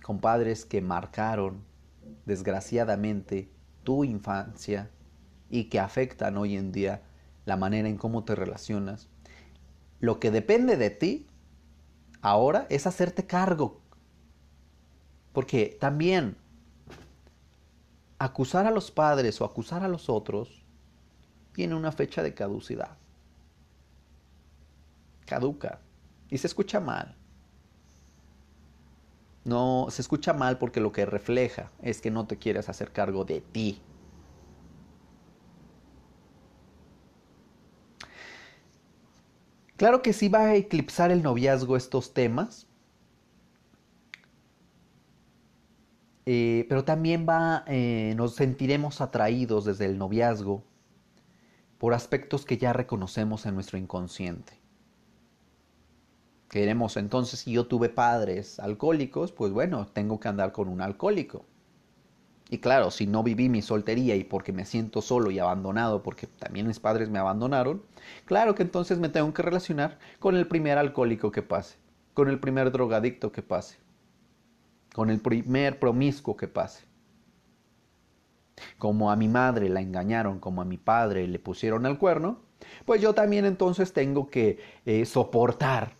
con 0.02 0.18
padres 0.18 0.64
que 0.64 0.80
marcaron 0.80 1.62
desgraciadamente 2.26 3.48
tu 3.84 4.02
infancia 4.02 4.90
y 5.48 5.64
que 5.64 5.78
afectan 5.78 6.36
hoy 6.36 6.56
en 6.56 6.72
día 6.72 7.02
la 7.44 7.56
manera 7.56 7.88
en 7.88 7.96
cómo 7.96 8.24
te 8.24 8.34
relacionas. 8.34 9.08
Lo 10.00 10.18
que 10.18 10.32
depende 10.32 10.76
de 10.76 10.90
ti 10.90 11.28
ahora 12.22 12.66
es 12.70 12.88
hacerte 12.88 13.24
cargo. 13.24 13.80
Porque 15.32 15.76
también 15.80 16.36
acusar 18.18 18.66
a 18.66 18.70
los 18.70 18.90
padres 18.90 19.40
o 19.40 19.44
acusar 19.44 19.82
a 19.82 19.88
los 19.88 20.08
otros 20.08 20.64
tiene 21.52 21.74
una 21.74 21.92
fecha 21.92 22.22
de 22.22 22.34
caducidad. 22.34 22.96
Caduca. 25.26 25.80
Y 26.30 26.38
se 26.38 26.46
escucha 26.46 26.80
mal. 26.80 27.16
No, 29.44 29.88
se 29.90 30.02
escucha 30.02 30.32
mal 30.32 30.58
porque 30.58 30.78
lo 30.78 30.92
que 30.92 31.06
refleja 31.06 31.72
es 31.82 32.00
que 32.00 32.10
no 32.10 32.26
te 32.26 32.38
quieres 32.38 32.68
hacer 32.68 32.92
cargo 32.92 33.24
de 33.24 33.40
ti. 33.40 33.82
Claro 39.76 40.02
que 40.02 40.12
sí 40.12 40.28
va 40.28 40.40
a 40.40 40.54
eclipsar 40.54 41.10
el 41.10 41.22
noviazgo 41.22 41.76
estos 41.76 42.14
temas, 42.14 42.67
eh, 46.30 46.66
pero 46.68 46.84
también 46.84 47.24
va, 47.26 47.64
eh, 47.66 48.12
nos 48.14 48.34
sentiremos 48.34 49.00
atraídos 49.00 49.64
desde 49.64 49.86
el 49.86 49.96
noviazgo 49.96 50.62
por 51.78 51.94
aspectos 51.94 52.44
que 52.44 52.58
ya 52.58 52.74
reconocemos 52.74 53.46
en 53.46 53.54
nuestro 53.54 53.78
inconsciente. 53.78 54.52
Queremos 56.50 56.98
entonces, 56.98 57.40
si 57.40 57.52
yo 57.52 57.66
tuve 57.66 57.88
padres 57.88 58.60
alcohólicos, 58.60 59.32
pues 59.32 59.52
bueno, 59.54 59.86
tengo 59.86 60.20
que 60.20 60.28
andar 60.28 60.52
con 60.52 60.68
un 60.68 60.82
alcohólico. 60.82 61.46
Y 62.50 62.58
claro, 62.58 62.90
si 62.90 63.06
no 63.06 63.22
viví 63.22 63.48
mi 63.48 63.62
soltería 63.62 64.14
y 64.14 64.24
porque 64.24 64.52
me 64.52 64.66
siento 64.66 65.00
solo 65.00 65.30
y 65.30 65.38
abandonado, 65.38 66.02
porque 66.02 66.26
también 66.26 66.66
mis 66.66 66.78
padres 66.78 67.08
me 67.08 67.18
abandonaron, 67.18 67.82
claro 68.26 68.54
que 68.54 68.64
entonces 68.64 68.98
me 68.98 69.08
tengo 69.08 69.32
que 69.32 69.40
relacionar 69.40 69.98
con 70.18 70.36
el 70.36 70.46
primer 70.46 70.76
alcohólico 70.76 71.32
que 71.32 71.40
pase, 71.40 71.78
con 72.12 72.28
el 72.28 72.38
primer 72.38 72.70
drogadicto 72.70 73.32
que 73.32 73.40
pase, 73.40 73.78
con 74.98 75.10
el 75.10 75.20
primer 75.20 75.78
promiscuo 75.78 76.36
que 76.36 76.48
pase. 76.48 76.84
Como 78.78 79.12
a 79.12 79.14
mi 79.14 79.28
madre 79.28 79.68
la 79.68 79.80
engañaron, 79.80 80.40
como 80.40 80.60
a 80.60 80.64
mi 80.64 80.76
padre 80.76 81.28
le 81.28 81.38
pusieron 81.38 81.86
el 81.86 81.98
cuerno, 81.98 82.40
pues 82.84 83.00
yo 83.00 83.14
también 83.14 83.44
entonces 83.44 83.92
tengo 83.92 84.28
que 84.28 84.58
eh, 84.86 85.04
soportar 85.04 85.92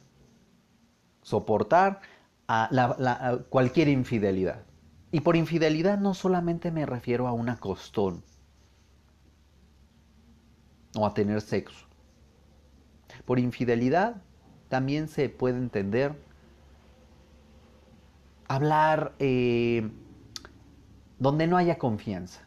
soportar 1.22 2.00
a, 2.48 3.38
cualquier 3.50 3.86
infidelidad. 3.86 4.64
Y 5.12 5.20
por 5.20 5.36
infidelidad 5.36 5.98
no 5.98 6.12
solamente 6.12 6.72
me 6.72 6.84
refiero 6.84 7.28
a 7.28 7.32
una 7.32 7.56
costón, 7.56 8.24
o 10.96 11.06
a 11.06 11.14
tener 11.14 11.40
sexo. 11.40 11.86
Por 13.24 13.38
infidelidad 13.38 14.22
también 14.68 15.06
se 15.06 15.28
puede 15.28 15.58
entender 15.58 16.26
hablar 18.48 19.14
eh, 19.18 19.88
donde 21.18 21.46
no 21.46 21.56
haya 21.56 21.78
confianza. 21.78 22.46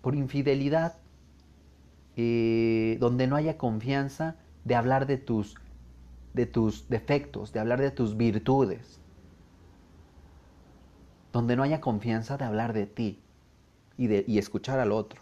Por 0.00 0.14
infidelidad, 0.14 0.96
eh, 2.16 2.96
donde 2.98 3.26
no 3.26 3.36
haya 3.36 3.58
confianza 3.58 4.36
de 4.64 4.74
hablar 4.74 5.06
de 5.06 5.18
tus, 5.18 5.56
de 6.32 6.46
tus 6.46 6.88
defectos, 6.88 7.52
de 7.52 7.60
hablar 7.60 7.80
de 7.80 7.90
tus 7.90 8.16
virtudes. 8.16 9.00
Donde 11.32 11.56
no 11.56 11.62
haya 11.62 11.80
confianza 11.80 12.38
de 12.38 12.44
hablar 12.44 12.72
de 12.72 12.86
ti 12.86 13.20
y, 13.98 14.06
de, 14.06 14.24
y 14.26 14.38
escuchar 14.38 14.78
al 14.80 14.92
otro. 14.92 15.20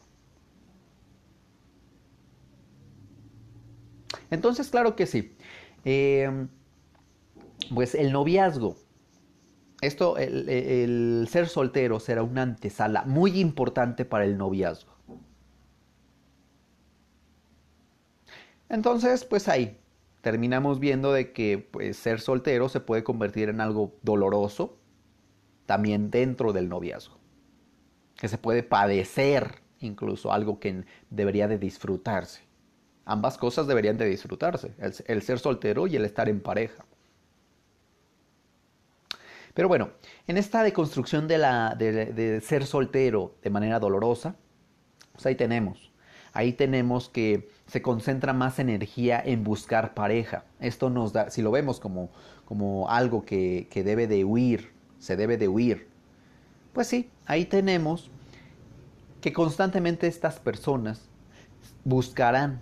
Entonces, 4.30 4.68
claro 4.70 4.94
que 4.94 5.06
sí. 5.06 5.36
Eh, 5.84 6.46
pues 7.72 7.94
el 7.94 8.12
noviazgo. 8.12 8.76
Esto, 9.80 10.16
el, 10.16 11.26
ser 11.30 11.48
soltero 11.48 12.00
será 12.00 12.22
una 12.22 12.42
antesala 12.42 13.04
muy 13.04 13.38
importante 13.38 14.04
para 14.04 14.24
el 14.24 14.38
noviazgo. 14.38 14.94
Entonces, 18.68 19.24
pues 19.24 19.48
ahí 19.48 19.78
terminamos 20.22 20.80
viendo 20.80 21.12
de 21.12 21.32
que 21.32 21.58
pues, 21.58 21.96
ser 21.96 22.20
soltero 22.20 22.68
se 22.68 22.80
puede 22.80 23.04
convertir 23.04 23.50
en 23.50 23.60
algo 23.60 23.94
doloroso 24.02 24.78
también 25.66 26.10
dentro 26.10 26.52
del 26.52 26.68
noviazgo. 26.68 27.18
Que 28.16 28.28
se 28.28 28.38
puede 28.38 28.62
padecer 28.62 29.62
incluso 29.80 30.32
algo 30.32 30.60
que 30.60 30.84
debería 31.10 31.46
de 31.46 31.58
disfrutarse. 31.58 32.40
Ambas 33.04 33.36
cosas 33.36 33.66
deberían 33.66 33.98
de 33.98 34.06
disfrutarse, 34.06 34.72
el 34.78 35.20
ser 35.20 35.38
soltero 35.38 35.86
y 35.86 35.96
el 35.96 36.06
estar 36.06 36.30
en 36.30 36.40
pareja. 36.40 36.86
Pero 39.54 39.68
bueno, 39.68 39.90
en 40.26 40.36
esta 40.36 40.62
deconstrucción 40.64 41.28
de, 41.28 41.38
la, 41.38 41.76
de, 41.76 42.40
ser 42.40 42.66
soltero 42.66 43.36
de 43.42 43.50
manera 43.50 43.78
dolorosa, 43.78 44.34
pues 45.12 45.24
ahí 45.26 45.36
tenemos. 45.36 45.92
Ahí 46.32 46.52
tenemos 46.52 47.08
que 47.08 47.48
se 47.66 47.80
concentra 47.80 48.32
más 48.32 48.58
energía 48.58 49.22
en 49.24 49.44
buscar 49.44 49.94
pareja. 49.94 50.44
Esto 50.58 50.90
nos 50.90 51.12
da, 51.12 51.30
si 51.30 51.42
lo 51.42 51.52
vemos 51.52 51.78
como, 51.78 52.10
como 52.44 52.90
algo 52.90 53.24
que, 53.24 53.68
que 53.70 53.84
debe 53.84 54.08
de 54.08 54.24
huir, 54.24 54.72
se 54.98 55.16
debe 55.16 55.36
de 55.36 55.46
huir, 55.46 55.86
pues 56.72 56.88
sí, 56.88 57.08
ahí 57.24 57.44
tenemos 57.44 58.10
que 59.20 59.32
constantemente 59.32 60.08
estas 60.08 60.40
personas 60.40 61.08
buscarán 61.84 62.60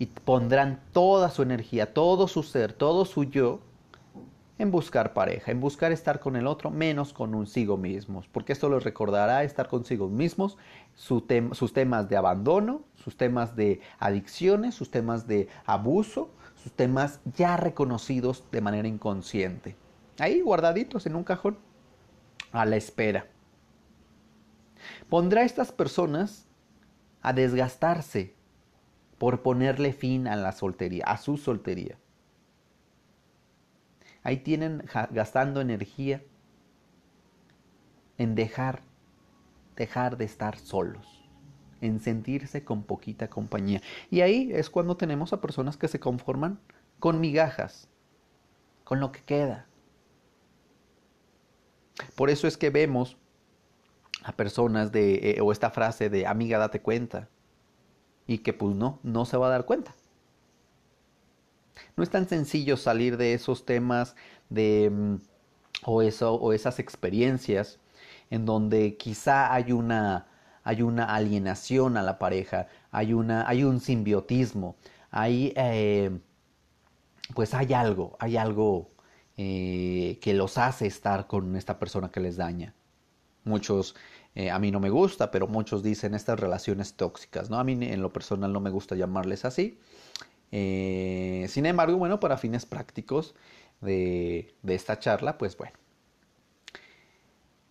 y 0.00 0.06
pondrán 0.06 0.82
toda 0.92 1.30
su 1.30 1.42
energía, 1.42 1.94
todo 1.94 2.26
su 2.26 2.42
ser, 2.42 2.72
todo 2.72 3.04
su 3.04 3.22
yo 3.22 3.60
en 4.62 4.70
buscar 4.70 5.12
pareja, 5.12 5.50
en 5.50 5.60
buscar 5.60 5.90
estar 5.90 6.20
con 6.20 6.36
el 6.36 6.46
otro, 6.46 6.70
menos 6.70 7.12
con 7.12 7.34
un 7.34 7.48
sigo 7.48 7.76
mismos, 7.76 8.28
porque 8.28 8.52
esto 8.52 8.70
les 8.70 8.84
recordará 8.84 9.42
estar 9.42 9.66
consigo 9.68 10.08
mismos, 10.08 10.56
sus 10.94 11.26
temas 11.72 12.08
de 12.08 12.16
abandono, 12.16 12.82
sus 12.94 13.16
temas 13.16 13.56
de 13.56 13.80
adicciones, 13.98 14.76
sus 14.76 14.90
temas 14.90 15.26
de 15.26 15.48
abuso, 15.66 16.30
sus 16.62 16.70
temas 16.70 17.20
ya 17.36 17.56
reconocidos 17.56 18.44
de 18.52 18.60
manera 18.60 18.86
inconsciente, 18.86 19.74
ahí 20.20 20.40
guardaditos 20.40 21.06
en 21.06 21.16
un 21.16 21.24
cajón, 21.24 21.58
a 22.52 22.64
la 22.64 22.76
espera. 22.76 23.26
Pondrá 25.08 25.40
a 25.40 25.44
estas 25.44 25.72
personas 25.72 26.46
a 27.20 27.32
desgastarse 27.32 28.34
por 29.18 29.42
ponerle 29.42 29.92
fin 29.92 30.28
a 30.28 30.36
la 30.36 30.52
soltería, 30.52 31.04
a 31.06 31.16
su 31.16 31.36
soltería. 31.36 31.96
Ahí 34.22 34.38
tienen 34.38 34.84
gastando 35.10 35.60
energía 35.60 36.22
en 38.18 38.34
dejar, 38.34 38.82
dejar 39.76 40.16
de 40.16 40.24
estar 40.24 40.58
solos, 40.58 41.28
en 41.80 41.98
sentirse 42.00 42.64
con 42.64 42.84
poquita 42.84 43.28
compañía. 43.28 43.82
Y 44.10 44.20
ahí 44.20 44.50
es 44.52 44.70
cuando 44.70 44.96
tenemos 44.96 45.32
a 45.32 45.40
personas 45.40 45.76
que 45.76 45.88
se 45.88 45.98
conforman 45.98 46.60
con 47.00 47.20
migajas, 47.20 47.88
con 48.84 49.00
lo 49.00 49.10
que 49.10 49.22
queda. 49.22 49.66
Por 52.14 52.30
eso 52.30 52.46
es 52.46 52.56
que 52.56 52.70
vemos 52.70 53.16
a 54.22 54.32
personas 54.32 54.92
de, 54.92 55.32
eh, 55.32 55.40
o 55.40 55.50
esta 55.50 55.70
frase 55.70 56.08
de 56.08 56.26
amiga 56.26 56.58
date 56.58 56.80
cuenta, 56.80 57.28
y 58.26 58.38
que 58.38 58.52
pues 58.52 58.76
no, 58.76 59.00
no 59.02 59.24
se 59.24 59.36
va 59.36 59.48
a 59.48 59.50
dar 59.50 59.64
cuenta. 59.66 59.94
No 61.96 62.02
es 62.02 62.10
tan 62.10 62.28
sencillo 62.28 62.76
salir 62.76 63.16
de 63.16 63.34
esos 63.34 63.64
temas 63.66 64.16
de, 64.50 64.90
mm, 64.90 65.16
o, 65.84 66.02
eso, 66.02 66.34
o 66.34 66.52
esas 66.52 66.78
experiencias 66.78 67.78
en 68.30 68.46
donde 68.46 68.96
quizá 68.96 69.52
hay 69.52 69.72
una, 69.72 70.26
hay 70.64 70.82
una 70.82 71.04
alienación 71.14 71.96
a 71.96 72.02
la 72.02 72.18
pareja, 72.18 72.68
hay, 72.90 73.12
una, 73.12 73.46
hay 73.48 73.64
un 73.64 73.80
simbiotismo, 73.80 74.76
hay, 75.10 75.52
eh, 75.56 76.18
pues 77.34 77.54
hay 77.54 77.72
algo, 77.74 78.16
hay 78.20 78.36
algo 78.36 78.90
eh, 79.36 80.18
que 80.20 80.34
los 80.34 80.58
hace 80.58 80.86
estar 80.86 81.26
con 81.26 81.56
esta 81.56 81.78
persona 81.78 82.10
que 82.10 82.20
les 82.20 82.36
daña. 82.36 82.74
Muchos, 83.44 83.96
eh, 84.34 84.50
a 84.50 84.58
mí 84.58 84.70
no 84.70 84.80
me 84.80 84.90
gusta, 84.90 85.30
pero 85.30 85.46
muchos 85.48 85.82
dicen 85.82 86.14
estas 86.14 86.38
relaciones 86.38 86.94
tóxicas, 86.94 87.50
¿no? 87.50 87.58
A 87.58 87.64
mí 87.64 87.72
en 87.72 88.02
lo 88.02 88.12
personal 88.12 88.52
no 88.52 88.60
me 88.60 88.70
gusta 88.70 88.94
llamarles 88.94 89.44
así, 89.44 89.78
eh, 90.52 91.46
sin 91.48 91.64
embargo, 91.66 91.96
bueno, 91.96 92.20
para 92.20 92.36
fines 92.36 92.66
prácticos 92.66 93.34
de, 93.80 94.54
esta 94.66 94.98
charla, 94.98 95.38
pues 95.38 95.56
bueno, 95.56 95.72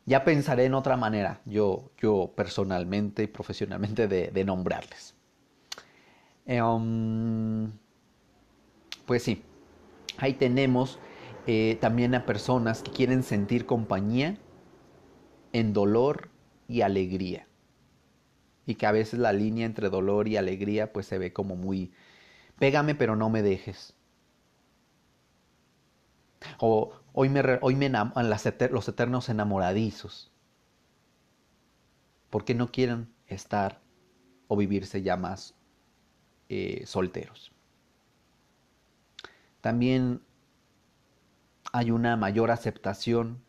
ya 0.06 0.24
pensaré 0.24 0.66
en 0.66 0.74
otra 0.74 0.98
manera, 0.98 1.42
yo, 1.46 1.92
yo 2.02 2.34
personalmente 2.36 3.24
y 3.24 3.28
profesionalmente, 3.28 4.08
de, 4.08 4.44
nombrarles. 4.44 5.16
Um, 6.48 7.72
pues 9.06 9.24
sí, 9.24 9.44
ahí 10.18 10.34
tenemos 10.34 11.00
eh, 11.46 11.78
también 11.80 12.16
a 12.16 12.26
personas 12.26 12.82
que 12.82 12.92
quieren 12.92 13.22
sentir 13.22 13.68
compañía 13.68 14.38
en 15.54 15.72
dolor 15.72 16.30
y 16.68 16.82
alegría. 16.82 17.48
Y 18.66 18.76
que 18.76 18.88
a 18.88 18.92
veces 18.92 19.20
la 19.20 19.34
línea 19.34 19.66
entre 19.66 19.90
dolor 19.90 20.28
y 20.28 20.38
alegría 20.38 20.92
pues 20.94 21.06
se 21.06 21.20
ve 21.20 21.32
como 21.32 21.56
muy, 21.56 21.92
Pégame 22.62 22.94
pero 22.94 23.16
no 23.16 23.32
me 23.32 23.42
dejes. 23.42 23.96
O 26.60 26.94
hoy 27.12 27.28
me, 27.28 27.42
hoy 27.60 27.76
me 27.76 27.90
los 27.90 28.88
eternos 28.88 29.30
enamoradizos. 29.30 30.32
Porque 32.30 32.54
no 32.54 32.72
quieren 32.72 33.12
estar 33.26 33.82
o 34.48 34.56
vivirse 34.56 35.02
ya 35.02 35.18
más 35.18 35.56
eh, 36.50 36.84
solteros. 36.86 37.52
También 39.62 40.22
hay 41.74 41.90
una 41.90 42.16
mayor 42.16 42.52
aceptación 42.52 43.44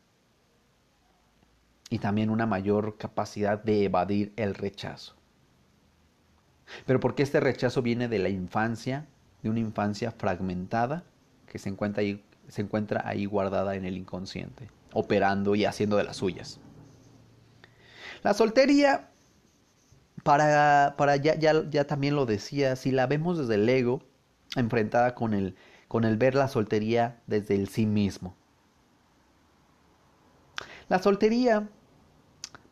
y 1.90 1.98
también 1.98 2.30
una 2.30 2.46
mayor 2.46 2.96
capacidad 2.96 3.62
de 3.62 3.84
evadir 3.84 4.32
el 4.36 4.54
rechazo. 4.54 5.21
Pero 6.86 7.00
porque 7.00 7.22
este 7.22 7.40
rechazo 7.40 7.82
viene 7.82 8.08
de 8.08 8.18
la 8.18 8.28
infancia, 8.28 9.06
de 9.42 9.50
una 9.50 9.60
infancia 9.60 10.12
fragmentada 10.12 11.04
que 11.46 11.58
se 11.58 11.68
encuentra 11.68 12.02
ahí, 12.02 12.24
se 12.48 12.62
encuentra 12.62 13.02
ahí 13.04 13.26
guardada 13.26 13.74
en 13.74 13.84
el 13.84 13.96
inconsciente, 13.96 14.68
operando 14.92 15.54
y 15.54 15.64
haciendo 15.64 15.96
de 15.96 16.04
las 16.04 16.16
suyas. 16.16 16.60
La 18.22 18.34
soltería, 18.34 19.10
para, 20.22 20.94
para 20.96 21.16
ya, 21.16 21.34
ya, 21.34 21.68
ya, 21.68 21.86
también 21.86 22.14
lo 22.14 22.26
decía, 22.26 22.76
si 22.76 22.92
la 22.92 23.06
vemos 23.06 23.38
desde 23.38 23.56
el 23.56 23.68
ego, 23.68 24.02
enfrentada 24.56 25.14
con 25.14 25.34
el, 25.34 25.56
con 25.88 26.04
el 26.04 26.16
ver 26.16 26.34
la 26.34 26.48
soltería 26.48 27.20
desde 27.26 27.56
el 27.56 27.68
sí 27.68 27.86
mismo. 27.86 28.36
La 30.88 31.00
soltería 31.00 31.68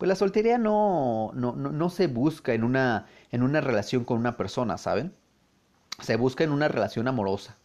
pues 0.01 0.09
la 0.09 0.15
soltería 0.15 0.57
no, 0.57 1.31
no, 1.35 1.55
no, 1.55 1.91
se 1.91 2.07
busca 2.07 2.55
en 2.55 2.65
una, 2.65 3.05
en 3.31 3.43
una 3.43 3.61
relación 3.61 4.05
con 4.05 4.18
una 4.18 4.37
persona, 4.37 4.76
¿saben? 4.78 5.14
Se 6.01 6.16
busca 6.16 6.45
en 6.45 6.51
una 6.51 6.68
relación 6.68 7.09
amorosa. 7.09 7.57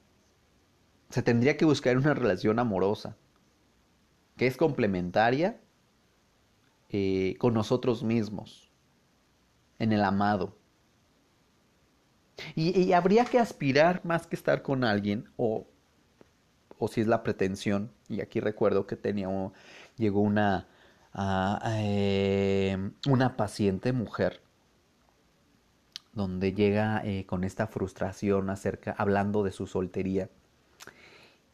Se 1.09 1.23
tendría 1.23 1.57
que 1.57 1.65
buscar 1.65 1.97
una 1.97 2.13
relación 2.13 2.59
amorosa, 2.59 3.15
que 4.37 4.47
es 4.47 4.57
complementaria 4.57 5.59
eh, 6.89 7.35
con 7.39 7.53
nosotros 7.53 8.03
mismos, 8.03 8.71
en 9.79 9.91
el 9.91 10.03
amado. 10.03 10.57
Y, 12.53 12.91
habría 12.91 13.23
que 13.25 13.39
aspirar 13.39 14.01
más 14.03 14.27
que 14.27 14.35
estar 14.35 14.61
con 14.61 14.83
alguien, 14.83 15.29
o, 15.37 15.67
o 16.77 16.87
si 16.89 17.01
es 17.01 17.07
la 17.07 17.23
pretensión, 17.23 17.91
y 18.09 18.19
aquí 18.21 18.41
recuerdo 18.41 18.85
que 18.87 18.97
tenía, 18.97 19.29
llegó 19.95 20.19
una, 20.19 20.67
a 21.13 21.61
eh, 21.77 22.91
una 23.07 23.37
paciente 23.37 23.93
mujer 23.93 24.44
donde 26.15 26.53
llega 26.53 27.01
eh, 27.05 27.25
con 27.25 27.43
esta 27.43 27.67
frustración 27.67 28.49
acerca, 28.49 28.95
hablando 28.97 29.43
de 29.43 29.51
su 29.51 29.67
soltería. 29.67 30.29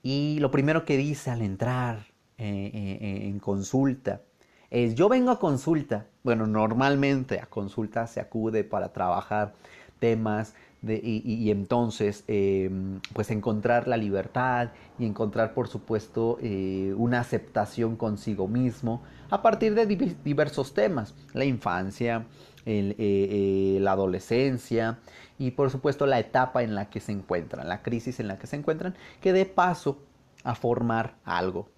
Y 0.04 0.40
lo 0.40 0.50
primero 0.52 0.86
que 0.86 0.98
dice 0.98 1.32
al 1.32 1.42
entrar 1.42 2.06
eh, 2.38 3.28
en 3.28 3.40
consulta 3.40 4.22
es, 4.70 4.96
yo 4.96 5.10
vengo 5.10 5.32
a 5.32 5.40
consulta. 5.40 6.08
Bueno, 6.24 6.48
normalmente 6.48 7.40
a 7.40 7.46
consulta 7.48 8.08
se 8.08 8.22
acude 8.22 8.64
para 8.64 8.94
trabajar 8.94 9.54
temas 10.00 10.56
y, 10.84 11.52
entonces 11.52 12.24
em, 12.28 13.00
pues 13.14 13.30
encontrar 13.30 13.88
la 13.88 13.98
libertad 13.98 14.70
y 14.98 15.06
encontrar 15.06 15.54
por 15.54 15.68
supuesto 15.68 16.40
eh, 16.42 16.94
una 16.98 17.20
aceptación 17.20 17.96
consigo 17.96 18.48
mismo 18.48 19.04
a 19.30 19.44
partir 19.44 19.76
de 19.76 19.86
diversos 19.86 20.74
temas, 20.74 21.14
la 21.34 21.46
infancia, 21.46 22.26
eh, 22.66 22.96
eh, 22.98 23.78
la 23.82 23.94
adolescencia 23.94 25.00
y 25.38 25.52
por 25.52 25.70
supuesto 25.70 26.06
la 26.06 26.20
etapa 26.20 26.64
en 26.64 26.76
la 26.76 26.90
que 26.90 27.00
se 27.00 27.12
encuentran, 27.12 27.68
la 27.68 27.82
crisis 27.82 28.20
en 28.20 28.28
la 28.28 28.38
que 28.38 28.48
se 28.48 28.56
encuentran, 28.56 28.96
que 29.22 29.34
dé 29.34 29.46
paso 29.46 30.00
a 30.44 30.56
formar 30.56 31.16
algo, 31.24 31.70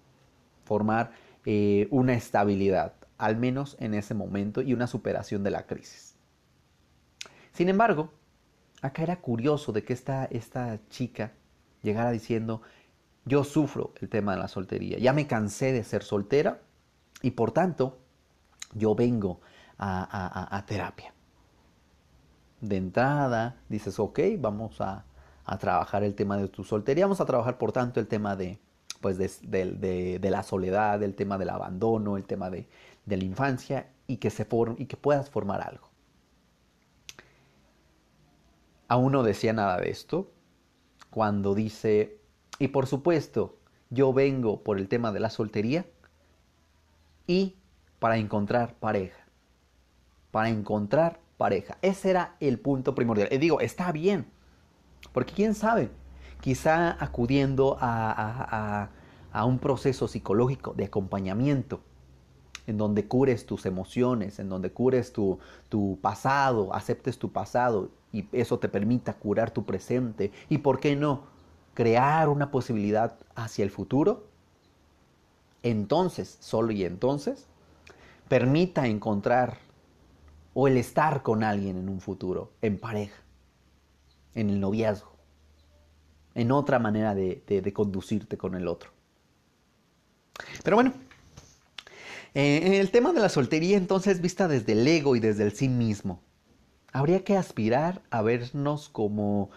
formar 0.64 1.12
una 1.90 2.14
estabilidad, 2.14 2.94
al 3.18 3.36
menos 3.36 3.76
en 3.78 3.92
ese 3.92 4.14
momento, 4.14 4.62
y 4.62 4.72
una 4.72 4.86
superación 4.86 5.42
de 5.44 5.50
la 5.50 5.66
crisis. 5.66 6.16
Sin 7.52 7.68
embargo, 7.68 8.10
Acá 8.84 9.02
era 9.02 9.22
curioso 9.22 9.72
de 9.72 9.82
que 9.82 9.94
esta, 9.94 10.26
esta 10.26 10.78
chica 10.90 11.32
llegara 11.80 12.10
diciendo, 12.10 12.60
yo 13.24 13.42
sufro 13.42 13.94
el 14.02 14.10
tema 14.10 14.32
de 14.32 14.40
la 14.40 14.46
soltería, 14.46 14.98
ya 14.98 15.14
me 15.14 15.26
cansé 15.26 15.72
de 15.72 15.84
ser 15.84 16.02
soltera 16.02 16.60
y 17.22 17.30
por 17.30 17.52
tanto 17.52 17.98
yo 18.74 18.94
vengo 18.94 19.40
a, 19.78 20.64
terapia. 20.66 21.12
De 22.60 22.76
entrada 22.76 23.56
dices, 23.68 23.98
ok, 23.98 24.20
vamos 24.38 24.80
a, 24.80 25.04
trabajar 25.58 26.02
el 26.02 26.14
tema 26.14 26.36
de 26.36 26.48
tu 26.48 26.64
soltería, 26.64 27.04
vamos 27.04 27.20
a 27.20 27.26
trabajar 27.26 27.58
por 27.58 27.72
tanto 27.72 28.00
el 28.00 28.06
tema 28.06 28.34
de, 28.36 28.58
pues 29.00 29.18
de, 29.18 30.18
la 30.22 30.42
soledad, 30.42 31.02
el 31.02 31.14
tema 31.14 31.36
del 31.36 31.50
abandono, 31.50 32.16
el 32.16 32.24
tema 32.24 32.50
de, 32.50 32.68
la 33.06 33.24
infancia 33.24 33.90
y 34.06 34.16
que, 34.16 34.30
se 34.30 34.46
y 34.78 34.86
que 34.86 34.96
puedas 34.96 35.28
formar 35.28 35.60
algo. 35.60 35.90
Aún 38.88 39.12
no 39.12 39.22
decía 39.22 39.52
nada 39.52 39.78
de 39.78 39.90
esto 39.90 40.30
cuando 41.10 41.54
dice, 41.54 42.18
y 42.58 42.68
por 42.68 42.86
supuesto, 42.86 43.56
yo 43.90 44.12
vengo 44.12 44.62
por 44.62 44.78
el 44.78 44.88
tema 44.88 45.12
de 45.12 45.20
la 45.20 45.30
soltería 45.30 45.86
y 47.26 47.56
para 47.98 48.16
encontrar 48.16 48.74
pareja. 48.74 49.23
Para 50.34 50.48
encontrar 50.48 51.20
pareja. 51.36 51.78
Ese 51.80 52.10
era 52.10 52.34
el 52.40 52.58
punto 52.58 52.92
primordial. 52.96 53.28
Y 53.30 53.38
digo, 53.38 53.60
está 53.60 53.92
bien, 53.92 54.26
porque 55.12 55.32
quién 55.32 55.54
sabe, 55.54 55.92
quizá 56.40 56.96
acudiendo 56.98 57.76
a, 57.80 58.88
un 59.46 59.60
proceso 59.60 60.08
psicológico 60.08 60.74
de 60.74 60.86
acompañamiento, 60.86 61.82
en 62.66 62.78
donde 62.78 63.06
cures 63.06 63.46
tus 63.46 63.64
emociones, 63.64 64.40
en 64.40 64.48
donde 64.48 64.72
cures 64.72 65.12
tu, 65.12 65.38
tu 65.68 66.00
pasado, 66.02 66.74
aceptes 66.74 67.16
tu 67.16 67.30
pasado 67.30 67.92
y 68.10 68.26
eso 68.32 68.58
te 68.58 68.68
permita 68.68 69.14
curar 69.14 69.52
tu 69.52 69.64
presente 69.64 70.32
y, 70.48 70.58
¿por 70.58 70.80
qué 70.80 70.96
no?, 70.96 71.26
crear 71.74 72.28
una 72.28 72.50
posibilidad 72.50 73.18
hacia 73.36 73.62
el 73.62 73.70
futuro, 73.70 74.26
entonces, 75.62 76.38
solo 76.40 76.72
y 76.72 76.84
entonces, 76.84 77.46
permita 78.28 78.88
encontrar 78.88 79.63
o 80.54 80.68
el 80.68 80.76
estar 80.76 81.22
con 81.22 81.42
alguien 81.42 81.76
en 81.76 81.88
un 81.88 82.00
futuro, 82.00 82.52
en 82.62 82.78
pareja, 82.78 83.20
en 84.34 84.50
el 84.50 84.60
noviazgo, 84.60 85.12
en 86.34 86.52
otra 86.52 86.78
manera 86.78 87.14
de, 87.14 87.72
conducirte 87.74 88.38
con 88.38 88.54
el 88.54 88.68
otro. 88.68 88.90
Pero 90.62 90.76
bueno, 90.76 90.94
eh, 92.34 92.80
el 92.80 92.90
tema 92.90 93.12
de 93.12 93.20
la 93.20 93.28
soltería 93.28 93.76
entonces 93.76 94.20
vista 94.20 94.48
desde 94.48 94.72
el 94.72 94.86
ego 94.86 95.16
y 95.16 95.20
desde 95.20 95.44
el 95.44 95.52
sí 95.52 95.68
mismo 95.68 96.20
habría 96.92 97.24
que 97.24 97.36
aspirar 97.36 98.02
a 98.10 98.22
vernos 98.22 98.88
como 98.88 99.50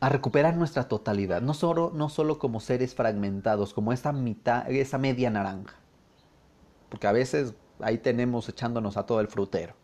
a 0.00 0.08
recuperar 0.08 0.56
nuestra 0.56 0.86
totalidad, 0.86 1.40
no 1.40 1.54
solo, 1.54 1.90
no 1.94 2.10
solo 2.10 2.38
como 2.38 2.60
seres 2.60 2.94
fragmentados, 2.94 3.72
como 3.72 3.92
esa 3.92 4.12
mitad, 4.12 4.70
esa 4.70 4.98
media 4.98 5.30
naranja. 5.30 5.76
Porque 6.90 7.06
a 7.06 7.12
veces 7.12 7.54
ahí 7.80 7.98
tenemos 7.98 8.48
echándonos 8.48 8.98
a 8.98 9.06
todo 9.06 9.20
el 9.20 9.28
frutero. 9.28 9.74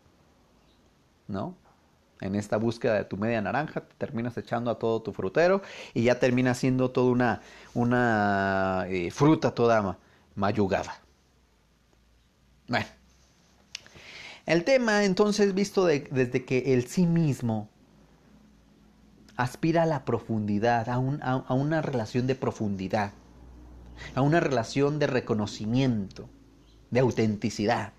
¿No? 1.31 1.55
En 2.19 2.35
esta 2.35 2.57
búsqueda 2.57 2.95
de 2.95 3.05
tu 3.05 3.17
media 3.17 3.41
naranja, 3.41 3.81
te 3.81 3.95
terminas 3.97 4.37
echando 4.37 4.69
a 4.69 4.77
todo 4.77 5.01
tu 5.01 5.13
frutero 5.13 5.61
y 5.93 6.03
ya 6.03 6.19
termina 6.19 6.53
siendo 6.53 6.91
toda 6.91 7.09
una, 7.09 7.41
una 7.73 8.85
eh, 8.89 9.09
fruta 9.09 9.55
toda 9.55 9.97
mayugada. 10.35 10.99
Bueno, 12.67 12.85
el 14.45 14.63
tema 14.65 15.03
entonces 15.05 15.55
visto 15.55 15.85
desde 15.85 16.45
que 16.45 16.73
el 16.73 16.87
sí 16.87 17.07
mismo 17.07 17.69
aspira 19.35 19.83
a 19.83 19.87
la 19.87 20.05
profundidad, 20.05 20.89
a, 20.89 20.95
a 20.95 21.53
una 21.53 21.81
relación 21.81 22.27
de 22.27 22.35
profundidad, 22.35 23.13
a 24.13 24.21
una 24.21 24.41
relación 24.41 24.99
de 24.99 25.07
reconocimiento, 25.07 26.29
de 26.91 26.99
autenticidad. 26.99 27.93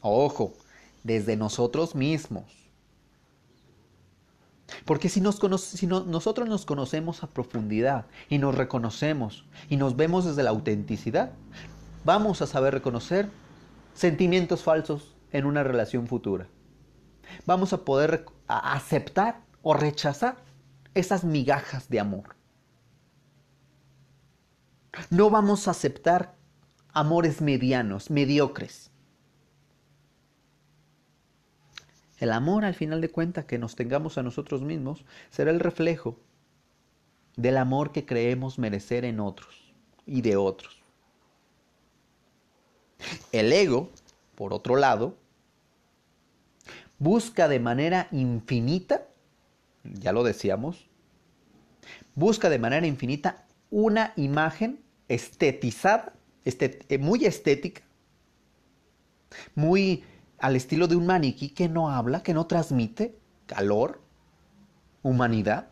Ojo, 0.00 0.52
desde 1.06 1.36
nosotros 1.36 1.94
mismos. 1.94 2.44
Porque 4.84 5.08
si, 5.08 5.20
nos 5.20 5.38
si 5.62 5.86
nosotros 5.86 6.48
nos 6.48 6.66
conocemos 6.66 7.22
a 7.22 7.28
profundidad 7.28 8.06
y 8.28 8.38
nos 8.38 8.54
reconocemos 8.54 9.44
y 9.70 9.76
nos 9.76 9.96
vemos 9.96 10.24
desde 10.24 10.42
la 10.42 10.50
autenticidad, 10.50 11.30
vamos 12.04 12.42
a 12.42 12.46
saber 12.46 12.74
reconocer 12.74 13.30
sentimientos 13.94 14.64
falsos 14.64 15.14
en 15.30 15.46
una 15.46 15.62
relación 15.62 16.08
futura. 16.08 16.48
Vamos 17.46 17.72
a 17.72 17.84
poder 17.84 18.26
aceptar 18.48 19.42
o 19.62 19.74
rechazar 19.74 20.36
esas 20.94 21.24
migajas 21.24 21.88
de 21.88 22.00
amor. 22.00 22.36
No 25.10 25.30
vamos 25.30 25.68
a 25.68 25.72
aceptar 25.72 26.34
amores 26.92 27.40
medianos, 27.40 28.10
mediocres. 28.10 28.90
El 32.18 32.32
amor, 32.32 32.64
al 32.64 32.74
final 32.74 33.00
de 33.00 33.10
cuentas, 33.10 33.44
que 33.44 33.58
nos 33.58 33.76
tengamos 33.76 34.16
a 34.18 34.22
nosotros 34.22 34.62
mismos, 34.62 35.04
será 35.30 35.50
el 35.50 35.60
reflejo 35.60 36.18
del 37.36 37.58
amor 37.58 37.92
que 37.92 38.06
creemos 38.06 38.58
merecer 38.58 39.04
en 39.04 39.20
otros 39.20 39.74
y 40.06 40.22
de 40.22 40.36
otros. 40.36 40.82
El 43.32 43.52
ego, 43.52 43.90
por 44.34 44.54
otro 44.54 44.76
lado, 44.76 45.16
busca 46.98 47.48
de 47.48 47.60
manera 47.60 48.08
infinita, 48.10 49.06
ya 49.84 50.12
lo 50.12 50.24
decíamos, 50.24 50.88
busca 52.14 52.48
de 52.48 52.58
manera 52.58 52.86
infinita 52.86 53.46
una 53.70 54.12
imagen 54.16 54.80
estetizada, 55.08 56.14
eh, 56.44 56.98
muy 56.98 57.26
estética, 57.26 57.82
muy 59.54 60.04
al 60.46 60.54
estilo 60.54 60.86
de 60.86 60.94
un 60.94 61.06
maniquí 61.06 61.48
que 61.48 61.68
no 61.68 61.90
habla, 61.90 62.22
que 62.22 62.32
no 62.32 62.46
transmite 62.46 63.18
calor, 63.46 64.00
humanidad, 65.02 65.70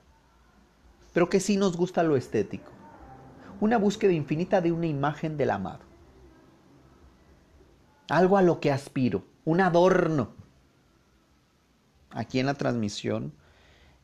pero 1.12 1.28
que 1.28 1.38
sí 1.38 1.56
nos 1.56 1.76
gusta 1.76 2.02
lo 2.02 2.16
estético. 2.16 2.72
Una 3.60 3.78
búsqueda 3.78 4.10
infinita 4.10 4.60
de 4.60 4.72
una 4.72 4.88
imagen 4.88 5.36
del 5.36 5.50
amado. 5.50 5.84
Algo 8.08 8.36
a 8.36 8.42
lo 8.42 8.58
que 8.58 8.72
aspiro, 8.72 9.24
un 9.44 9.60
adorno 9.60 10.34
aquí 12.10 12.40
en 12.40 12.46
la 12.46 12.54
transmisión, 12.54 13.32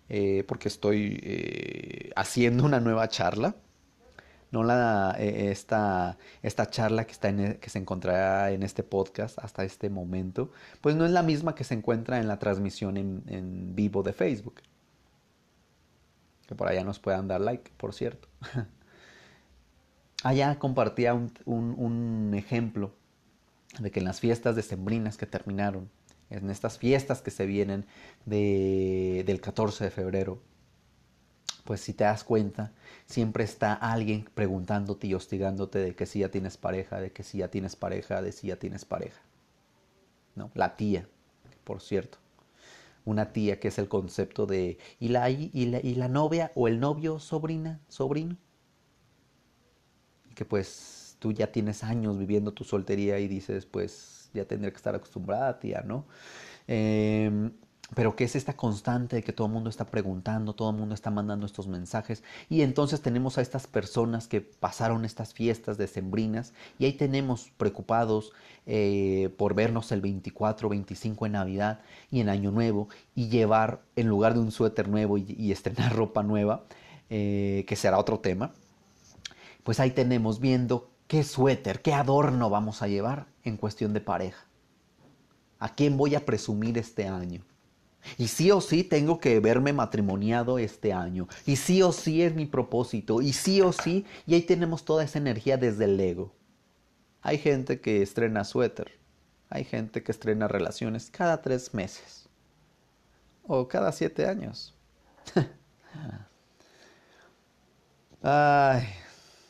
eh, 0.08 0.44
porque 0.46 0.68
estoy 0.68 1.18
eh, 1.20 2.10
haciendo 2.14 2.64
una 2.64 2.78
nueva 2.78 3.08
charla. 3.08 3.56
No 4.50 4.64
la, 4.64 5.14
eh, 5.18 5.50
esta, 5.50 6.18
esta, 6.42 6.68
charla 6.70 7.06
que, 7.06 7.12
está 7.12 7.28
en, 7.28 7.40
e, 7.40 7.58
que 7.58 7.70
se 7.70 7.78
encontrará 7.78 8.50
en 8.50 8.62
este 8.62 8.82
podcast 8.82 9.38
hasta 9.38 9.64
este 9.64 9.90
momento, 9.90 10.50
pues 10.80 10.96
no 10.96 11.04
es 11.04 11.12
la 11.12 11.22
misma 11.22 11.54
que 11.54 11.64
se 11.64 11.74
encuentra 11.74 12.18
en 12.18 12.28
la 12.28 12.38
transmisión 12.38 12.96
en, 12.96 13.74
vivo 13.76 14.02
de 14.02 14.12
Facebook. 14.12 14.60
Que 16.46 16.54
por 16.54 16.68
allá 16.68 16.82
nos 16.82 16.98
puedan 16.98 17.28
dar 17.28 17.40
like, 17.40 17.70
por 17.76 17.94
cierto. 17.94 18.28
allá 20.24 20.58
compartía 20.58 21.14
un, 21.14 21.32
un 21.46 22.34
ejemplo 22.34 22.92
de 23.78 23.90
que 23.90 24.00
en 24.00 24.06
las 24.06 24.20
fiestas 24.20 24.56
decembrinas 24.56 25.16
que 25.16 25.26
terminaron, 25.26 25.88
en 26.30 26.48
estas 26.48 26.78
fiestas 26.78 27.22
que 27.22 27.30
se 27.30 27.44
vienen 27.44 27.86
del 28.24 29.40
14 29.40 29.84
de 29.84 29.90
febrero, 29.90 30.40
pues 31.70 31.82
si 31.82 31.92
te 31.94 32.02
das 32.02 32.24
cuenta, 32.24 32.72
siempre 33.06 33.44
está 33.44 33.74
alguien 33.74 34.28
preguntándote 34.34 35.06
y 35.06 35.14
hostigándote 35.14 35.78
de 35.78 35.94
que 35.94 36.04
si 36.04 36.18
ya 36.18 36.28
tienes 36.28 36.56
pareja, 36.56 37.00
de 37.00 37.12
que 37.12 37.22
si 37.22 37.38
ya 37.38 37.46
tienes 37.46 37.76
pareja, 37.76 38.22
de 38.22 38.32
si 38.32 38.48
ya 38.48 38.56
tienes 38.56 38.84
pareja. 38.84 39.20
¿No? 40.34 40.50
La 40.54 40.74
tía, 40.74 41.06
por 41.62 41.80
cierto. 41.80 42.18
una 43.04 43.32
tía, 43.32 43.60
que 43.60 43.68
es 43.68 43.78
el 43.78 43.86
concepto 43.86 44.46
de 44.46 44.78
¿y 44.98 45.10
la, 45.10 45.30
y 45.30 45.66
la, 45.66 45.78
y 45.80 45.94
la 45.94 46.08
novia 46.08 46.50
o 46.56 46.66
el 46.66 46.80
novio, 46.80 47.20
sobrina, 47.20 47.80
sobrino? 47.86 48.36
Que 50.34 50.44
pues 50.44 51.14
tú 51.20 51.30
ya 51.30 51.52
tienes 51.52 51.84
años 51.84 52.18
viviendo 52.18 52.52
tu 52.52 52.64
soltería 52.64 53.20
y 53.20 53.28
dices, 53.28 53.64
pues 53.64 54.28
ya 54.34 54.44
tendría 54.44 54.72
que 54.72 54.76
estar 54.76 54.96
acostumbrada, 54.96 55.60
tía, 55.60 55.82
¿no? 55.86 56.04
Eh, 56.66 57.52
pero 57.94 58.14
que 58.14 58.24
es 58.24 58.36
esta 58.36 58.56
constante 58.56 59.16
de 59.16 59.22
que 59.22 59.32
todo 59.32 59.46
el 59.46 59.52
mundo 59.52 59.68
está 59.68 59.86
preguntando, 59.86 60.54
todo 60.54 60.70
el 60.70 60.76
mundo 60.76 60.94
está 60.94 61.10
mandando 61.10 61.46
estos 61.46 61.66
mensajes 61.66 62.22
y 62.48 62.62
entonces 62.62 63.00
tenemos 63.00 63.38
a 63.38 63.42
estas 63.42 63.66
personas 63.66 64.28
que 64.28 64.40
pasaron 64.40 65.04
estas 65.04 65.34
fiestas 65.34 65.76
decembrinas 65.76 66.52
y 66.78 66.84
ahí 66.84 66.92
tenemos 66.92 67.50
preocupados 67.56 68.32
eh, 68.66 69.30
por 69.36 69.54
vernos 69.54 69.90
el 69.92 70.00
24, 70.00 70.68
25 70.68 71.26
en 71.26 71.32
Navidad 71.32 71.80
y 72.10 72.20
en 72.20 72.28
Año 72.28 72.52
Nuevo 72.52 72.88
y 73.14 73.28
llevar 73.28 73.80
en 73.96 74.06
lugar 74.08 74.34
de 74.34 74.40
un 74.40 74.52
suéter 74.52 74.88
nuevo 74.88 75.18
y, 75.18 75.50
estrenar 75.50 75.92
ropa 75.96 76.22
nueva, 76.22 76.64
eh, 77.08 77.64
que 77.66 77.76
será 77.76 77.98
otro 77.98 78.20
tema, 78.20 78.52
pues 79.64 79.80
ahí 79.80 79.90
tenemos 79.90 80.40
viendo 80.40 80.90
qué 81.08 81.24
suéter, 81.24 81.82
qué 81.82 81.92
adorno 81.92 82.50
vamos 82.50 82.82
a 82.82 82.88
llevar 82.88 83.26
en 83.42 83.56
cuestión 83.56 83.92
de 83.92 84.00
pareja. 84.00 84.46
¿A 85.58 85.74
quién 85.74 85.96
voy 85.96 86.14
a 86.14 86.24
presumir 86.24 86.78
este 86.78 87.06
año? 87.08 87.42
Y 88.18 88.28
sí 88.28 88.50
o 88.50 88.60
sí 88.60 88.84
tengo 88.84 89.20
que 89.20 89.40
verme 89.40 89.72
matrimoniado 89.72 90.58
este 90.58 90.92
año. 90.92 91.28
Y 91.46 91.56
sí 91.56 91.82
o 91.82 91.92
sí 91.92 92.22
es 92.22 92.34
mi 92.34 92.46
propósito. 92.46 93.20
Y 93.20 93.32
sí 93.32 93.60
o 93.60 93.72
sí, 93.72 94.06
y 94.26 94.34
ahí 94.34 94.42
tenemos 94.42 94.84
toda 94.84 95.04
esa 95.04 95.18
energía 95.18 95.56
desde 95.56 95.84
el 95.84 96.00
ego. 96.00 96.32
Hay 97.22 97.38
gente 97.38 97.80
que 97.80 98.02
estrena 98.02 98.44
suéter. 98.44 98.98
Hay 99.50 99.64
gente 99.64 100.02
que 100.02 100.12
estrena 100.12 100.48
relaciones 100.48 101.10
cada 101.10 101.42
tres 101.42 101.74
meses. 101.74 102.28
O 103.46 103.68
cada 103.68 103.92
siete 103.92 104.26
años. 104.26 104.74
Ay, 108.22 108.86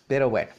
pero 0.07 0.31
bueno. 0.31 0.53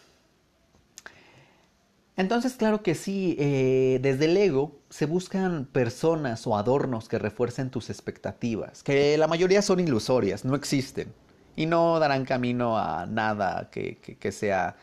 Entonces, 2.21 2.53
claro 2.53 2.83
que 2.83 2.93
sí, 2.93 3.35
eh, 3.39 3.97
desde 3.99 4.25
el 4.25 4.37
ego 4.37 4.79
se 4.91 5.07
buscan 5.07 5.65
personas 5.65 6.45
o 6.45 6.55
adornos 6.55 7.09
que 7.09 7.17
refuercen 7.17 7.71
tus 7.71 7.89
expectativas, 7.89 8.83
que 8.83 9.17
la 9.17 9.25
mayoría 9.25 9.63
son 9.63 9.79
ilusorias, 9.79 10.45
no 10.45 10.53
existen 10.53 11.11
y 11.55 11.65
no 11.65 11.97
darán 11.97 12.25
camino 12.25 12.77
a 12.77 13.07
nada 13.07 13.71
que, 13.71 14.31
sea 14.31 14.75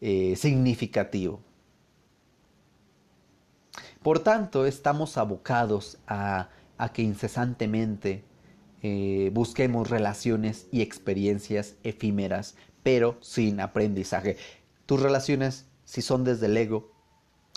eh, 0.00 0.34
significativo. 0.34 1.40
Por 4.02 4.18
tanto, 4.18 4.66
estamos 4.66 5.16
abocados 5.16 5.96
a, 6.08 6.48
que 6.92 7.02
incesantemente 7.02 8.24
eh, 8.82 9.30
busquemos 9.32 9.90
relaciones 9.90 10.66
y 10.72 10.82
experiencias 10.82 11.76
efímeras, 11.84 12.56
pero 12.82 13.16
sin 13.20 13.60
aprendizaje. 13.60 14.38
Tus 14.86 15.00
relaciones 15.00 15.69
si 15.90 16.02
son 16.02 16.22
desde 16.22 16.46
el 16.46 16.56
ego, 16.56 16.92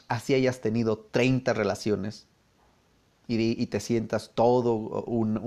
así 0.08 0.34
hayas 0.34 0.60
tenido 0.60 0.98
30 0.98 1.54
relaciones 1.54 2.26
y, 3.28 3.68
te 3.68 3.80
sientas 3.80 4.32
todo 4.34 4.74
un, 4.74 5.38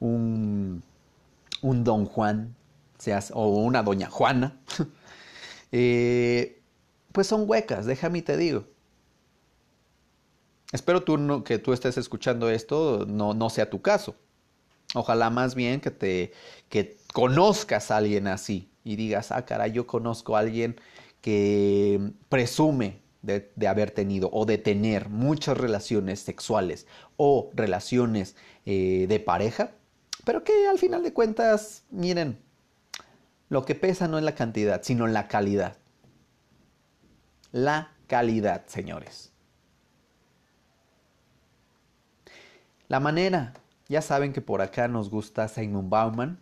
un, 0.00 0.82
un, 1.60 1.84
don 1.84 2.06
Juan, 2.06 2.56
seas, 2.96 3.30
o 3.34 3.48
una 3.48 3.82
doña 3.82 4.08
Juana, 4.08 4.58
eh, 5.72 6.62
pues 7.12 7.26
son 7.26 7.44
huecas, 7.46 7.84
déjame 7.84 8.22
te 8.22 8.38
digo. 8.38 8.64
Espero 10.72 11.02
tú 11.02 11.44
que 11.44 11.58
tú 11.58 11.74
estés 11.74 11.98
escuchando 11.98 12.48
esto 12.48 13.04
no, 13.06 13.50
sea 13.50 13.68
tu 13.68 13.82
caso. 13.82 14.16
Ojalá 14.94 15.28
más 15.28 15.54
bien 15.54 15.82
que 15.82 15.90
te 15.90 16.32
que 16.70 16.96
conozcas 17.12 17.90
a 17.90 17.98
alguien 17.98 18.26
así 18.26 18.70
y 18.84 18.96
digas, 18.96 19.32
ah, 19.32 19.44
cara, 19.44 19.66
yo 19.66 19.86
conozco 19.86 20.34
a 20.34 20.40
alguien 20.40 20.80
que 21.26 22.12
presume 22.28 23.00
de, 23.20 23.66
haber 23.66 23.90
tenido 23.90 24.30
o 24.32 24.46
de 24.46 24.58
tener 24.58 25.08
muchas 25.08 25.58
relaciones 25.58 26.20
sexuales 26.20 26.86
o 27.16 27.50
relaciones 27.52 28.36
eh, 28.64 29.06
de 29.08 29.18
pareja, 29.18 29.72
pero 30.24 30.44
que 30.44 30.68
al 30.68 30.78
final 30.78 31.02
de 31.02 31.12
cuentas, 31.12 31.82
miren, 31.90 32.38
lo 33.48 33.64
que 33.64 33.74
pesa 33.74 34.06
no 34.06 34.18
es 34.18 34.22
la 34.22 34.36
cantidad, 34.36 34.84
sino 34.84 35.08
la 35.08 35.26
calidad. 35.26 35.76
La 37.50 37.90
calidad, 38.06 38.64
señores. 38.68 39.32
La 42.86 43.00
manera, 43.00 43.52
ya 43.88 44.00
saben 44.00 44.32
que 44.32 44.42
por 44.42 44.62
acá 44.62 44.86
nos 44.86 45.10
gusta 45.10 45.48
Simon 45.48 45.90
Bauman, 45.90 46.38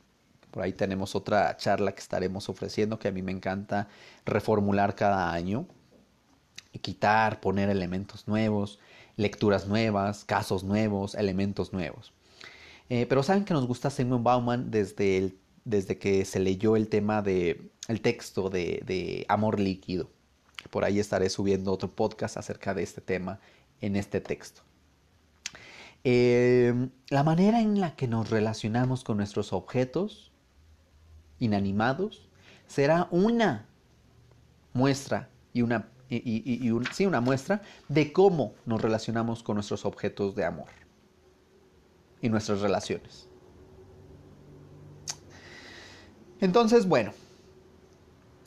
por 0.54 0.62
ahí 0.62 0.72
tenemos 0.72 1.16
otra 1.16 1.56
charla 1.56 1.96
que 1.96 2.00
estaremos 2.00 2.48
ofreciendo 2.48 3.00
que 3.00 3.08
a 3.08 3.10
mí 3.10 3.22
me 3.22 3.32
encanta 3.32 3.88
reformular 4.24 4.94
cada 4.94 5.32
año. 5.32 5.66
Y 6.70 6.78
quitar, 6.78 7.40
poner 7.40 7.70
elementos 7.70 8.28
nuevos, 8.28 8.78
lecturas 9.16 9.66
nuevas, 9.66 10.24
casos 10.24 10.62
nuevos, 10.62 11.16
elementos 11.16 11.72
nuevos. 11.72 12.12
Eh, 12.88 13.04
pero 13.08 13.24
saben 13.24 13.44
que 13.44 13.52
nos 13.52 13.66
gusta 13.66 13.90
Simon 13.90 14.22
Bauman 14.22 14.70
desde, 14.70 15.34
desde 15.64 15.98
que 15.98 16.24
se 16.24 16.38
leyó 16.38 16.76
el 16.76 16.86
tema 16.86 17.20
de 17.20 17.72
el 17.88 18.00
texto 18.00 18.48
de, 18.48 19.26
Amor 19.28 19.58
Líquido. 19.58 20.08
Por 20.70 20.84
ahí 20.84 21.00
estaré 21.00 21.30
subiendo 21.30 21.72
otro 21.72 21.90
podcast 21.90 22.36
acerca 22.36 22.74
de 22.74 22.84
este 22.84 23.00
tema 23.00 23.40
en 23.80 23.96
este 23.96 24.20
texto. 24.20 24.62
Eh, 26.04 26.90
la 27.08 27.24
manera 27.24 27.60
en 27.60 27.80
la 27.80 27.96
que 27.96 28.06
nos 28.06 28.30
relacionamos 28.30 29.02
con 29.02 29.16
nuestros 29.16 29.52
objetos 29.52 30.30
inanimados 31.44 32.28
será 32.66 33.08
una 33.10 33.66
muestra 34.72 35.28
y 35.52 35.62
una, 35.62 35.88
y, 36.08 36.72
sí, 36.92 37.06
una 37.06 37.20
muestra 37.20 37.62
de 37.88 38.12
cómo 38.12 38.54
nos 38.66 38.80
relacionamos 38.80 39.42
con 39.42 39.56
nuestros 39.56 39.84
objetos 39.84 40.34
de 40.34 40.44
amor 40.44 40.68
y 42.20 42.28
nuestras 42.28 42.60
relaciones. 42.60 43.28
Entonces, 46.40 46.86
bueno, 46.88 47.12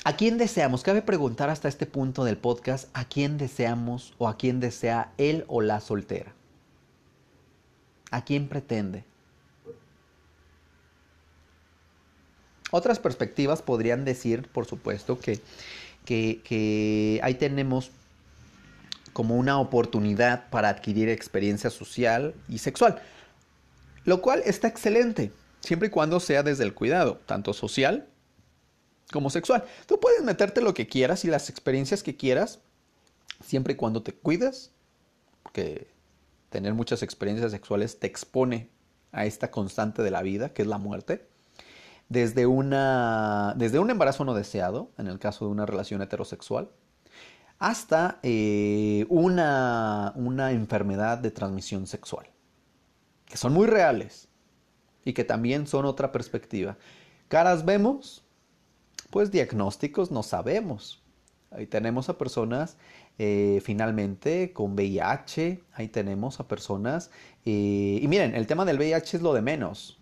¿a 0.04 0.16
quién 0.16 0.38
deseamos? 0.38 0.84
Cabe 0.84 1.02
preguntar 1.02 1.50
hasta 1.50 1.68
este 1.68 1.86
punto 1.86 2.24
del 2.26 2.38
podcast, 2.38 2.90
¿a 2.94 3.06
quién 3.06 3.38
deseamos 3.38 4.14
o 4.18 4.28
a 4.28 4.38
quién 4.38 4.60
desea 4.60 5.14
él 5.18 5.46
o 5.48 5.62
la 5.62 5.80
soltera? 5.80 6.34
¿A 8.12 8.24
quién 8.24 8.48
pretende? 8.50 9.06
Otras 12.72 13.00
perspectivas 13.00 13.62
podrían 13.62 14.04
decir, 14.04 14.48
por 14.50 14.66
supuesto, 14.66 15.20
que, 15.20 15.42
que, 16.06 17.20
ahí 17.24 17.36
tenemos 17.36 17.92
como 19.14 19.36
una 19.36 19.60
oportunidad 19.60 20.50
para 20.50 20.70
adquirir 20.70 21.10
experiencia 21.10 21.70
social 21.70 22.36
y 22.50 22.60
sexual, 22.60 23.02
lo 24.04 24.22
cual 24.22 24.42
está 24.46 24.68
excelente, 24.68 25.32
siempre 25.62 25.88
y 25.88 25.92
cuando 25.92 26.20
sea 26.20 26.44
desde 26.44 26.66
el 26.66 26.74
cuidado, 26.74 27.20
tanto 27.26 27.54
social 27.54 28.08
como 29.12 29.30
sexual. 29.30 29.64
Tú 29.88 30.00
puedes 30.00 30.24
meterte 30.24 30.62
lo 30.62 30.74
que 30.74 30.88
quieras 30.88 31.26
y 31.26 31.30
las 31.30 31.50
experiencias 31.50 32.04
que 32.04 32.18
quieras, 32.18 32.60
siempre 33.44 33.74
y 33.74 33.76
cuando 33.78 34.04
te 34.04 34.14
cuides, 34.14 34.72
porque 35.42 35.88
tener 36.50 36.74
muchas 36.74 37.02
experiencias 37.02 37.52
sexuales 37.52 38.00
te 38.00 38.08
expone 38.08 38.70
a 39.14 39.26
esta 39.26 39.52
constante 39.52 40.04
de 40.04 40.12
la 40.12 40.22
vida, 40.22 40.50
que 40.50 40.62
es 40.62 40.68
la 40.68 40.78
muerte 40.78 41.27
desde, 42.10 42.46
una, 42.46 43.54
desde 43.58 43.80
un 43.80 43.90
embarazo 43.90 44.24
no 44.24 44.34
deseado, 44.34 44.92
en 44.98 45.08
el 45.08 45.20
caso 45.20 45.46
de 45.46 45.52
una 45.52 45.66
relación 45.66 46.02
heterosexual, 46.02 46.70
hasta 47.60 48.20
eh, 48.24 49.06
una, 49.10 50.14
una 50.16 50.52
enfermedad 50.52 51.18
de 51.18 51.32
transmisión 51.32 51.88
sexual, 51.88 52.30
que 53.26 53.38
son 53.38 53.54
muy 53.54 53.68
reales 53.68 54.30
y 55.04 55.14
que 55.14 55.24
también 55.24 55.68
son 55.68 55.86
otra 55.86 56.12
perspectiva. 56.12 56.78
Caras 57.28 57.66
vemos, 57.66 58.24
pues 59.10 59.32
diagnósticos 59.32 60.12
no 60.12 60.24
sabemos. 60.24 61.02
Ahí 61.52 61.66
tenemos 61.66 62.10
a 62.10 62.18
personas 62.18 62.78
eh, 63.18 63.62
finalmente 63.64 64.54
con 64.54 64.74
VIH, 64.74 65.64
ahí 65.74 65.88
tenemos 65.88 66.40
a 66.40 66.48
personas, 66.48 67.10
eh, 67.46 68.00
y 68.02 68.08
miren, 68.08 68.36
el 68.36 68.46
tema 68.46 68.64
del 68.64 68.78
VIH 68.78 69.18
es 69.18 69.24
lo 69.24 69.34
de 69.34 69.42
menos 69.42 69.98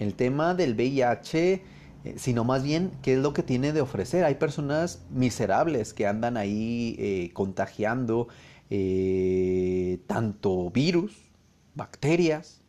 el 0.00 0.14
tema 0.14 0.54
del 0.54 0.74
VIH, 0.74 1.62
eh, 2.04 2.14
sino 2.16 2.42
más 2.42 2.62
bien 2.62 2.90
qué 3.02 3.14
es 3.14 3.18
lo 3.20 3.34
que 3.34 3.42
tiene 3.42 3.72
de 3.72 3.82
ofrecer. 3.82 4.24
Hay 4.24 4.36
personas 4.36 5.02
miserables 5.10 5.92
que 5.92 6.06
andan 6.06 6.36
ahí 6.36 6.96
eh, 6.98 7.30
contagiando 7.34 8.28
eh, 8.70 10.00
tanto 10.06 10.70
virus, 10.70 11.12
bacterias, 11.74 12.62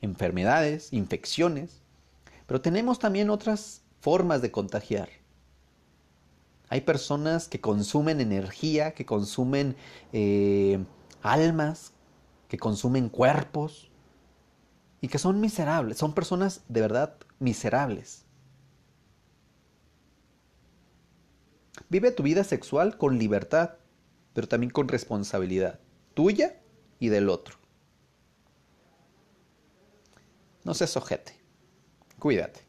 enfermedades, 0.00 0.92
infecciones, 0.92 1.82
pero 2.46 2.60
tenemos 2.60 3.00
también 3.00 3.30
otras 3.30 3.82
formas 4.00 4.40
de 4.40 4.52
contagiar. 4.52 5.08
Hay 6.68 6.82
personas 6.82 7.48
que 7.48 7.60
consumen 7.60 8.20
energía, 8.20 8.92
que 8.92 9.04
consumen 9.04 9.74
almas, 11.22 11.92
que 12.46 12.58
consumen 12.58 13.08
cuerpos 13.08 13.89
y 15.00 15.08
que 15.08 15.18
son 15.18 15.40
miserables, 15.40 15.98
son 15.98 16.14
personas 16.14 16.62
de 16.68 16.80
verdad 16.80 17.16
miserables. 17.38 18.24
Vive 21.88 22.10
tu 22.10 22.22
vida 22.22 22.44
sexual 22.44 22.98
con 22.98 23.18
libertad, 23.18 23.76
pero 24.34 24.46
también 24.46 24.70
con 24.70 24.88
responsabilidad, 24.88 25.80
tuya 26.14 26.60
y 26.98 27.08
del 27.08 27.28
otro. 27.28 27.56
No 30.64 30.74
seas 30.74 30.96
ojete. 30.96 31.34
Cuídate. 32.18 32.60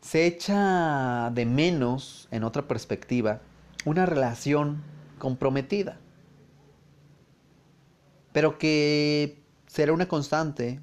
Se 0.00 0.24
echa 0.24 1.30
de 1.34 1.44
menos, 1.44 2.28
en 2.30 2.44
otra 2.44 2.66
perspectiva, 2.66 3.40
una 3.84 4.06
relación 4.06 4.82
comprometida. 5.18 5.98
Pero 8.36 8.58
que 8.58 9.42
será 9.66 9.94
una 9.94 10.08
constante 10.08 10.82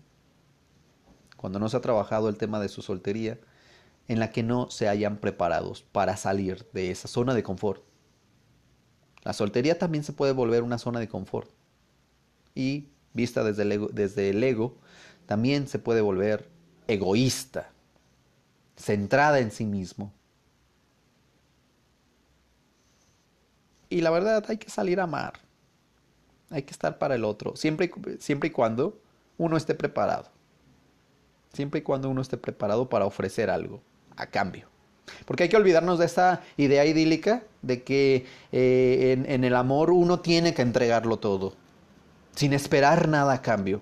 cuando 1.38 1.60
no 1.60 1.70
se 1.70 1.78
ha 1.78 1.82
trabajado 1.82 2.28
el 2.28 2.36
tema 2.36 2.60
de 2.60 2.68
su 2.68 2.82
soltería, 2.82 3.38
en 4.08 4.20
la 4.20 4.32
que 4.32 4.42
no 4.42 4.72
se 4.72 4.90
hayan 4.90 5.18
preparados 5.18 5.84
para 5.84 6.18
salir 6.18 6.66
de 6.74 6.90
esa 6.90 7.08
zona 7.08 7.36
de 7.36 7.44
confort. 7.44 7.84
La 9.22 9.34
soltería 9.34 9.78
también 9.78 10.04
se 10.04 10.14
puede 10.14 10.32
volver 10.34 10.64
una 10.64 10.80
zona 10.80 11.00
de 11.00 11.08
confort. 11.08 11.48
Y 12.56 12.90
vista 13.14 13.44
desde 13.44 13.62
el 13.62 13.72
ego, 13.74 13.90
desde 13.94 14.32
el 14.32 14.44
ego 14.44 14.76
también 15.28 15.68
se 15.68 15.78
puede 15.78 16.02
volver 16.02 16.50
egoísta, 16.88 17.70
centrada 18.78 19.38
en 19.38 19.52
sí 19.52 19.66
mismo. 19.66 20.12
Y 23.90 24.02
la 24.02 24.10
verdad, 24.10 24.44
hay 24.48 24.58
que 24.58 24.72
salir 24.72 25.00
a 25.00 25.04
amar. 25.04 25.34
Hay 26.54 26.64
que 26.64 26.72
estar 26.72 27.00
para 27.00 27.16
el 27.16 27.26
otro, 27.26 27.56
siempre, 27.56 27.92
siempre 28.20 28.48
y 28.48 28.52
cuando 28.52 28.98
uno 29.38 29.58
esté 29.58 29.74
preparado. 29.74 30.30
Siempre 31.52 31.80
y 31.80 31.84
cuando 31.84 32.10
uno 32.10 32.22
esté 32.22 32.38
preparado 32.38 32.88
para 32.88 33.06
ofrecer 33.06 33.50
algo 33.50 33.82
a 34.16 34.28
cambio. 34.28 34.68
Porque 35.26 35.44
hay 35.44 35.50
que 35.50 35.58
olvidarnos 35.58 36.00
de 36.00 36.06
esa 36.06 36.42
idea 36.58 36.86
idílica 36.86 37.44
de 37.62 37.84
que 37.84 38.26
eh, 38.52 39.26
en, 39.28 39.44
el 39.44 39.56
amor 39.56 39.92
uno 39.92 40.20
tiene 40.20 40.54
que 40.54 40.62
entregarlo 40.62 41.18
todo 41.18 41.56
sin 42.36 42.54
esperar 42.54 43.08
nada 43.08 43.34
a 43.34 43.42
cambio. 43.42 43.82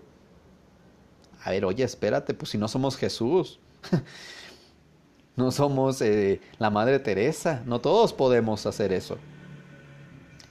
A 1.44 1.52
ver, 1.52 1.66
oye, 1.66 1.84
espérate, 1.84 2.34
pues 2.34 2.52
si 2.52 2.58
no 2.58 2.68
somos 2.68 2.98
Jesús, 2.98 3.60
no 5.36 5.52
somos 5.52 6.02
eh, 6.02 6.42
la 6.60 6.70
Madre 6.70 7.00
Teresa, 7.00 7.64
no 7.66 7.82
todos 7.82 8.14
podemos 8.14 8.66
hacer 8.66 8.94
eso. 8.94 9.18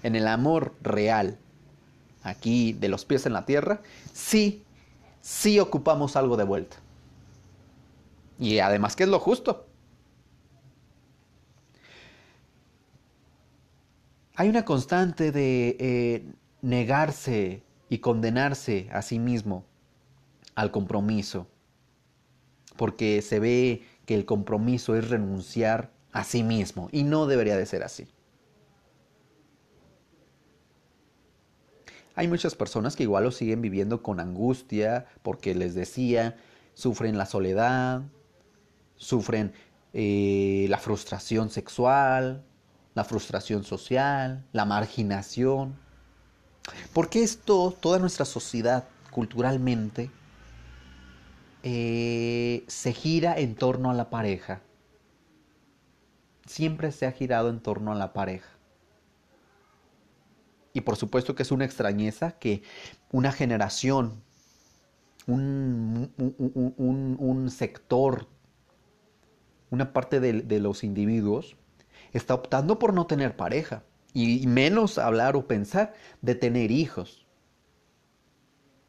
En 0.02 0.16
el 0.16 0.26
amor 0.26 0.74
real, 0.82 1.38
aquí 2.22 2.72
de 2.72 2.88
los 2.88 3.04
pies 3.04 3.26
en 3.26 3.32
la 3.32 3.46
tierra, 3.46 3.80
sí, 4.12 4.62
sí 5.20 5.58
ocupamos 5.58 6.16
algo 6.16 6.36
de 6.36 6.44
vuelta. 6.44 6.76
Y 8.38 8.58
además, 8.58 8.96
¿qué 8.96 9.04
es 9.04 9.08
lo 9.08 9.18
justo? 9.18 9.66
Hay 14.34 14.48
una 14.48 14.64
constante 14.64 15.32
de 15.32 15.76
eh, 15.78 16.24
negarse 16.62 17.62
y 17.90 17.98
condenarse 17.98 18.88
a 18.92 19.02
sí 19.02 19.18
mismo 19.18 19.66
al 20.54 20.70
compromiso, 20.70 21.46
porque 22.76 23.20
se 23.20 23.38
ve 23.38 23.84
que 24.06 24.14
el 24.14 24.24
compromiso 24.24 24.96
es 24.96 25.10
renunciar 25.10 25.90
a 26.12 26.24
sí 26.24 26.42
mismo 26.42 26.88
y 26.92 27.02
no 27.02 27.26
debería 27.26 27.56
de 27.56 27.66
ser 27.66 27.82
así. 27.82 28.08
Hay 32.20 32.28
muchas 32.28 32.54
personas 32.54 32.96
que 32.96 33.04
igual 33.04 33.24
lo 33.24 33.32
siguen 33.32 33.62
viviendo 33.62 34.02
con 34.02 34.20
angustia 34.20 35.06
porque 35.22 35.54
les 35.54 35.74
decía, 35.74 36.36
sufren 36.74 37.16
la 37.16 37.24
soledad, 37.24 38.02
sufren 38.96 39.54
eh, 39.94 40.66
la 40.68 40.76
frustración 40.76 41.48
sexual, 41.48 42.44
la 42.92 43.04
frustración 43.04 43.64
social, 43.64 44.44
la 44.52 44.66
marginación. 44.66 45.78
Porque 46.92 47.22
esto, 47.22 47.74
toda 47.80 47.98
nuestra 47.98 48.26
sociedad 48.26 48.84
culturalmente, 49.10 50.10
eh, 51.62 52.64
se 52.66 52.92
gira 52.92 53.38
en 53.38 53.54
torno 53.54 53.90
a 53.90 53.94
la 53.94 54.10
pareja. 54.10 54.60
Siempre 56.44 56.92
se 56.92 57.06
ha 57.06 57.12
girado 57.12 57.48
en 57.48 57.60
torno 57.60 57.92
a 57.92 57.94
la 57.94 58.12
pareja. 58.12 58.59
Y 60.72 60.82
por 60.82 60.96
supuesto 60.96 61.34
que 61.34 61.42
es 61.42 61.50
una 61.50 61.64
extrañeza 61.64 62.38
que 62.38 62.62
una 63.10 63.32
generación, 63.32 64.22
un, 65.26 66.10
sector, 67.50 68.28
una 69.70 69.92
parte 69.92 70.20
de 70.20 70.60
los 70.60 70.84
individuos 70.84 71.56
está 72.12 72.34
optando 72.34 72.78
por 72.78 72.94
no 72.94 73.06
tener 73.06 73.36
pareja 73.36 73.82
y 74.12 74.46
menos 74.46 74.98
hablar 74.98 75.36
o 75.36 75.46
pensar 75.46 75.94
de 76.20 76.34
tener 76.34 76.70
hijos, 76.70 77.26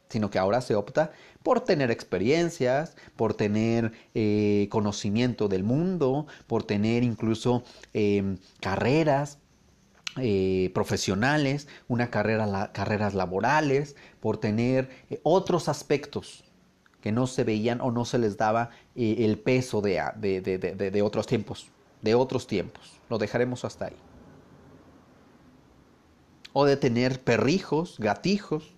sino 0.08 0.30
que 0.30 0.38
ahora 0.38 0.60
se 0.60 0.74
opta 0.74 1.12
por 1.42 1.60
tener 1.60 1.90
experiencias, 1.90 2.96
por 3.16 3.34
tener 3.34 3.92
eh, 4.14 4.68
conocimiento 4.70 5.48
del 5.48 5.64
mundo, 5.64 6.26
por 6.46 6.64
tener 6.64 7.02
incluso 7.02 7.64
em, 7.94 8.36
carreras 8.60 9.38
eh, 10.16 10.70
profesionales, 10.74 11.68
una 11.88 12.10
carrera, 12.10 12.70
carreras 12.72 13.14
laborales, 13.14 13.96
por 14.20 14.38
tener 14.38 14.90
eh, 15.10 15.20
otros 15.22 15.68
aspectos 15.68 16.44
que 17.00 17.12
no 17.12 17.26
se 17.26 17.44
veían 17.44 17.80
o 17.80 17.90
no 17.90 18.04
se 18.04 18.18
les 18.18 18.36
daba 18.36 18.70
el 18.94 19.38
peso 19.38 19.80
de, 19.80 20.00
de 20.20 21.02
otros 21.02 21.26
tiempos, 21.26 21.66
de 22.00 22.14
otros 22.14 22.46
tiempos. 22.46 23.00
Lo 23.08 23.18
dejaremos 23.18 23.64
hasta 23.64 23.86
ahí 23.86 23.96
o 26.52 26.64
de 26.64 26.76
tener 26.76 27.22
perrijos, 27.22 27.96
gatijos. 27.98 28.74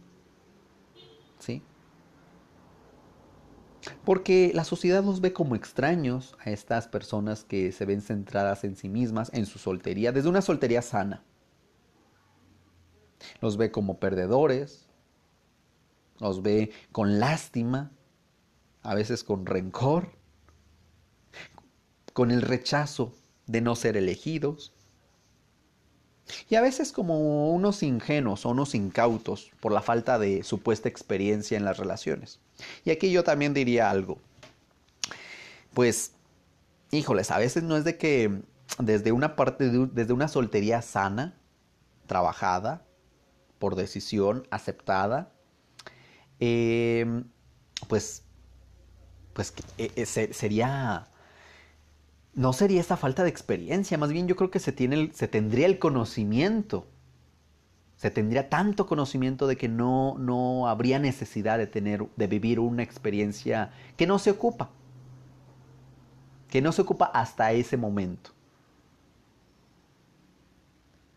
Porque 4.05 4.53
la 4.55 4.65
sociedad 4.65 5.03
nos 5.03 5.21
ve 5.21 5.33
como 5.33 5.55
extraños 5.55 6.37
a 6.45 6.51
estas 6.51 6.89
personas 6.89 7.45
que 7.45 7.73
se 7.73 7.85
ven 7.85 8.03
centradas 8.03 8.65
en 8.65 8.77
sí 8.77 8.89
mismas, 8.89 9.31
en 9.33 9.47
su 9.47 9.59
soltería, 9.59 10.13
desde 10.13 10.29
una 10.29 10.43
soltería 10.43 10.83
sana. 10.83 11.23
Los 13.41 13.57
ve 13.57 13.71
como 13.71 13.99
perdedores, 13.99 14.87
los 16.19 16.43
ve 16.43 16.73
con 16.93 17.19
lástima, 17.19 17.93
a 18.83 18.95
veces 18.95 19.25
con 19.25 19.47
rencor, 19.47 20.13
con 22.13 22.31
el 22.31 22.43
rechazo 22.43 23.15
de 23.47 23.61
no 23.61 23.77
ser 23.77 23.97
elegidos, 23.97 24.74
y 26.49 26.55
a 26.55 26.61
veces 26.61 26.93
como 26.93 27.51
unos 27.51 27.83
ingenuos 27.83 28.47
o 28.47 28.51
unos 28.51 28.75
incautos 28.75 29.51
por 29.61 29.73
la 29.73 29.83
falta 29.83 30.19
de 30.19 30.43
supuesta 30.43 30.89
experiencia 30.89 31.57
en 31.57 31.65
las 31.65 31.79
relaciones. 31.79 32.41
Y 32.85 32.91
aquí 32.91 33.11
yo 33.11 33.25
también 33.25 33.55
diría 33.55 33.91
algo. 33.91 34.19
Pues, 35.73 36.13
híjoles, 36.91 37.31
a 37.31 37.39
veces 37.39 37.63
no 37.63 37.77
es 37.77 37.85
de 37.85 37.99
que 37.99 38.43
desde 38.79 39.13
una 39.13 39.37
parte, 39.37 39.69
desde 39.69 40.13
una 40.13 40.29
soltería 40.29 40.83
sana, 40.83 41.35
trabajada, 42.07 42.85
por 43.59 43.77
decisión, 43.77 44.47
aceptada, 44.51 45.33
em, 46.39 47.25
pues, 47.89 48.23
pues 49.33 49.53
eh, 49.79 49.91
eh, 49.97 50.07
sería 50.07 51.09
no 52.35 52.53
sería 52.53 52.81
esa 52.81 52.97
falta 52.97 53.23
de 53.23 53.31
experiencia, 53.31 53.99
más 53.99 54.13
bien 54.13 54.27
yo 54.27 54.37
creo 54.37 54.51
que 54.51 54.59
se, 54.59 54.73
tiene 54.73 55.11
se 55.13 55.29
tendría 55.29 55.67
el 55.67 55.79
conocimiento, 55.79 56.87
se 57.97 58.11
tendría 58.11 58.51
tanto 58.51 58.87
conocimiento 58.87 59.47
de 59.47 59.57
que 59.57 59.69
no, 59.69 60.17
no 60.19 60.69
habría 60.69 60.99
necesidad 60.99 61.59
de, 61.59 61.67
tener, 61.67 62.07
de 62.17 62.27
vivir 62.27 62.59
una 62.59 62.83
experiencia 62.83 63.71
que 63.97 64.07
no 64.07 64.19
se 64.19 64.31
ocupa, 64.31 64.71
que 66.49 66.61
no 66.61 66.73
se 66.73 66.83
ocupa 66.83 67.07
hasta 67.07 67.53
ese 67.53 67.77
momento. 67.77 68.31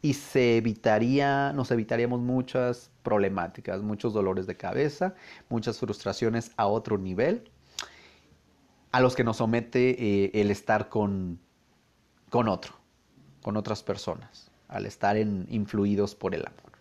Y 0.04 0.14
se 0.14 0.58
evitaría, 0.58 1.52
nos 1.54 1.72
evitaríamos 1.72 2.22
muchas 2.22 2.92
problemáticas, 3.02 3.82
muchos 3.82 4.14
dolores 4.14 4.46
de 4.46 4.56
cabeza, 4.56 5.16
muchas 5.50 5.80
frustraciones 5.80 6.52
a 6.56 6.68
otro 6.68 7.00
nivel 7.00 7.50
a 8.92 9.02
los 9.02 9.16
que 9.16 9.24
nos 9.24 9.38
somete 9.38 9.96
eh, 10.00 10.32
el 10.34 10.52
estar 10.52 10.90
con, 10.90 11.40
con 12.30 12.48
otro, 12.48 12.74
con 13.42 13.58
otras 13.58 13.84
personas, 13.84 14.52
al 14.68 14.86
estar 14.86 15.18
influidos 15.18 16.16
por 16.16 16.36
el 16.36 16.46
amor. 16.46 16.72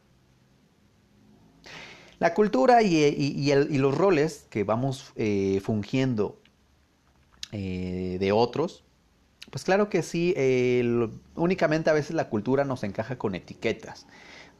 La 2.18 2.32
cultura 2.32 2.82
y, 2.82 3.52
los 3.78 3.94
roles 3.96 4.46
que 4.48 4.64
vamos 4.64 5.12
eh, 5.16 5.61
fungiendo 5.62 6.40
eh, 7.52 8.16
de 8.18 8.32
otros, 8.32 8.84
pues 9.50 9.64
claro 9.64 9.88
que 9.90 10.02
sí, 10.02 10.34
únicamente 11.34 11.90
a 11.90 11.92
veces 11.92 12.16
la 12.16 12.28
cultura 12.28 12.64
nos 12.64 12.82
encaja 12.84 13.16
con 13.16 13.34
etiquetas 13.34 14.07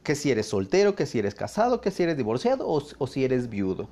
que 0.03 0.15
si 0.15 0.31
eres 0.31 0.45
soltero, 0.45 0.95
que 0.95 1.05
si 1.05 1.19
eres 1.19 1.35
casado, 1.35 1.81
que 1.81 1.91
si 1.91 2.03
eres 2.03 2.15
divorciado 2.15 2.65
o 2.69 3.07
si 3.07 3.25
eres 3.25 3.49
viudo. 3.49 3.89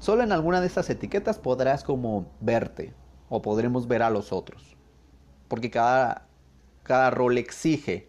Solo 0.00 0.22
en 0.22 0.32
alguna 0.32 0.62
de 0.62 0.66
estas 0.66 0.88
etiquetas 0.88 1.38
podrás 1.38 1.84
como 1.84 2.32
verte 2.40 2.94
o 3.28 3.42
podremos 3.42 3.86
ver 3.86 4.02
a 4.02 4.08
los 4.08 4.32
otros. 4.32 4.76
Porque 5.46 5.70
cada, 5.70 6.26
cada 6.82 7.10
rol 7.10 7.36
exige 7.36 8.08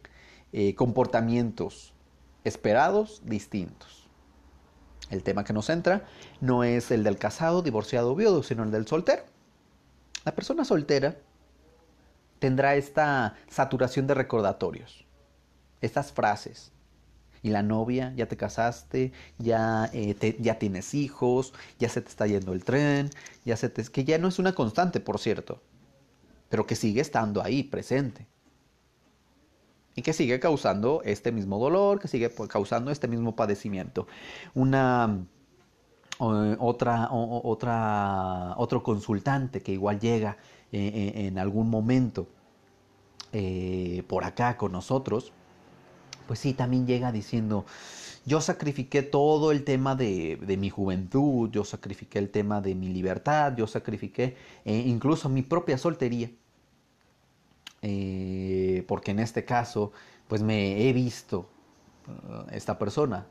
eh, 0.54 0.74
comportamientos 0.74 1.94
esperados 2.46 3.22
distintos. 3.26 4.10
El 5.10 5.22
tema 5.22 5.44
que 5.44 5.52
nos 5.52 5.70
entra 5.70 6.06
no 6.40 6.64
es 6.64 6.92
el 6.92 7.04
del 7.04 7.18
casado, 7.18 7.62
divorciado 7.62 8.14
o 8.14 8.16
viudo, 8.16 8.42
sino 8.42 8.64
el 8.64 8.72
del 8.72 8.88
soltero. 8.88 9.24
La 10.24 10.34
persona 10.34 10.64
soltera 10.64 11.18
tendrá 12.40 12.76
esta 12.76 13.36
saturación 13.50 14.08
de 14.08 14.14
recordatorios, 14.14 15.06
estas 15.82 16.14
frases. 16.14 16.72
Y 17.44 17.50
la 17.50 17.64
novia, 17.64 18.14
ya 18.16 18.28
te 18.28 18.38
casaste, 18.38 19.12
ya, 19.40 19.90
eh, 19.94 20.38
ya 20.40 20.60
tienes 20.60 20.94
hijos, 20.94 21.54
ya 21.80 21.90
se 21.90 22.02
te 22.02 22.10
está 22.10 22.28
yendo 22.28 22.54
el 22.54 22.64
tren, 22.64 23.10
ya 23.46 23.58
se 23.58 23.70
te... 23.70 23.84
que 23.84 24.04
ya 24.04 24.20
no 24.20 24.28
es 24.28 24.38
una 24.38 24.54
constante, 24.54 25.00
por 25.00 25.18
cierto, 25.18 25.60
pero 26.50 26.68
que 26.68 26.76
sigue 26.76 27.02
estando 27.02 27.42
ahí, 27.42 27.64
presente. 27.64 28.28
Y 29.96 30.04
que 30.04 30.14
sigue 30.14 30.40
causando 30.40 31.02
este 31.04 31.32
mismo 31.32 31.58
dolor, 31.58 32.00
que 32.00 32.08
sigue 32.08 32.32
causando 32.48 32.92
este 32.92 33.08
mismo 33.08 33.36
padecimiento. 33.36 34.08
Una 34.54 35.26
otra, 36.20 37.10
otra, 37.12 38.54
otro 38.58 38.84
consultante 38.84 39.62
que 39.62 39.72
igual 39.72 40.00
llega 40.00 40.38
eh, 40.72 41.14
eh, 41.16 41.28
en 41.28 41.40
algún 41.40 41.70
momento 41.70 42.28
por 44.08 44.26
acá 44.26 44.58
con 44.58 44.74
nosotros, 44.74 45.34
pues 46.28 46.40
sí, 46.40 46.54
también 46.54 46.88
llega 46.88 47.12
diciendo, 47.12 47.66
yo 48.26 48.42
sacrifiqué 48.42 49.04
todo 49.04 49.52
el 49.52 49.64
tema 49.64 49.96
de, 49.96 50.38
mi 50.60 50.70
juventud, 50.70 51.50
yo 51.52 51.64
sacrifiqué 51.64 52.20
el 52.20 52.30
tema 52.30 52.62
de 52.62 52.76
mi 52.76 52.90
libertad, 52.90 53.56
yo 53.56 53.68
sacrifiqué 53.68 54.36
incluso 54.66 55.30
mi 55.30 55.42
propia 55.42 55.78
soltería, 55.78 56.30
porque 58.88 59.12
en 59.12 59.20
este 59.20 59.44
caso, 59.46 59.92
pues 60.28 60.44
me 60.44 60.88
he 60.88 60.94
visto 60.94 61.50
esta 62.52 62.78
persona 62.78 63.26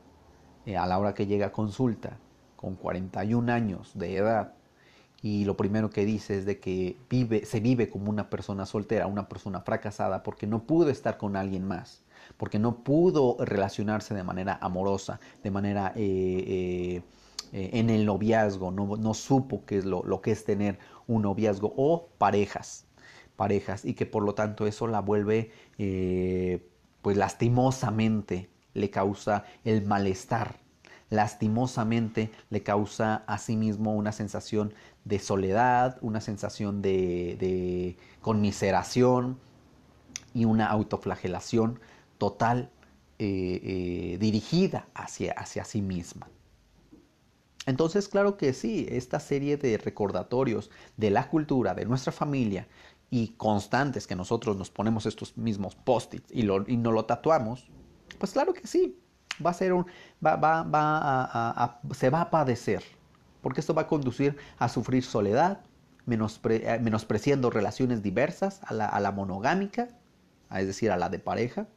a 0.77 0.85
la 0.85 0.99
hora 0.99 1.13
que 1.13 1.25
llega 1.25 1.47
a 1.47 1.51
consulta, 1.51 2.17
con 2.61 2.75
41 2.75 3.51
años 3.51 3.91
de 3.95 4.17
edad 4.17 4.53
y 5.23 5.45
lo 5.45 5.57
primero 5.57 5.89
que 5.89 6.05
dice 6.05 6.37
es 6.37 6.45
de 6.45 6.59
que 6.59 6.95
vive, 7.09 7.45
se 7.45 7.59
vive 7.59 7.89
como 7.89 8.09
una 8.09 8.29
persona 8.29 8.65
soltera, 8.65 9.07
una 9.07 9.27
persona 9.27 9.61
fracasada 9.61 10.21
porque 10.23 10.45
no 10.45 10.63
pudo 10.63 10.89
estar 10.89 11.17
con 11.17 11.35
alguien 11.35 11.67
más, 11.67 12.03
porque 12.37 12.59
no 12.59 12.83
pudo 12.83 13.37
relacionarse 13.39 14.13
de 14.13 14.23
manera 14.23 14.57
amorosa, 14.61 15.19
de 15.43 15.51
manera 15.51 15.93
eh, 15.95 17.01
eh, 17.53 17.69
en 17.73 17.89
el 17.89 18.05
noviazgo, 18.05 18.71
no, 18.71 19.13
supo 19.13 19.65
qué 19.65 19.77
es 19.77 19.85
lo, 19.85 20.21
que 20.21 20.31
es 20.31 20.45
tener 20.45 20.79
un 21.07 21.23
noviazgo 21.23 21.73
o 21.75 22.09
parejas, 22.17 22.85
parejas 23.35 23.85
y 23.85 23.93
que 23.93 24.05
por 24.05 24.23
lo 24.23 24.33
tanto 24.33 24.67
eso 24.67 24.87
la 24.87 25.01
vuelve 25.01 25.51
eh, 25.77 26.67
pues 27.01 27.17
lastimosamente 27.17 28.49
le 28.73 28.89
causa 28.89 29.43
el 29.63 29.85
malestar 29.85 30.61
lastimosamente 31.11 32.31
le 32.49 32.63
causa 32.63 33.23
a 33.27 33.37
sí 33.37 33.55
mismo 33.55 33.93
una 33.93 34.13
sensación 34.13 34.73
de 35.03 35.19
soledad, 35.19 35.97
una 36.01 36.21
sensación 36.21 36.81
de, 36.81 37.97
conmiseración 38.21 39.37
y 40.33 40.45
una 40.45 40.67
autoflagelación 40.67 41.79
total 42.21 42.69
eh, 43.17 43.59
eh, 43.63 44.17
dirigida 44.19 44.87
hacia, 44.93 45.33
hacia 45.33 45.65
sí 45.65 45.81
misma. 45.81 46.29
Entonces, 47.65 48.07
claro 48.07 48.37
que 48.37 48.53
sí, 48.53 48.85
esta 48.91 49.19
serie 49.19 49.57
de 49.57 49.79
recordatorios 49.79 50.69
de 50.97 51.09
la 51.09 51.29
cultura, 51.29 51.73
de 51.73 51.85
nuestra 51.85 52.11
familia 52.11 52.67
y 53.09 53.29
constantes 53.37 54.05
que 54.05 54.15
nosotros 54.15 54.55
nos 54.55 54.69
ponemos 54.69 55.07
estos 55.07 55.35
mismos 55.35 55.73
post-its 55.73 56.31
y, 56.31 56.41
y 56.41 56.77
no 56.77 56.91
lo 56.91 57.05
tatuamos, 57.05 57.71
pues 58.19 58.33
claro 58.33 58.53
que 58.53 58.67
sí, 58.67 58.99
va 59.43 59.49
a 59.49 59.55
ser 59.55 59.73
un, 59.73 59.87
va, 60.23 60.35
va, 60.35 60.61
va 60.61 61.81
se 61.95 62.11
va 62.11 62.21
a 62.21 62.29
padecer, 62.29 62.83
porque 63.41 63.61
esto 63.61 63.73
va 63.73 63.81
a 63.81 63.87
conducir 63.87 64.37
a 64.59 64.69
sufrir 64.69 65.03
soledad, 65.03 65.61
menospreciando 66.05 67.49
relaciones 67.49 68.03
diversas 68.03 68.61
a 68.61 68.85
a 68.85 68.99
la 68.99 69.11
monogámica, 69.11 69.87
es 70.51 70.67
decir, 70.67 70.91
a 70.91 70.97
la 70.97 71.09
de 71.09 71.17
pareja, 71.17 71.67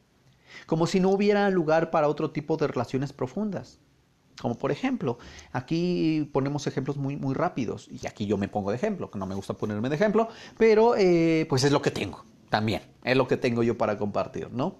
como 0.65 0.87
si 0.87 0.99
no 0.99 1.09
hubiera 1.09 1.49
lugar 1.49 1.91
para 1.91 2.07
otro 2.07 2.31
tipo 2.31 2.57
de 2.57 2.67
relaciones 2.67 3.13
profundas. 3.13 3.79
Como 4.41 4.57
por 4.57 4.71
ejemplo, 4.71 5.17
aquí 5.53 6.29
ponemos 6.33 6.67
ejemplos 6.67 6.97
muy, 6.97 7.15
muy 7.15 7.33
rápidos, 7.33 7.87
y 7.89 8.05
aquí 8.05 8.25
yo 8.25 8.37
me 8.37 8.47
pongo 8.47 8.71
de 8.71 8.75
ejemplo, 8.75 9.09
que 9.09 9.17
no 9.17 9.25
me 9.25 9.35
gusta 9.35 9.53
ponerme 9.53 9.89
de 9.89 9.95
ejemplo, 9.95 10.27
pero 10.57 10.95
eh, 10.97 11.45
pues 11.47 11.63
es 11.63 11.71
lo 11.71 11.81
que 11.81 11.91
tengo, 11.91 12.25
también, 12.49 12.81
es 13.03 13.15
lo 13.15 13.27
que 13.27 13.37
tengo 13.37 13.63
yo 13.63 13.77
para 13.77 13.97
compartir, 13.97 14.51
¿no? 14.51 14.75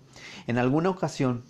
En 0.48 0.58
alguna 0.58 0.90
ocasión 0.90 1.46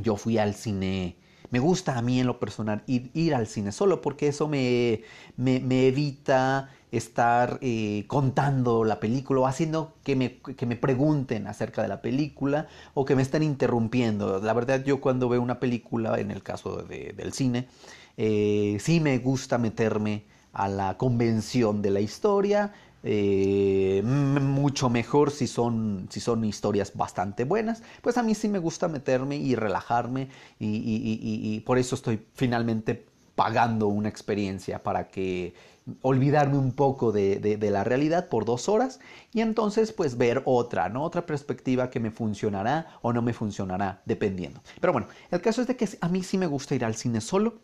yo 0.00 0.16
fui 0.16 0.38
al 0.38 0.54
cine. 0.54 1.16
Me 1.52 1.58
gusta 1.58 1.98
a 1.98 2.02
mí 2.02 2.18
en 2.18 2.26
lo 2.26 2.40
personal 2.40 2.82
ir, 2.86 3.34
al 3.34 3.46
cine 3.46 3.72
solo 3.72 4.00
porque 4.00 4.26
eso 4.26 4.48
me, 4.48 5.02
me, 5.36 5.86
evita 5.86 6.70
estar 6.90 7.58
eh, 7.60 8.04
contando 8.06 8.84
la 8.84 8.98
película 8.98 9.40
o 9.42 9.46
haciendo 9.46 9.94
que 10.02 10.16
me, 10.16 10.38
que 10.38 10.64
me, 10.64 10.76
pregunten 10.76 11.46
acerca 11.46 11.82
de 11.82 11.88
la 11.88 12.00
película 12.00 12.68
o 12.94 13.04
que 13.04 13.14
me 13.14 13.20
estén 13.20 13.42
interrumpiendo. 13.42 14.40
La 14.40 14.54
verdad 14.54 14.82
yo 14.82 15.02
cuando 15.02 15.28
veo 15.28 15.42
una 15.42 15.60
película, 15.60 16.18
en 16.18 16.30
el 16.30 16.42
caso 16.42 16.82
del 16.82 17.34
cine, 17.34 17.68
eh, 18.16 18.78
sí 18.80 19.00
me 19.00 19.18
gusta 19.18 19.58
meterme 19.58 20.24
a 20.54 20.68
la 20.68 20.96
convención 20.96 21.82
de 21.82 21.90
la 21.90 22.00
historia, 22.00 22.72
eh, 23.04 24.00
mucho 24.04 24.88
mejor 24.88 25.32
si 25.32 25.46
son, 25.46 26.06
si 26.10 26.20
son 26.20 26.44
historias 26.44 26.92
bastante 26.94 27.44
buenas. 27.44 27.82
Pues 28.00 28.16
a 28.16 28.22
mí 28.22 28.34
sí 28.34 28.48
me 28.48 28.58
gusta 28.58 28.88
meterme 28.88 29.36
y 29.36 29.54
relajarme 29.54 30.28
y, 30.58 31.60
por 31.66 31.78
eso 31.78 31.94
estoy 31.94 32.24
finalmente 32.34 33.06
pagando 33.34 33.88
una 33.88 34.08
experiencia 34.08 34.82
para 34.82 35.08
que 35.08 35.54
olvidarme 36.02 36.58
un 36.58 36.72
poco 36.72 37.10
de, 37.10 37.58
la 37.60 37.82
realidad 37.82 38.28
por 38.28 38.44
dos 38.44 38.68
horas 38.68 39.00
y 39.32 39.40
entonces 39.40 39.92
pues 39.92 40.16
ver 40.16 40.42
otra, 40.44 40.88
¿no? 40.88 41.02
Otra 41.02 41.26
perspectiva 41.26 41.90
que 41.90 41.98
me 41.98 42.12
funcionará 42.12 42.98
o 43.02 43.12
no 43.12 43.20
me 43.22 43.32
funcionará, 43.32 44.02
dependiendo. 44.04 44.60
Pero 44.80 44.92
bueno, 44.92 45.08
el 45.30 45.40
caso 45.40 45.60
es 45.60 45.66
de 45.66 45.76
que 45.76 45.88
a 46.00 46.08
mí 46.08 46.22
sí 46.22 46.38
me 46.38 46.46
gusta 46.46 46.74
ir 46.74 46.84
al 46.84 46.94
cine 46.94 47.20
solo. 47.20 47.58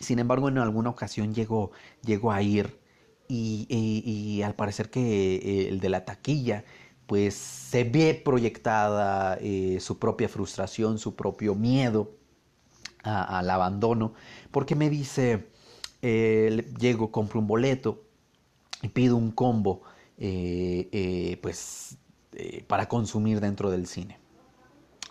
Sin 0.00 0.18
embargo, 0.18 0.48
en 0.48 0.58
alguna 0.58 0.90
ocasión 0.90 1.34
llego, 1.34 1.72
llego 2.02 2.32
a 2.32 2.42
ir 2.42 2.80
y, 3.30 4.42
al 4.42 4.54
parecer 4.54 4.90
que 4.90 5.36
eh, 5.36 5.68
el 5.68 5.80
de 5.80 5.88
la 5.88 6.04
taquilla 6.04 6.64
pues 7.06 7.34
se 7.34 7.84
ve 7.84 8.20
proyectada 8.24 9.36
eh, 9.40 9.78
su 9.80 9.98
propia 9.98 10.28
frustración, 10.28 10.98
su 10.98 11.16
propio 11.16 11.54
miedo 11.56 12.12
al 13.02 13.48
abandono, 13.48 14.12
porque 14.50 14.76
me 14.76 14.90
dice, 14.90 15.48
eh, 16.02 16.70
llego, 16.78 17.10
compro 17.10 17.40
un 17.40 17.46
boleto 17.46 18.04
y 18.82 18.88
pido 18.88 19.16
un 19.16 19.32
combo 19.32 19.82
pues 21.40 21.96
para 22.68 22.86
consumir 22.86 23.40
dentro 23.40 23.70
del 23.70 23.86
cine. 23.86 24.18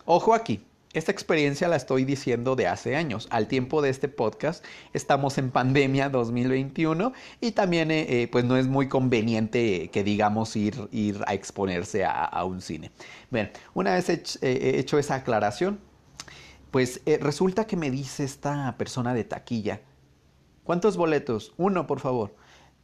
Ojo 0.05 0.33
aquí, 0.33 0.61
esta 0.93 1.11
experiencia 1.11 1.67
la 1.67 1.75
estoy 1.75 2.03
diciendo 2.03 2.55
de 2.55 2.65
hace 2.65 2.95
años. 2.95 3.27
Al 3.29 3.47
tiempo 3.47 3.83
de 3.83 3.89
este 3.89 4.07
podcast 4.07 4.65
estamos 4.91 5.37
en 5.37 5.51
pandemia 5.51 6.09
2021 6.09 7.13
y 7.39 7.51
también 7.51 7.91
eh, 7.91 8.23
eh, 8.23 8.27
pues 8.27 8.43
no 8.43 8.57
es 8.57 8.65
muy 8.65 8.89
conveniente 8.89 9.91
que 9.91 10.03
digamos 10.03 10.55
ir, 10.55 10.89
ir 10.91 11.21
a 11.27 11.35
exponerse 11.35 12.05
a, 12.05 12.43
un 12.43 12.61
cine. 12.61 12.89
Bien, 13.29 13.51
una 13.75 13.93
vez 13.93 14.09
he 14.09 14.79
hecho 14.79 14.97
esa 14.97 15.15
aclaración, 15.15 15.79
pues 16.71 17.01
eh, 17.05 17.19
resulta 17.21 17.67
que 17.67 17.77
me 17.77 17.91
dice 17.91 18.23
esta 18.23 18.75
persona 18.77 19.13
de 19.13 19.25
taquilla, 19.25 19.81
¿cuántos 20.63 20.97
boletos? 20.97 21.53
Uno, 21.57 21.85
por 21.85 21.99
favor. 21.99 22.35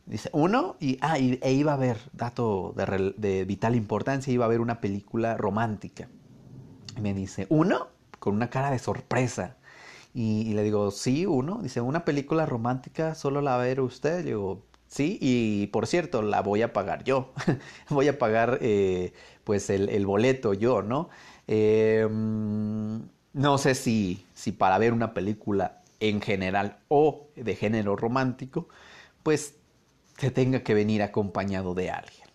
Dice, 0.05 0.29
uno, 0.31 0.75
y, 0.79 0.99
ah, 1.01 1.17
e 1.17 1.51
iba 1.53 1.73
a 1.73 1.77
ver, 1.77 1.97
dato 2.13 2.75
de, 2.77 3.15
de 3.17 3.45
vital 3.45 3.73
importancia, 3.73 4.31
iba 4.31 4.45
a 4.45 4.47
ver 4.47 4.61
una 4.61 4.79
película 4.79 5.37
romántica. 5.37 6.07
Me 7.01 7.15
dice, 7.15 7.47
¿uno? 7.49 7.94
Con 8.19 8.35
una 8.35 8.49
cara 8.49 8.71
de 8.71 8.79
sorpresa. 8.79 9.57
Y, 10.13 10.53
le 10.53 10.63
digo, 10.63 10.91
sí, 10.91 11.25
uno. 11.25 11.59
Dice, 11.61 11.81
una 11.81 12.05
película 12.05 12.45
romántica 12.45 13.15
solo 13.15 13.41
la 13.41 13.51
va 13.57 13.63
a 13.63 13.65
ver 13.65 13.81
usted. 13.81 14.19
Le 14.19 14.31
digo, 14.31 14.63
sí, 14.87 15.17
y 15.21 15.67
por 15.67 15.87
cierto, 15.87 16.21
la 16.21 16.41
voy 16.41 16.61
a 16.61 16.73
pagar 16.73 17.03
yo. 17.03 17.33
voy 17.89 18.07
a 18.07 18.17
pagar 18.17 18.59
eh, 18.61 19.13
pues 19.43 19.69
el, 19.69 20.05
boleto 20.05 20.53
yo, 20.53 20.81
¿no? 20.81 21.09
Em, 21.47 23.01
no 23.33 23.57
sé 23.57 23.75
si, 23.75 24.25
si 24.33 24.51
para 24.53 24.77
ver 24.77 24.93
una 24.93 25.13
película 25.13 25.81
en 25.99 26.21
general 26.21 26.77
o 26.87 27.27
de 27.35 27.55
género 27.55 27.95
romántico, 27.95 28.69
pues 29.23 29.55
se 30.17 30.31
tenga 30.31 30.61
que 30.63 30.73
venir 30.73 31.03
acompañado 31.03 31.73
de 31.73 31.91
alguien, 31.91 32.27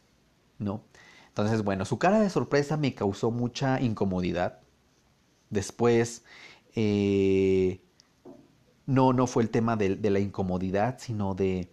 ¿no? 0.59 0.83
Entonces, 1.29 1.63
bueno, 1.65 1.85
su 1.85 1.99
cara 1.99 2.21
de 2.21 2.29
sorpresa 2.29 2.77
me 2.77 2.95
causó 2.95 3.31
mucha 3.31 3.81
incomodidad 3.81 4.61
Después, 5.51 6.25
eh, 6.77 7.81
no, 8.87 9.13
no 9.13 9.27
fue 9.27 9.43
el 9.43 9.51
tema 9.51 9.77
de, 9.77 9.99
la 10.11 10.21
incomodidad, 10.21 10.99
sino 10.99 11.35
de... 11.35 11.69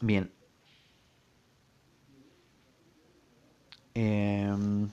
Bien. 0.00 0.32
Em, 3.94 4.90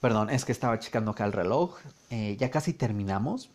perdón, 0.00 0.30
es 0.30 0.44
que 0.44 0.52
estaba 0.52 0.78
checando 0.78 1.10
acá 1.12 1.24
el 1.24 1.32
reloj. 1.32 1.78
Eh, 2.10 2.36
ya 2.38 2.50
casi 2.50 2.72
terminamos. 2.72 3.50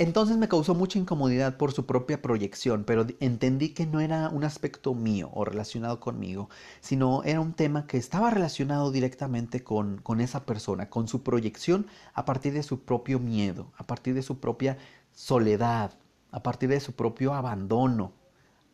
Entonces 0.00 0.38
me 0.38 0.48
causó 0.48 0.74
mucha 0.74 0.98
incomodidad 0.98 1.58
por 1.58 1.72
su 1.72 1.84
propia 1.84 2.22
proyección, 2.22 2.84
pero 2.84 3.04
entendí 3.20 3.74
que 3.74 3.84
no 3.84 4.00
era 4.00 4.30
un 4.30 4.44
aspecto 4.44 4.94
mío 4.94 5.28
o 5.34 5.44
relacionado 5.44 6.00
conmigo, 6.00 6.48
sino 6.80 7.22
era 7.24 7.38
un 7.42 7.52
tema 7.52 7.86
que 7.86 7.98
estaba 7.98 8.30
relacionado 8.30 8.92
directamente 8.92 9.62
con, 9.62 9.98
con 9.98 10.22
esa 10.22 10.46
persona, 10.46 10.88
con 10.88 11.06
su 11.06 11.22
proyección 11.22 11.86
a 12.14 12.24
partir 12.24 12.54
de 12.54 12.62
su 12.62 12.82
propio 12.82 13.18
miedo, 13.18 13.74
a 13.76 13.86
partir 13.86 14.14
de 14.14 14.22
su 14.22 14.40
propia 14.40 14.78
soledad, 15.12 15.92
a 16.30 16.42
partir 16.42 16.70
de 16.70 16.80
su 16.80 16.94
propio 16.94 17.34
abandono. 17.34 18.14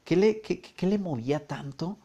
¿Qué 0.04 0.14
le, 0.14 0.40
qué, 0.40 0.60
qué 0.62 0.86
le 0.86 0.98
movía 0.98 1.48
tanto? 1.48 1.98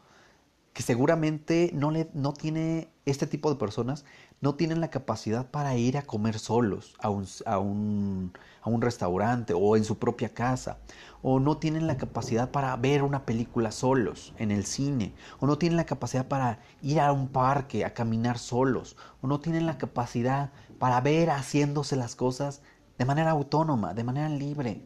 Que 0.74 0.82
seguramente 0.82 1.70
no, 1.76 1.92
le, 1.92 2.10
no 2.16 2.34
tiene 2.34 2.90
este 3.06 3.28
tipo 3.28 3.52
de 3.52 3.58
personas, 3.58 4.04
no 4.42 4.56
tienen 4.56 4.82
la 4.82 4.90
capacidad 4.90 5.52
para 5.52 5.78
ir 5.78 6.00
a 6.00 6.02
comer 6.02 6.40
solos 6.40 6.96
a 7.00 7.12
un, 7.12 7.28
a 7.46 7.60
un, 7.60 8.34
a 8.64 8.70
un 8.70 8.82
restaurante 8.82 9.54
o 9.54 9.78
en 9.78 9.86
su 9.86 10.00
propia 10.00 10.30
casa, 10.30 10.80
o 11.22 11.40
no 11.40 11.58
tienen 11.58 11.86
la 11.86 11.98
capacidad 11.98 12.50
para 12.50 12.76
ver 12.76 13.04
una 13.04 13.24
película 13.24 13.72
solos 13.72 14.34
en 14.40 14.50
el 14.50 14.66
cine, 14.66 15.14
o 15.40 15.46
no 15.46 15.60
tienen 15.60 15.78
la 15.78 15.86
capacidad 15.86 16.28
para 16.28 16.60
ir 16.82 17.00
a 17.00 17.12
un 17.12 17.28
parque 17.28 17.86
a 17.86 17.94
caminar 17.94 18.40
solos, 18.40 18.98
o 19.22 19.28
no 19.28 19.40
tienen 19.40 19.68
la 19.68 19.78
capacidad 19.78 20.52
para 20.80 21.00
ver 21.02 21.30
haciéndose 21.30 21.96
las 21.96 22.16
cosas 22.16 22.64
de 22.98 23.06
manera 23.06 23.30
autónoma, 23.30 23.94
de 23.94 24.04
manera 24.04 24.30
libre. 24.30 24.82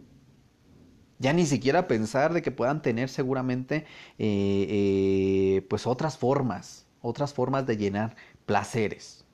Ya 1.18 1.32
ni 1.32 1.46
siquiera 1.46 1.88
pensar 1.88 2.34
de 2.34 2.42
que 2.42 2.52
puedan 2.52 2.82
tener 2.82 3.08
seguramente 3.08 3.86
eh, 4.18 4.68
eh, 4.70 5.66
pues 5.70 5.88
otras 5.88 6.18
formas, 6.18 6.88
otras 7.00 7.34
formas 7.34 7.66
de 7.66 7.78
llenar 7.78 8.18
placeres 8.46 9.25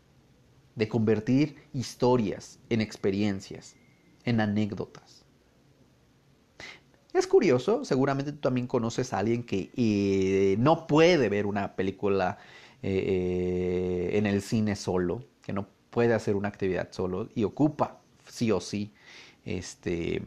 de 0.75 0.87
convertir 0.87 1.55
historias 1.73 2.59
en 2.69 2.81
experiencias, 2.81 3.75
en 4.23 4.39
anécdotas. 4.41 5.25
Es 7.13 7.27
curioso, 7.27 7.83
seguramente 7.83 8.31
tú 8.31 8.39
también 8.39 8.67
conoces 8.67 9.11
a 9.11 9.19
alguien 9.19 9.43
que 9.43 9.69
eh, 9.75 10.55
no 10.59 10.87
puede 10.87 11.27
ver 11.27 11.45
una 11.45 11.75
película 11.75 12.37
eh, 12.81 14.09
eh, 14.13 14.17
en 14.17 14.25
el 14.25 14.41
cine 14.41 14.77
solo, 14.77 15.25
que 15.41 15.51
no 15.51 15.67
puede 15.89 16.13
hacer 16.13 16.35
una 16.35 16.47
actividad 16.47 16.89
solo 16.91 17.27
y 17.35 17.43
ocupa 17.43 17.99
sí 18.29 18.51
o 18.51 18.61
sí 18.61 18.93
este 19.43 20.23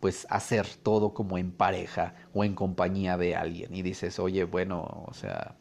pues 0.00 0.26
hacer 0.28 0.66
todo 0.82 1.14
como 1.14 1.38
en 1.38 1.50
pareja 1.52 2.14
o 2.34 2.44
en 2.44 2.54
compañía 2.54 3.16
de 3.16 3.36
alguien 3.36 3.74
y 3.74 3.80
dices, 3.82 4.18
"Oye, 4.18 4.44
bueno, 4.44 5.04
o 5.06 5.14
sea, 5.14 5.56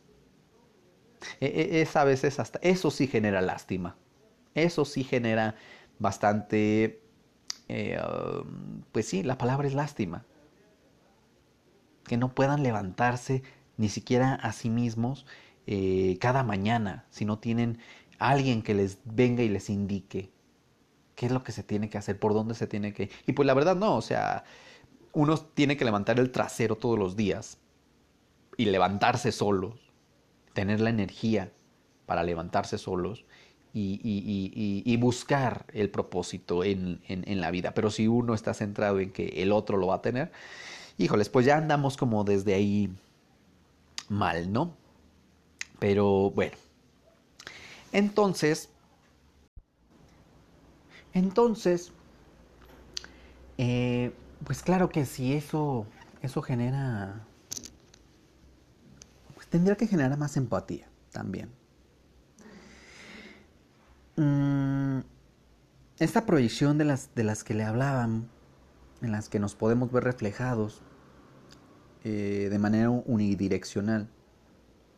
e, 1.40 1.46
e, 1.48 1.82
es 1.82 1.96
a 1.96 2.04
veces 2.04 2.40
hasta 2.40 2.60
eso 2.62 2.92
sí 2.92 3.08
genera 3.08 3.42
lástima 3.42 3.96
eso 4.56 4.86
sí 4.86 5.04
genera 5.04 5.56
bastante, 6.00 7.02
eh, 7.70 8.00
pues 8.92 9.08
sí, 9.08 9.24
la 9.24 9.38
palabra 9.38 9.68
es 9.68 9.74
lástima. 9.74 10.26
Que 12.06 12.18
no 12.18 12.34
puedan 12.34 12.64
levantarse 12.64 13.44
ni 13.78 13.90
siquiera 13.90 14.36
a 14.36 14.52
sí 14.52 14.70
mismos 14.70 15.26
eh, 15.66 16.18
cada 16.20 16.44
mañana, 16.44 17.06
si 17.10 17.26
no 17.26 17.40
tienen 17.40 17.80
alguien 18.20 18.62
que 18.62 18.74
les 18.74 19.00
venga 19.06 19.44
y 19.44 19.50
les 19.50 19.70
indique 19.70 20.32
qué 21.16 21.28
es 21.28 21.32
lo 21.32 21.44
que 21.44 21.52
se 21.52 21.64
tiene 21.64 21.90
que 21.90 21.98
hacer, 21.98 22.20
por 22.20 22.34
dónde 22.34 22.56
se 22.56 22.68
tiene 22.68 22.94
que... 22.94 23.10
Y 23.26 23.34
pues 23.34 23.46
la 23.46 23.54
verdad 23.54 23.76
no, 23.76 23.96
o 23.96 24.02
sea, 24.02 24.44
uno 25.14 25.38
tiene 25.38 25.78
que 25.78 25.86
levantar 25.86 26.20
el 26.20 26.32
trasero 26.32 26.76
todos 26.76 26.98
los 26.98 27.16
días 27.16 27.60
y 28.58 28.66
levantarse 28.66 29.32
solos, 29.32 29.80
tener 30.54 30.82
la 30.82 30.90
energía 30.90 31.52
para 32.06 32.24
levantarse 32.24 32.78
solos 32.78 33.26
y, 33.74 34.98
buscar 34.98 35.66
el 35.74 35.90
propósito 35.90 36.64
en, 36.64 37.02
la 37.42 37.52
vida. 37.52 37.74
Pero 37.74 37.90
si 37.90 38.08
uno 38.08 38.34
está 38.34 38.54
centrado 38.54 39.00
en 39.00 39.12
que 39.12 39.42
el 39.42 39.52
otro 39.52 39.78
lo 39.78 39.88
va 39.88 39.96
a 39.96 40.02
tener, 40.02 40.32
híjoles, 40.98 41.30
pues 41.30 41.46
ya 41.46 41.58
andamos 41.58 41.98
como 41.98 42.24
desde 42.24 42.54
ahí 42.54 42.90
mal, 44.10 44.52
¿no? 44.52 44.76
Pero 45.80 46.32
bueno. 46.32 46.56
Entonces, 47.92 48.70
entonces, 51.14 51.92
eh, 53.58 54.12
pues 54.44 54.64
claro 54.64 54.90
que 54.90 55.06
si 55.06 55.34
eso, 55.34 55.86
eso 56.22 56.42
genera, 56.42 57.26
pues 59.36 59.48
tendría 59.48 59.76
que 59.76 59.88
generar 59.88 60.18
más 60.18 60.38
empatía 60.38 60.88
también. 61.12 61.63
Mm, 64.16 65.00
esta 66.00 66.26
proyección 66.26 66.78
de 66.78 66.86
las, 66.86 67.14
de 67.16 67.24
las 67.24 67.44
que 67.44 67.54
le 67.54 67.64
hablaban, 67.64 68.30
en 69.02 69.12
las 69.12 69.30
que 69.30 69.40
nos 69.40 69.56
podemos 69.56 69.92
ver 69.92 70.04
reflejados 70.04 70.82
eh, 72.04 72.48
de 72.52 72.60
manera 72.60 72.90
unidireccional, 72.90 74.10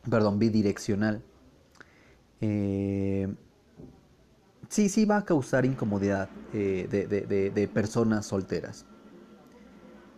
perdón, 0.10 0.40
bidireccional, 0.40 1.24
eh, 2.42 3.34
sí, 4.70 4.90
sí 4.90 5.06
va 5.06 5.18
a 5.18 5.26
causar 5.26 5.66
incomodidad 5.66 6.30
eh, 6.54 6.88
de, 6.90 7.68
personas 7.68 8.26
solteras. 8.26 8.86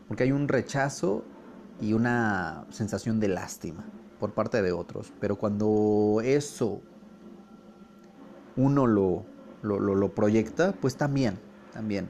Porque 0.08 0.24
hay 0.24 0.32
un 0.32 0.48
rechazo 0.48 1.24
y 1.82 1.94
una 1.94 2.66
sensación 2.70 3.20
de 3.20 3.28
lástima 3.28 3.86
por 4.20 4.34
parte 4.34 4.62
de 4.62 4.72
otros. 4.72 5.14
Pero 5.20 5.36
cuando 5.36 6.22
eso 6.24 6.82
uno 8.58 8.88
lo, 8.88 9.26
lo, 9.62 10.16
proyecta, 10.16 10.74
pues 10.74 10.98
también, 10.98 11.40
también, 11.72 12.10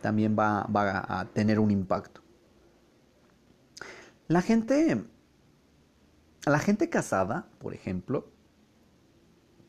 también 0.00 0.36
va, 0.36 0.64
va, 0.64 1.04
a 1.06 1.26
tener 1.26 1.60
un 1.60 1.70
impacto. 1.70 2.22
La 4.26 4.40
gente, 4.42 5.04
la 6.46 6.58
gente 6.58 6.88
casada, 6.88 7.46
por 7.58 7.74
ejemplo, 7.74 8.26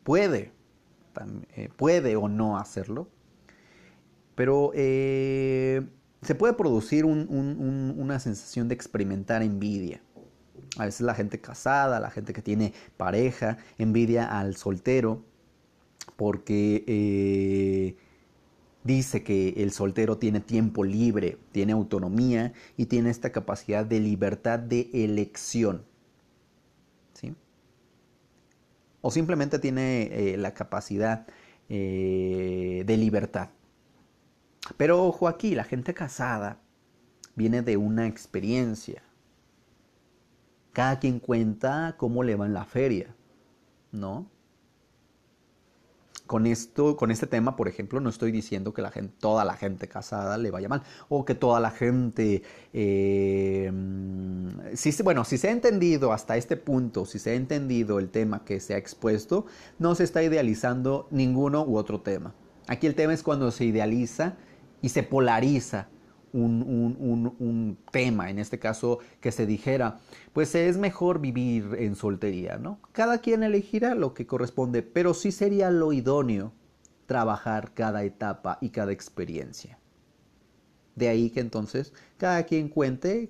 puede, 0.03 0.53
eh, 1.55 1.70
puede 1.76 2.16
o 2.16 2.30
no 2.30 2.57
hacerlo, 2.57 3.09
pero 4.36 4.72
eh, 4.74 5.86
se 6.22 6.36
puede 6.36 6.53
producir 6.53 7.05
una 7.05 8.20
sensación 8.20 8.68
de 8.68 8.76
experimentar 8.76 9.41
envidia. 9.43 10.01
A 10.78 10.86
veces 10.86 11.01
la 11.01 11.13
gente 11.13 11.39
casada, 11.39 11.99
la 11.99 12.09
gente 12.09 12.34
que 12.34 12.41
tiene 12.41 12.74
pareja, 12.97 13.57
envidia 13.78 14.39
al 14.39 14.55
soltero, 14.55 15.24
porque 16.16 16.84
eh, 16.88 17.97
dice 18.84 19.24
que 19.24 19.49
el 19.57 19.72
soltero 19.72 20.18
tiene 20.18 20.39
tiempo 20.39 20.84
libre, 20.84 21.38
tiene 21.51 21.74
autonomía 21.74 22.53
y 22.78 22.86
tiene 22.86 23.09
esta 23.09 23.32
capacidad 23.32 23.86
de 23.86 23.99
libertad 23.99 24.59
de 24.59 24.89
elección. 24.93 25.84
¿sí? 27.13 27.36
O 29.01 29.11
simplemente 29.11 29.59
tiene 29.59 30.03
eh, 30.11 30.38
la 30.38 30.53
capacidad 30.53 31.28
eh, 31.68 32.84
de 32.86 32.97
libertad. 32.97 33.49
Pero 34.78 35.03
ojo 35.03 35.28
aquí, 35.28 35.55
la 35.55 35.63
gente 35.63 35.93
casada 35.93 36.59
viene 37.36 37.61
de 37.61 37.78
una 37.78 38.07
experiencia. 38.07 39.03
Cada 40.74 40.99
quien 40.99 41.20
cuenta 41.20 41.95
cómo 41.97 42.24
le 42.24 42.36
va 42.36 42.45
en 42.45 42.53
la 42.53 42.66
feria, 42.66 43.16
¿no? 43.91 44.30
Con 46.26 46.48
esto, 46.48 46.98
con 46.98 47.12
este 47.12 47.28
tema, 47.28 47.56
por 47.56 47.68
ejemplo, 47.68 48.00
no 48.00 48.10
estoy 48.10 48.32
diciendo 48.32 48.74
que 48.74 48.82
la 48.82 48.92
gente, 48.92 49.14
toda 49.20 49.46
la 49.46 49.56
gente 49.56 49.88
casada 49.88 50.38
le 50.38 50.52
vaya 50.52 50.68
mal 50.68 50.84
o 51.10 51.26
que 51.26 51.36
toda 51.36 51.60
la 51.60 51.72
gente, 51.72 52.44
eh, 52.74 53.72
si, 54.74 55.04
bueno, 55.04 55.24
si 55.26 55.38
se 55.38 55.50
ha 55.50 55.52
entendido 55.52 56.14
hasta 56.14 56.38
este 56.38 56.58
punto, 56.58 57.06
si 57.06 57.20
se 57.20 57.32
ha 57.32 57.34
entendido 57.36 58.00
el 58.00 58.10
tema 58.10 58.44
que 58.44 58.60
se 58.60 58.74
ha 58.74 58.78
expuesto, 58.78 59.46
no 59.80 59.96
se 59.96 60.04
está 60.04 60.24
idealizando 60.24 61.08
ninguno 61.12 61.64
u 61.64 61.78
otro 61.78 62.02
tema. 62.02 62.34
Aquí 62.68 62.88
el 62.88 62.96
tema 62.96 63.14
es 63.14 63.22
cuando 63.22 63.52
se 63.52 63.66
idealiza 63.66 64.38
y 64.82 64.90
se 64.90 65.04
polariza 65.04 65.90
un, 66.36 67.78
tema, 67.92 68.30
en 68.30 68.40
este 68.40 68.60
caso 68.60 69.00
que 69.22 69.32
se 69.32 69.46
dijera, 69.46 70.00
pues 70.34 70.54
es 70.56 70.78
mejor 70.78 71.20
vivir 71.20 71.76
en 71.80 71.96
soltería, 71.96 72.58
¿no? 72.58 72.80
Cada 72.92 73.20
quien 73.20 73.44
elegirá 73.44 73.96
lo 73.96 74.14
que 74.14 74.28
corresponde, 74.28 74.82
pero 74.82 75.14
sí 75.14 75.32
sería 75.32 75.72
lo 75.72 75.94
idóneo 75.94 76.52
trabajar 77.06 77.74
cada 77.74 78.04
etapa 78.04 78.58
y 78.62 78.70
cada 78.70 78.92
experiencia. 78.92 79.80
De 80.96 81.08
ahí 81.08 81.30
que 81.30 81.40
entonces 81.42 81.94
cada 82.18 82.44
quien 82.44 82.70
cuente 82.70 83.30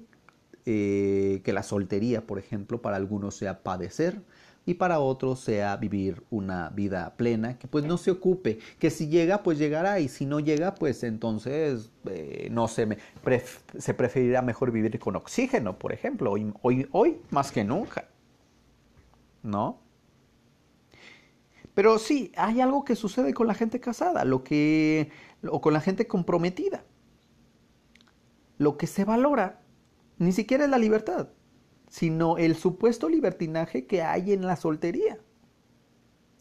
eh, 0.65 1.41
que 1.43 1.53
la 1.53 1.63
soltería, 1.63 2.25
por 2.25 2.39
ejemplo, 2.39 2.81
para 2.81 2.97
algunos 2.97 3.35
sea 3.35 3.63
padecer, 3.63 4.21
y 4.65 4.75
para 4.75 4.99
otros 4.99 5.39
sea 5.39 5.77
vivir 5.77 6.23
una 6.29 6.69
vida 6.69 7.15
plena, 7.17 7.57
que 7.57 7.67
pues 7.67 7.85
no 7.85 7.97
se 7.97 8.11
ocupe, 8.11 8.59
que 8.79 8.89
si 8.89 9.07
llega 9.07 9.43
pues 9.43 9.59
llegará 9.59 9.99
y 9.99 10.07
si 10.07 10.25
no 10.25 10.39
llega 10.39 10.75
pues 10.75 11.03
entonces 11.03 11.91
eh, 12.09 12.47
no 12.51 12.67
se, 12.67 12.85
me, 12.85 12.97
se 13.77 13.93
preferirá 13.93 14.41
mejor 14.41 14.71
vivir 14.71 14.97
con 14.99 15.15
oxígeno, 15.15 15.77
por 15.77 15.93
ejemplo, 15.93 16.31
hoy, 16.31 16.51
hoy, 16.61 16.87
hoy 16.91 17.17
más 17.29 17.51
que 17.51 17.63
nunca, 17.63 18.09
¿no? 19.43 19.79
Pero 21.75 21.99
sí, 21.99 22.31
hay 22.37 22.61
algo 22.61 22.85
que 22.85 22.95
sucede 22.95 23.33
con 23.33 23.47
la 23.47 23.53
gente 23.53 23.81
casada, 23.81 24.23
lo 24.23 24.43
que, 24.43 25.11
o 25.47 25.59
con 25.59 25.73
la 25.73 25.81
gente 25.81 26.07
comprometida. 26.07 26.85
Lo 28.57 28.77
que 28.77 28.87
se 28.87 29.03
valora 29.03 29.59
ni 30.17 30.31
siquiera 30.31 30.63
es 30.63 30.69
la 30.69 30.77
libertad, 30.77 31.27
sino 31.95 32.37
el 32.37 32.57
supuesto 32.57 33.07
libertinaje 33.07 33.85
que 33.87 34.03
hay 34.03 34.33
en 34.33 34.45
la 34.45 34.57
soltería, 34.57 35.17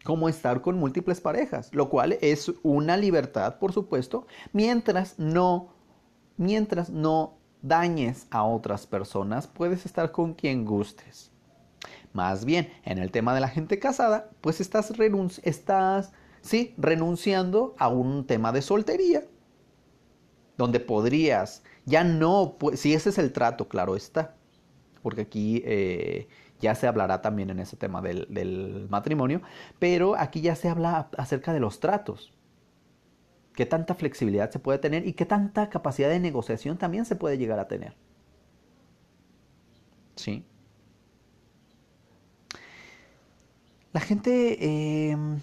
como 0.03 0.29
estar 0.29 0.61
con 0.63 0.77
múltiples 0.77 1.21
parejas, 1.21 1.73
lo 1.73 1.91
cual 1.91 2.19
es 2.23 2.53
una 2.65 2.97
libertad, 2.97 3.61
por 3.61 3.73
supuesto, 3.73 4.27
mientras 4.53 5.17
no, 5.17 5.69
mientras 6.37 6.91
no 6.91 7.39
dañes 7.63 8.27
a 8.33 8.43
otras 8.43 8.89
personas, 8.89 9.47
puedes 9.47 9.87
estar 9.87 10.11
con 10.11 10.35
quien 10.35 10.65
gustes. 10.65 11.31
Más 12.13 12.45
bien, 12.45 12.73
en 12.83 12.99
el 12.99 13.13
tema 13.13 13.33
de 13.33 13.41
la 13.41 13.49
gente 13.49 13.79
casada, 13.79 14.31
pues 14.41 14.61
estás, 14.61 14.93
estás 15.45 16.11
sí, 16.41 16.75
renunciando 16.79 17.77
a 17.79 17.87
un 17.87 18.27
tema 18.27 18.51
de 18.51 18.61
soltería, 18.61 19.23
donde 20.59 20.81
podrías, 20.81 21.63
ya 21.85 22.03
no, 22.03 22.57
si 22.75 22.93
ese 22.93 23.11
es 23.11 23.19
el 23.19 23.33
trato, 23.33 23.69
claro 23.69 23.95
está, 23.95 24.35
porque 25.05 25.21
aquí 25.21 25.63
eh, 25.67 26.29
ya 26.61 26.75
se 26.75 26.87
hablará 26.87 27.21
también 27.21 27.51
en 27.51 27.59
ese 27.59 27.77
tema 27.77 28.01
del, 28.01 28.87
matrimonio, 28.89 29.43
pero 29.79 30.17
aquí 30.17 30.41
ya 30.41 30.57
se 30.57 30.71
habla 30.71 31.11
acerca 31.19 31.53
de 31.53 31.61
los 31.61 31.79
tratos. 31.79 32.33
Qué 33.55 33.67
tanta 33.67 33.95
flexibilidad 33.95 34.51
se 34.51 34.61
puede 34.61 34.79
tener 34.79 35.07
y 35.07 35.13
qué 35.13 35.27
tanta 35.27 35.69
capacidad 35.69 36.09
de 36.09 36.21
negociación 36.21 36.79
también 36.79 37.05
se 37.05 37.17
puede 37.17 37.37
llegar 37.37 37.59
a 37.59 37.69
tener. 37.69 37.95
¿Sí? 40.17 40.43
La 43.93 44.01
gente, 44.01 45.11
em, 45.11 45.41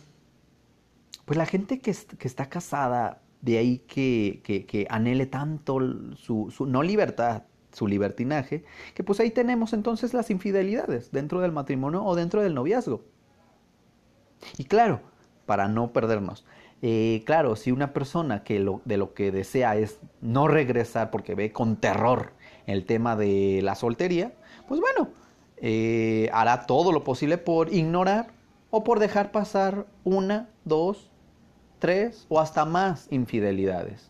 pues 1.26 1.38
la 1.38 1.46
gente 1.46 1.82
que, 1.82 1.92
está 1.92 2.50
casada, 2.50 3.22
de 3.42 3.60
ahí 3.60 3.78
que, 3.78 4.88
anhele 4.90 5.28
tanto 5.28 5.78
su, 6.16 6.50
su, 6.50 6.66
no 6.66 6.82
libertad, 6.82 7.44
su 7.72 7.88
libertinaje, 7.88 8.64
que 8.94 9.04
pues 9.04 9.20
ahí 9.20 9.32
tenemos 9.32 9.74
entonces 9.74 10.14
las 10.14 10.30
infidelidades 10.30 11.12
dentro 11.12 11.42
del 11.42 11.52
matrimonio 11.52 12.04
o 12.04 12.16
dentro 12.16 12.42
del 12.42 12.54
noviazgo. 12.54 13.02
Y 14.58 14.66
claro, 14.66 15.02
para 15.46 15.68
no 15.68 15.94
perdernos, 15.94 16.46
eh, 16.82 17.22
claro, 17.26 17.56
si 17.56 17.72
una 17.72 17.94
persona 17.94 18.44
que 18.44 18.66
de 18.86 18.98
lo 18.98 19.14
que 19.14 19.32
desea 19.32 19.76
es 19.76 20.00
no 20.20 20.48
regresar 20.48 21.12
porque 21.12 21.36
ve 21.36 21.52
con 21.52 21.76
terror 21.76 22.34
el 22.66 22.86
tema 22.86 23.16
de 23.16 23.62
la 23.64 23.76
soltería, 23.76 24.34
pues 24.68 24.80
bueno, 24.82 25.10
eh, 25.58 26.30
hará 26.34 26.66
todo 26.66 26.92
lo 26.92 27.04
posible 27.04 27.38
por 27.38 27.72
ignorar 27.72 28.34
o 28.72 28.84
por 28.84 29.00
dejar 29.00 29.32
pasar 29.32 29.86
una, 30.04 30.50
dos, 30.66 31.12
tres 31.78 32.26
o 32.30 32.40
hasta 32.40 32.66
más 32.66 33.08
infidelidades. 33.12 34.10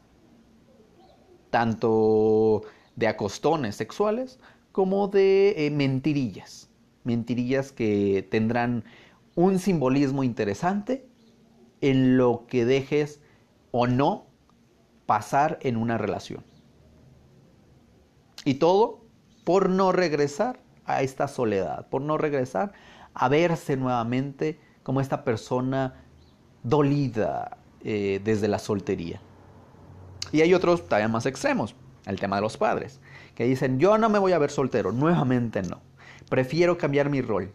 Tanto 1.49 2.64
de 2.95 3.07
acostones 3.07 3.75
sexuales 3.75 4.39
como 4.71 5.07
de 5.07 5.65
eh, 5.65 5.71
mentirillas. 5.71 6.69
Mentirillas 7.03 7.71
que 7.71 8.27
tendrán 8.29 8.83
un 9.35 9.59
simbolismo 9.59 10.23
interesante 10.23 11.05
en 11.81 12.17
lo 12.17 12.45
que 12.47 12.65
dejes 12.65 13.21
o 13.71 13.87
no 13.87 14.27
pasar 15.05 15.57
en 15.61 15.77
una 15.77 15.97
relación. 15.97 16.43
Y 18.45 18.55
todo 18.55 19.01
por 19.43 19.69
no 19.69 19.91
regresar 19.91 20.59
a 20.85 21.01
esta 21.01 21.27
soledad, 21.27 21.87
por 21.89 22.01
no 22.01 22.17
regresar 22.17 22.73
a 23.13 23.29
verse 23.29 23.77
nuevamente 23.77 24.59
como 24.83 25.01
esta 25.01 25.23
persona 25.23 26.03
dolida 26.63 27.57
eh, 27.83 28.21
desde 28.23 28.47
la 28.47 28.59
soltería. 28.59 29.21
Y 30.31 30.41
hay 30.41 30.53
otros 30.53 30.85
todavía 30.85 31.07
más 31.07 31.25
extremos 31.25 31.75
el 32.06 32.20
tema 32.20 32.38
de 32.38 32.41
los 32.41 32.58
padres, 32.58 32.99
que 33.36 33.45
dicen, 33.45 33.80
yo 33.80 33.97
no 33.97 34.10
me 34.10 34.20
voy 34.20 34.32
a 34.34 34.39
ver 34.39 34.52
soltero, 34.52 34.91
nuevamente 34.91 35.62
no. 35.62 35.82
Prefiero 36.30 36.78
cambiar 36.78 37.10
mi 37.10 37.22
rol. 37.22 37.52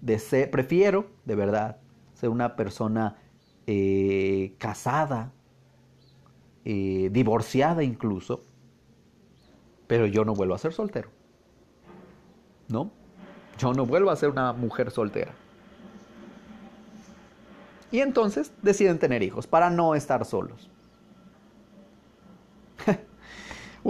De 0.00 0.18
ser, 0.18 0.50
prefiero, 0.50 1.10
de 1.24 1.34
verdad, 1.34 1.76
ser 2.14 2.30
una 2.30 2.56
persona 2.56 3.16
eh, 3.66 4.54
casada, 4.58 5.32
eh, 6.64 7.10
divorciada 7.12 7.82
incluso, 7.82 8.42
pero 9.86 10.06
yo 10.06 10.24
no 10.24 10.34
vuelvo 10.34 10.54
a 10.54 10.58
ser 10.58 10.72
soltero. 10.72 11.10
¿No? 12.68 12.90
Yo 13.58 13.72
no 13.74 13.84
vuelvo 13.84 14.10
a 14.10 14.16
ser 14.16 14.30
una 14.30 14.52
mujer 14.52 14.90
soltera. 14.90 15.32
Y 17.90 18.00
entonces 18.00 18.52
deciden 18.62 18.98
tener 18.98 19.22
hijos 19.22 19.46
para 19.46 19.68
no 19.68 19.94
estar 19.94 20.24
solos. 20.24 20.69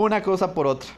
Una 0.07 0.23
cosa 0.23 0.55
por 0.55 0.67
otra. 0.67 0.91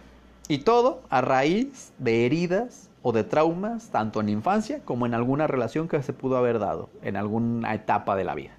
Y 0.49 0.59
todo 0.59 1.03
a 1.09 1.21
raíz 1.21 1.93
de 1.99 2.27
heridas 2.27 2.91
o 3.03 3.13
de 3.13 3.25
traumas, 3.25 3.91
tanto 3.91 4.21
en 4.21 4.29
infancia 4.29 4.81
como 4.85 5.07
en 5.07 5.15
alguna 5.15 5.47
relación 5.47 5.89
que 5.89 6.03
se 6.03 6.13
pudo 6.13 6.37
haber 6.37 6.59
dado 6.59 6.91
en 7.03 7.17
alguna 7.17 7.75
etapa 7.75 8.17
de 8.17 8.25
la 8.25 8.35
vida. 8.35 8.53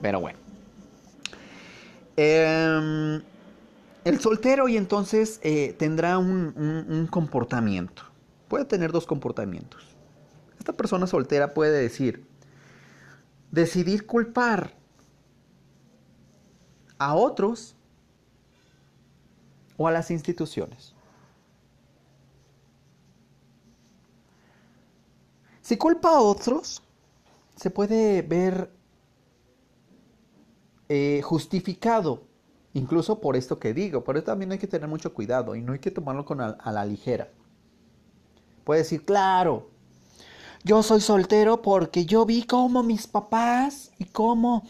Pero 0.00 0.20
bueno. 0.20 0.38
Em, 2.16 3.22
el 4.04 4.20
soltero 4.20 4.68
y 4.68 4.76
entonces 4.76 5.40
eh, 5.42 5.74
tendrá 5.78 6.18
un 6.18 7.08
comportamiento. 7.10 8.02
Puede 8.48 8.64
tener 8.64 8.92
dos 8.92 9.06
comportamientos. 9.06 9.94
Esta 10.58 10.72
persona 10.72 11.06
soltera 11.06 11.54
puede 11.54 11.80
decir, 11.80 12.24
decidir 13.50 14.06
culpar 14.06 14.74
a 16.98 17.14
otros 17.14 17.73
o 19.76 19.88
a 19.88 19.90
las 19.90 20.10
instituciones. 20.10 20.94
Si 25.64 25.78
culpa 25.78 26.10
a 26.10 26.20
otros, 26.20 26.82
se 27.56 27.70
puede 27.70 28.20
ver 28.20 28.70
eh, 30.90 31.22
justificado, 31.22 32.24
incluso 32.74 33.18
por 33.18 33.36
esto 33.36 33.58
que 33.58 33.72
digo, 33.72 34.04
pero 34.04 34.22
también 34.22 34.52
hay 34.52 34.58
que 34.58 34.66
tener 34.66 34.88
mucho 34.88 35.14
cuidado 35.14 35.56
y 35.56 35.62
no 35.62 35.72
hay 35.72 35.78
que 35.78 35.90
tomarlo 35.90 36.26
con 36.26 36.42
a, 36.42 36.58
la 36.70 36.84
ligera. 36.84 37.30
Puede 38.64 38.80
decir, 38.80 39.06
claro, 39.06 39.70
yo 40.64 40.82
soy 40.82 41.00
soltero 41.00 41.62
porque 41.62 42.04
yo 42.04 42.26
vi 42.26 42.44
cómo 42.44 42.82
mis 42.82 43.06
papás 43.06 43.90
y 43.98 44.04
cómo, 44.04 44.64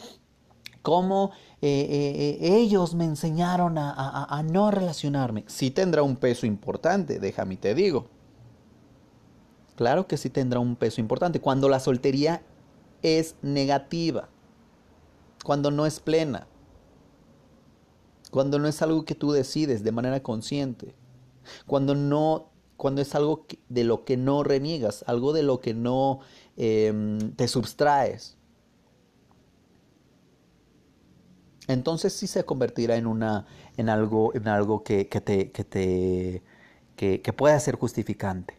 cómo 0.82 1.32
eh, 1.66 1.88
eh, 1.88 2.38
eh, 2.42 2.56
ellos 2.58 2.94
me 2.94 3.06
enseñaron 3.06 3.78
a, 3.78 4.44
no 4.44 4.70
relacionarme. 4.70 5.44
Sí 5.46 5.70
tendrá 5.70 6.02
un 6.02 6.16
peso 6.16 6.44
importante, 6.44 7.18
déjame 7.18 7.56
te 7.56 7.74
digo. 7.74 8.10
Claro 9.74 10.06
que 10.06 10.18
sí 10.18 10.28
tendrá 10.28 10.60
un 10.60 10.76
peso 10.76 11.00
importante. 11.00 11.40
Cuando 11.40 11.70
la 11.70 11.80
soltería 11.80 12.42
es 13.00 13.36
negativa, 13.40 14.28
cuando 15.42 15.70
no 15.70 15.86
es 15.86 16.00
plena, 16.00 16.48
cuando 18.30 18.58
no 18.58 18.68
es 18.68 18.82
algo 18.82 19.06
que 19.06 19.14
tú 19.14 19.32
decides 19.32 19.82
de 19.82 19.92
manera 19.92 20.22
consciente, 20.22 20.94
cuando 21.66 21.94
no, 21.94 22.50
cuando 22.76 23.00
es 23.00 23.14
algo 23.14 23.46
de 23.70 23.84
lo 23.84 24.04
que 24.04 24.18
no 24.18 24.42
reniegas, 24.42 25.02
algo 25.06 25.32
de 25.32 25.42
lo 25.42 25.62
que 25.62 25.72
no 25.72 26.20
em, 26.58 27.32
te 27.36 27.48
subtraes. 27.48 28.36
Entonces 31.68 32.12
sí 32.12 32.26
se 32.26 32.44
convertirá 32.44 32.96
en, 32.96 33.06
una, 33.06 33.46
en 33.76 33.88
algo, 33.88 34.34
en 34.34 34.48
algo 34.48 34.82
que, 34.82 35.04
te, 35.04 35.50
que, 35.50 35.64
te, 35.64 36.42
que, 36.96 37.32
pueda 37.32 37.58
ser 37.58 37.76
justificante. 37.76 38.54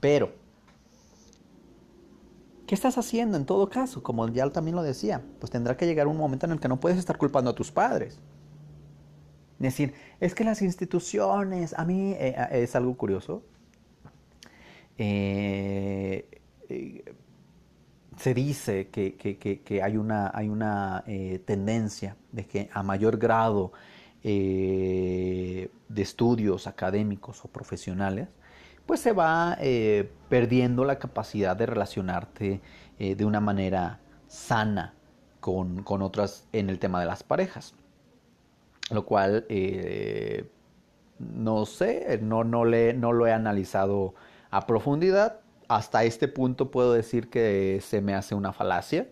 Pero, 0.00 0.32
¿qué 2.66 2.74
estás 2.74 2.98
haciendo 2.98 3.36
en 3.36 3.46
todo 3.46 3.70
caso? 3.70 4.02
Como 4.02 4.28
ya 4.28 4.50
también 4.50 4.76
lo 4.76 4.82
decía, 4.82 5.22
pues 5.38 5.50
tendrá 5.50 5.76
que 5.76 5.86
llegar 5.86 6.08
un 6.08 6.16
momento 6.16 6.46
en 6.46 6.52
el 6.52 6.60
que 6.60 6.68
no 6.68 6.80
puedes 6.80 6.98
estar 6.98 7.16
culpando 7.16 7.50
a 7.50 7.54
tus 7.54 7.70
padres. 7.70 8.18
Es 9.60 9.60
decir, 9.60 9.94
es 10.20 10.34
que 10.34 10.44
las 10.44 10.62
instituciones, 10.62 11.74
a 11.78 11.84
mí 11.84 12.12
eh, 12.18 12.34
es 12.50 12.74
algo 12.74 12.96
curioso. 12.96 13.42
eh, 14.98 16.28
eh 16.68 17.14
se 18.16 18.34
dice 18.34 18.88
que, 18.88 19.80
hay 19.82 19.96
una, 19.96 20.30
hay 20.34 20.48
una 20.48 21.04
eh, 21.06 21.40
tendencia 21.44 22.16
de 22.32 22.46
que 22.46 22.70
a 22.72 22.82
mayor 22.82 23.18
grado 23.18 23.72
eh, 24.22 25.70
de 25.88 26.02
estudios 26.02 26.66
académicos 26.66 27.44
o 27.44 27.48
profesionales, 27.48 28.28
pues 28.86 29.00
se 29.00 29.12
va 29.12 29.56
eh, 29.60 30.10
perdiendo 30.28 30.84
la 30.84 30.98
capacidad 30.98 31.56
de 31.56 31.66
relacionarte 31.66 32.60
de 32.98 33.24
una 33.24 33.40
manera 33.40 33.98
sana 34.28 34.94
con, 35.40 35.82
con, 35.82 36.00
otras 36.00 36.46
en 36.52 36.70
el 36.70 36.78
tema 36.78 37.00
de 37.00 37.06
las 37.06 37.24
parejas. 37.24 37.74
Lo 38.90 39.04
cual, 39.04 39.46
no 41.18 41.66
sé, 41.66 42.20
no, 42.22 42.44
no, 42.44 42.64
le, 42.64 42.94
no 42.94 43.12
lo 43.12 43.26
he 43.26 43.32
analizado 43.32 44.14
a 44.50 44.66
profundidad. 44.66 45.40
Hasta 45.68 46.04
este 46.04 46.28
punto 46.28 46.70
puedo 46.70 46.92
decir 46.92 47.30
que 47.30 47.80
se 47.82 48.00
me 48.00 48.14
hace 48.14 48.34
una 48.34 48.52
falacia. 48.52 49.08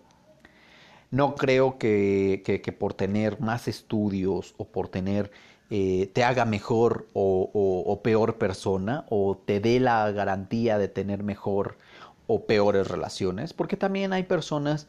No 1.11 1.35
creo 1.35 1.79
que, 1.79 2.43
que, 2.45 2.73
por 2.73 2.95
tener 2.95 3.41
más 3.41 3.69
estudios 3.69 4.55
o 4.57 4.67
por 4.69 4.89
tener 4.89 5.31
eh, 5.69 6.11
te 6.13 6.25
haga 6.25 6.45
mejor 6.45 7.09
o, 7.13 8.01
peor 8.03 8.39
persona 8.39 9.07
o 9.09 9.37
te 9.37 9.61
dé 9.61 9.81
la 9.81 10.11
garantía 10.11 10.79
de 10.79 10.89
tener 10.89 11.23
mejor 11.23 11.79
o 12.27 12.47
peores 12.47 12.89
relaciones, 12.89 13.53
porque 13.53 13.77
también 13.77 14.13
hay 14.13 14.23
personas 14.23 14.87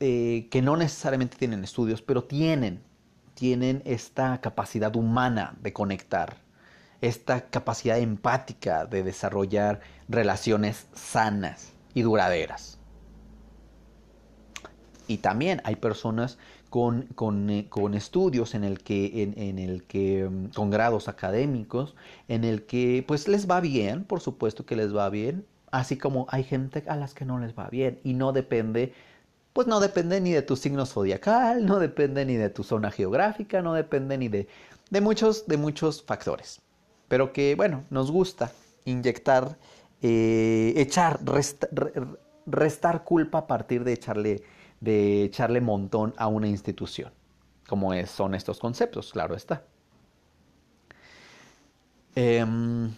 eh, 0.00 0.48
que 0.50 0.62
no 0.62 0.76
necesariamente 0.76 1.36
tienen 1.36 1.64
estudios, 1.64 2.02
pero 2.02 2.24
tienen, 2.24 2.82
tienen 3.34 3.82
esta 3.84 4.40
capacidad 4.40 4.94
humana 4.96 5.56
de 5.60 5.72
conectar, 5.72 6.36
esta 7.00 7.42
capacidad 7.42 7.98
empática 7.98 8.86
de 8.86 9.02
desarrollar 9.02 9.80
relaciones 10.08 10.86
sanas 10.94 11.72
y 11.94 12.02
duraderas. 12.02 12.78
Y 15.08 15.18
también 15.18 15.60
hay 15.64 15.76
personas 15.76 16.38
eh, 16.76 17.68
con, 17.70 17.94
estudios 17.94 18.54
en 18.54 18.64
el 18.64 18.80
que, 18.82 19.22
en, 19.22 19.58
el 19.58 19.84
que, 19.84 20.28
mm, 20.28 20.48
con 20.48 20.70
grados 20.70 21.08
académicos, 21.08 21.94
en 22.28 22.44
el 22.44 22.66
que 22.66 23.02
pues 23.06 23.28
les 23.28 23.48
va 23.48 23.60
bien, 23.60 24.04
por 24.04 24.20
supuesto 24.20 24.66
que 24.66 24.76
les 24.76 24.94
va 24.94 25.08
bien, 25.08 25.46
así 25.70 25.96
como 25.96 26.26
hay 26.28 26.44
gente 26.44 26.84
a 26.88 26.96
las 26.96 27.14
que 27.14 27.24
no 27.24 27.38
les 27.38 27.56
va 27.58 27.68
bien 27.70 27.98
y 28.04 28.12
no 28.14 28.32
depende, 28.32 28.92
pues 29.54 29.66
no 29.66 29.80
depende 29.80 30.20
ni 30.20 30.32
de 30.32 30.42
tu 30.42 30.56
signo 30.56 30.84
zodiacal, 30.84 31.64
no 31.64 31.78
depende 31.78 32.26
ni 32.26 32.36
de 32.36 32.50
tu 32.50 32.62
zona 32.62 32.90
geográfica, 32.90 33.62
no 33.62 33.72
depende 33.72 34.18
ni 34.18 34.28
de, 34.28 34.46
de 34.90 35.00
muchos, 35.00 35.46
de 35.46 35.56
muchos 35.56 36.02
factores. 36.02 36.60
Pero 37.08 37.32
que, 37.32 37.54
bueno, 37.54 37.84
nos 37.90 38.10
gusta 38.10 38.52
inyectar, 38.84 39.56
eh, 40.02 40.74
echar, 40.76 41.20
restar 42.46 43.04
culpa 43.04 43.38
a 43.38 43.46
partir 43.46 43.84
de 43.84 43.92
echarle 43.92 44.42
de 44.80 45.24
echarle 45.24 45.60
montón 45.60 46.14
a 46.16 46.26
una 46.26 46.48
institución, 46.48 47.12
como 47.68 47.92
son 48.06 48.34
estos 48.34 48.58
conceptos, 48.58 49.12
claro 49.12 49.34
está. 49.34 49.64
Em, 52.14 52.94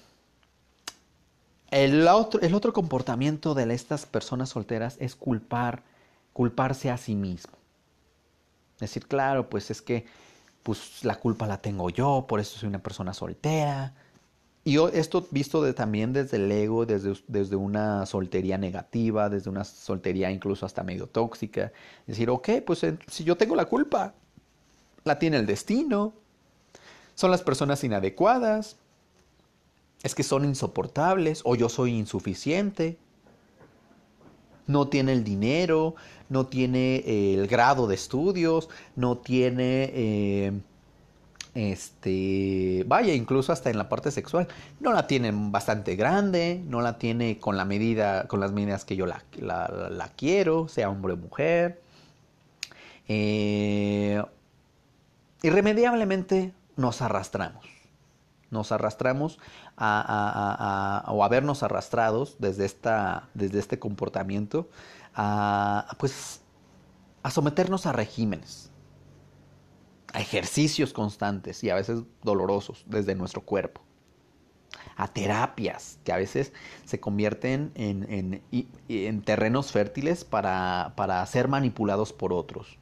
el, 1.70 2.06
otro, 2.09 2.40
el 2.40 2.54
otro 2.54 2.72
comportamiento 2.72 3.54
de 3.54 3.72
estas 3.72 4.06
personas 4.06 4.50
solteras 4.50 4.96
es 5.00 5.16
culpar, 5.16 5.82
culparse 6.32 6.90
a 6.90 6.96
sí 6.96 7.14
mismo. 7.14 7.54
Decir, 8.78 9.06
claro, 9.06 9.48
pues 9.48 9.70
es 9.70 9.82
que 9.82 10.06
pues, 10.68 11.02
la 11.02 11.14
culpa 11.14 11.46
la 11.46 11.62
tengo 11.62 11.88
yo, 11.88 12.26
por 12.28 12.40
eso 12.40 12.58
soy 12.58 12.68
una 12.68 12.82
persona 12.82 13.14
soltera, 13.14 13.94
y 14.64 14.76
esto 14.92 15.26
visto 15.30 15.72
también 15.72 16.12
desde 16.12 16.36
el 16.36 16.52
ego, 16.52 16.84
desde, 16.84 17.14
desde, 17.26 17.56
una 17.56 18.04
soltería 18.04 18.58
negativa, 18.58 19.30
desde 19.30 19.48
una 19.48 19.64
soltería 19.64 20.30
incluso 20.30 20.66
hasta 20.66 20.82
medio 20.82 21.06
tóxica. 21.06 21.72
Decir, 22.06 22.28
ok, 22.28 22.50
pues 22.66 22.84
si 23.06 23.24
yo 23.24 23.38
tengo 23.38 23.56
la 23.56 23.64
culpa, 23.64 24.12
la 25.04 25.18
tiene 25.18 25.38
el 25.38 25.46
destino, 25.46 26.12
son 27.14 27.30
las 27.30 27.40
personas 27.40 27.82
inadecuadas, 27.82 28.76
es 30.02 30.14
que 30.14 30.22
son 30.22 30.44
insoportables 30.44 31.40
o 31.46 31.54
yo 31.54 31.70
soy 31.70 31.94
insuficiente, 31.94 32.98
no 34.68 34.86
tiene 34.86 35.12
el 35.12 35.24
dinero, 35.24 35.96
no 36.28 36.46
tiene 36.46 37.34
el 37.34 37.48
grado 37.48 37.88
de 37.88 37.96
estudios, 37.96 38.68
no 38.94 39.18
tiene... 39.18 39.90
Eh, 39.92 40.52
este, 41.54 42.84
vaya, 42.86 43.14
incluso 43.14 43.52
hasta 43.52 43.68
en 43.68 43.78
la 43.78 43.88
parte 43.88 44.12
sexual, 44.12 44.46
no 44.78 44.92
la 44.92 45.08
tiene 45.08 45.32
bastante 45.34 45.96
grande, 45.96 46.62
no 46.68 46.80
la 46.82 46.98
tiene 46.98 47.40
con 47.40 47.56
la 47.56 47.64
medida, 47.64 48.28
con 48.28 48.38
las 48.38 48.52
medidas 48.52 48.84
que 48.84 48.94
yo 48.94 49.06
la, 49.06 49.24
la, 49.40 50.12
quiero, 50.16 50.68
sea 50.68 50.88
hombre 50.88 51.14
o 51.14 51.16
mujer. 51.16 51.80
Eh, 53.08 54.22
irremediablemente 55.42 56.52
nos 56.76 57.02
arrastramos. 57.02 57.77
Nos 58.51 58.72
arrastramos 58.72 59.38
o 59.76 61.24
a 61.24 61.28
vernos 61.30 61.62
arrastrados 61.62 62.36
desde, 62.38 62.64
esta, 62.64 63.28
desde 63.34 63.59
este 63.59 63.78
comportamiento 63.78 64.68
a, 65.14 65.94
pues, 65.99 66.42
a 67.22 67.30
someternos 67.30 67.86
a 67.86 67.92
regímenes 67.92 68.70
a 70.12 70.20
ejercicios 70.20 70.92
constantes 70.92 71.62
y 71.64 71.70
a 71.70 71.74
veces 71.74 72.03
dolorosos 72.22 72.84
desde 72.86 73.14
nuestro 73.14 73.42
cuerpo, 73.42 73.82
a 74.96 75.09
terapias 75.09 75.99
que 76.05 76.12
a 76.12 76.16
veces 76.16 76.53
se 76.84 76.99
convierten 77.01 77.72
en, 77.74 78.42
en, 78.88 79.22
terrenos 79.22 79.72
fértiles 79.72 80.24
para, 80.24 80.94
para, 80.96 81.24
ser 81.26 81.49
manipulados 81.49 82.12
por 82.12 82.32
otros, 82.32 82.78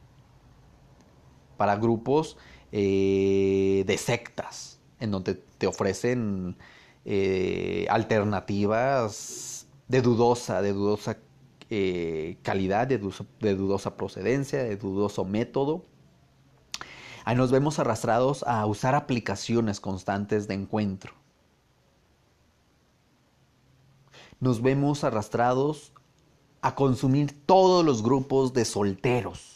para 1.57 1.77
grupos 1.77 2.37
eh, 2.73 3.85
de 3.87 3.99
sectas, 3.99 4.76
en 5.01 5.11
donde 5.11 5.34
te 5.34 5.66
ofrecen 5.66 6.57
eh, 7.05 7.86
alternativas 7.90 9.66
de 9.89 10.02
dudosa, 10.02 10.62
de 10.62 10.73
dudosa 10.73 11.18
eh, 11.70 12.39
calidad, 12.43 12.86
de 12.86 12.98
dudosa 12.98 13.97
procedencia, 13.97 14.62
de 14.62 14.77
dudoso 14.77 15.24
método 15.24 15.85
Ahí 17.27 17.35
nos 17.35 17.51
vemos 17.51 17.81
arrastrados 17.81 18.44
a 18.44 18.64
usar 18.66 18.94
aplicaciones 18.94 19.81
constantes 19.81 20.47
de 20.47 20.55
encuentro. 20.55 21.12
Nos 24.39 24.62
vemos 24.62 25.02
arrastrados 25.02 25.93
a 26.60 26.77
consumir 26.77 27.36
todos 27.44 27.85
los 27.85 28.05
grupos 28.05 28.52
de 28.52 28.64
solteros. 28.64 29.56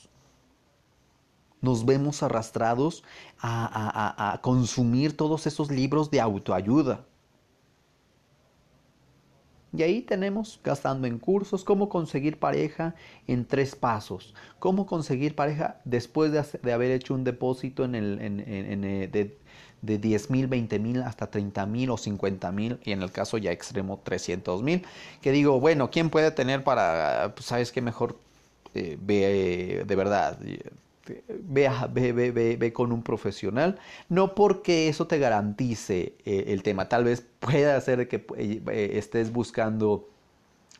Nos 1.61 1.85
vemos 1.85 2.23
arrastrados 2.23 3.05
a, 3.41 4.33
a 4.33 4.41
consumir 4.41 5.17
todos 5.17 5.47
esos 5.47 5.71
libros 5.71 6.11
de 6.11 6.21
autoayuda. 6.21 7.05
Y 9.73 9.83
ahí 9.83 10.03
tenemos 10.03 10.61
gastando 10.65 11.07
en 11.07 11.19
cursos 11.19 11.63
cómo 11.63 11.89
conseguir 11.89 12.39
pareja 12.39 12.95
en 13.29 13.45
tres 13.45 13.77
pasos. 13.77 14.35
Cómo 14.59 14.87
conseguir 14.87 15.37
pareja 15.37 15.81
después 15.85 16.33
de, 16.33 16.73
haber 16.73 16.91
hecho 16.91 17.15
un 17.15 17.23
depósito 17.23 17.85
en 17.85 17.95
el, 17.95 18.21
en, 18.21 18.41
eh, 18.85 19.09
de, 19.09 19.39
de 19.83 19.99
10 19.99 20.31
mil, 20.31 20.49
20 20.49 20.79
mil, 20.81 21.03
hasta 21.03 21.31
30 21.31 21.67
mil 21.67 21.91
o 21.91 21.97
50 21.97 22.51
mil. 22.51 22.81
Y 22.85 22.91
en 22.93 23.03
el 23.03 23.13
caso 23.13 23.39
ya 23.39 23.53
extremo 23.53 24.01
300 24.03 24.63
mil. 24.63 24.85
Que 25.23 25.31
digo, 25.31 25.61
bueno, 25.61 25.91
¿quién 25.91 26.11
puede 26.11 26.33
tener 26.33 26.65
para, 26.65 27.33
pues 27.37 27.47
sabes 27.47 27.71
qué 27.71 27.81
mejor 27.81 28.19
eh, 28.75 28.99
ve 29.01 29.85
de 29.87 29.97
verdad? 29.97 30.37
Ve, 31.29 32.13
ve, 32.13 32.57
ve, 32.57 32.73
con 32.73 32.93
un 32.93 33.03
profesional, 33.03 33.79
no 34.09 34.35
porque 34.35 34.89
eso 34.89 35.07
te 35.07 35.19
garantice 35.19 36.15
eh, 36.25 36.45
el 36.49 36.63
tema, 36.63 36.89
tal 36.89 37.05
vez 37.05 37.27
pueda 37.41 37.81
ser 37.81 38.09
que 38.09 38.25
eh, 38.37 38.63
eh, 38.71 38.91
estés 38.95 39.33
buscando 39.33 40.09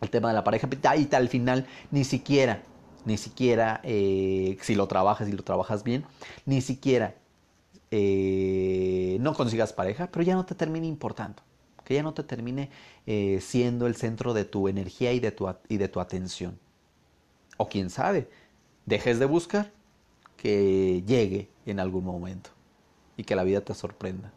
el 0.01 0.11
tema 0.11 0.29
de 0.29 0.35
la 0.35 0.45
pareja 0.45 0.69
y 0.97 1.15
al 1.15 1.29
final 1.29 1.67
ni 1.91 2.05
siquiera, 2.05 2.63
ni 3.05 3.17
siquiera, 3.17 3.81
si 3.85 4.75
lo 4.75 4.87
trabajas 4.89 5.29
y 5.29 5.33
lo 5.33 5.43
trabajas 5.43 5.85
bien, 5.85 6.05
ni 6.47 6.61
siquiera 6.61 7.15
no 7.91 9.35
consigas 9.35 9.73
pareja, 9.73 10.11
pero 10.11 10.23
ya 10.23 10.35
no 10.35 10.47
te 10.47 10.55
termine 10.55 10.87
importando, 10.87 11.43
que 11.85 11.95
ya 11.95 12.03
no 12.03 12.15
te 12.15 12.23
termine 12.23 12.71
siendo 13.41 13.87
el 13.87 13.97
centro 13.97 14.33
de 14.33 14.45
tu 14.47 14.69
energía 14.69 15.13
y 15.13 15.21
de 15.21 15.33
tu, 15.33 15.53
y 15.69 15.77
de 15.77 15.89
tu 15.89 16.01
atención. 16.01 16.59
O 17.59 17.69
quién 17.69 17.91
sabe, 17.91 18.31
dejes 18.87 19.19
de 19.19 19.27
buscar 19.27 19.71
que 20.41 21.05
llegue 21.07 21.51
en 21.67 21.81
algún 21.81 22.03
momento 22.03 22.49
y 23.19 23.25
que 23.25 23.37
la 23.37 23.45
vida 23.45 23.61
te 23.61 23.75
sorprenda. 23.75 24.33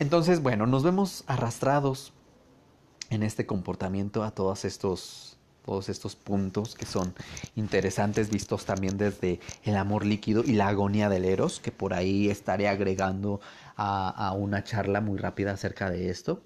Entonces, 0.00 0.42
bueno, 0.42 0.66
nos 0.66 0.82
vemos 0.82 1.22
arrastrados 1.28 2.12
en 3.10 3.22
este 3.22 3.46
comportamiento 3.46 4.24
a 4.24 4.32
todos 4.32 4.64
estos, 4.64 5.38
todos 5.64 5.88
estos 5.88 6.16
puntos 6.16 6.74
que 6.74 6.84
son 6.84 7.14
interesantes, 7.54 8.28
vistos 8.28 8.64
también 8.64 8.98
desde 8.98 9.38
el 9.62 9.76
amor 9.76 10.04
líquido 10.04 10.42
y 10.44 10.54
la 10.54 10.66
agonía 10.66 11.08
del 11.08 11.24
eros, 11.24 11.60
que 11.60 11.70
por 11.70 11.94
ahí 11.94 12.28
estaré 12.28 12.66
agregando 12.66 13.40
a, 13.76 14.08
a 14.08 14.32
una 14.32 14.64
charla 14.64 15.00
muy 15.00 15.16
rápida 15.16 15.52
acerca 15.52 15.90
de 15.90 16.10
esto, 16.10 16.42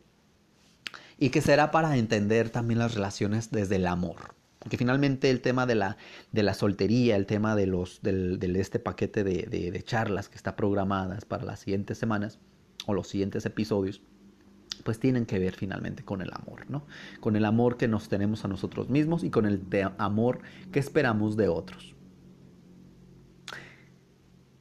y 1.19 1.31
que 1.31 1.41
será 1.41 1.71
para 1.71 1.97
entender 1.97 2.51
también 2.51 2.79
las 2.79 2.95
relaciones 2.95 3.51
desde 3.51 3.77
el 3.77 3.87
amor. 3.87 4.40
Porque 4.61 4.77
finalmente 4.77 5.31
el 5.31 5.41
tema 5.41 5.67
de 5.67 5.75
la, 5.75 5.97
de 6.33 6.43
la 6.43 6.53
soltería, 6.53 7.17
el 7.17 7.25
tema 7.25 7.57
de, 7.57 7.67
los, 7.67 8.03
del, 8.03 8.39
este 8.57 8.79
paquete 8.79 9.25
de, 9.25 9.83
charlas 9.85 10.29
que 10.29 10.37
está 10.37 10.55
programadas 10.55 11.25
para 11.25 11.45
las 11.45 11.61
siguientes 11.61 11.97
semanas, 11.97 12.39
o 12.87 12.93
los 12.95 13.09
siguientes 13.09 13.47
episodios, 13.47 14.03
pues 14.85 15.01
tienen 15.01 15.25
que 15.25 15.39
ver 15.39 15.55
finalmente 15.55 16.05
con 16.05 16.21
el 16.21 16.31
amor, 16.33 16.69
¿no? 16.71 16.87
Con 17.21 17.37
el 17.37 17.45
amor 17.47 17.79
que 17.79 17.89
nos 17.89 18.09
tenemos 18.09 18.45
a 18.45 18.49
nosotros 18.49 18.91
mismos 18.91 19.25
y 19.25 19.31
con 19.31 19.47
el 19.47 19.63
amor 19.99 20.41
que 20.73 20.79
esperamos 20.79 21.37
de 21.37 21.49
otros. 21.49 21.95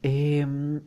Em, 0.02 0.82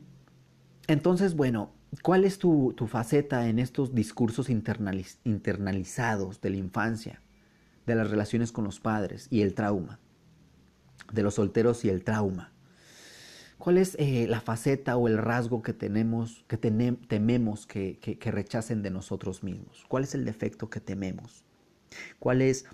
entonces, 0.86 1.36
bueno, 1.36 1.74
¿cuál 2.02 2.24
es 2.24 2.38
tu, 2.38 2.74
faceta 2.88 3.46
en 3.48 3.58
estos 3.58 3.94
discursos 3.94 4.48
internalizados 4.50 6.40
de 6.40 6.50
la 6.50 6.56
infancia, 6.56 7.21
de 7.86 7.94
las 7.94 8.10
relaciones 8.10 8.52
con 8.52 8.64
los 8.64 8.80
padres 8.80 9.26
y 9.30 9.42
el 9.42 9.54
trauma, 9.54 9.98
de 11.12 11.22
los 11.22 11.34
solteros 11.34 11.84
y 11.84 11.88
el 11.88 12.04
trauma? 12.04 12.52
¿Cuál 13.62 13.78
es 13.78 13.94
eh, 14.00 14.26
la 14.28 14.40
faceta 14.40 14.96
o 14.96 15.06
el 15.06 15.16
rasgo 15.18 15.62
que 15.62 15.72
tenemos, 15.72 16.44
que 16.48 16.56
tememos 16.56 17.64
que, 17.64 17.96
que, 18.00 18.30
rechacen 18.32 18.82
de 18.82 18.90
nosotros 18.90 19.44
mismos? 19.44 19.84
¿Cuál 19.86 20.02
es 20.02 20.16
el 20.16 20.24
defecto 20.24 20.68
que 20.68 20.80
tememos? 20.80 21.44
¿Cuál 22.18 22.42
es, 22.42 22.64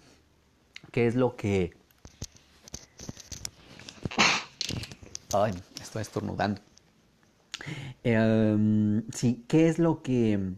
qué 0.91 1.07
es 1.07 1.15
lo 1.15 1.37
que... 1.37 1.75
Ay, 5.35 5.53
estoy 5.79 6.01
estornudando. 6.01 6.63
Em, 8.03 9.05
sí, 9.13 9.45
¿qué 9.47 9.69
es 9.69 9.79
lo 9.79 10.03
que, 10.03 10.55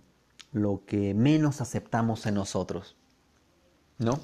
lo 0.52 0.84
que 0.86 1.12
menos 1.12 1.60
aceptamos 1.60 2.24
en 2.26 2.34
nosotros? 2.34 2.96
¿No? 4.00 4.18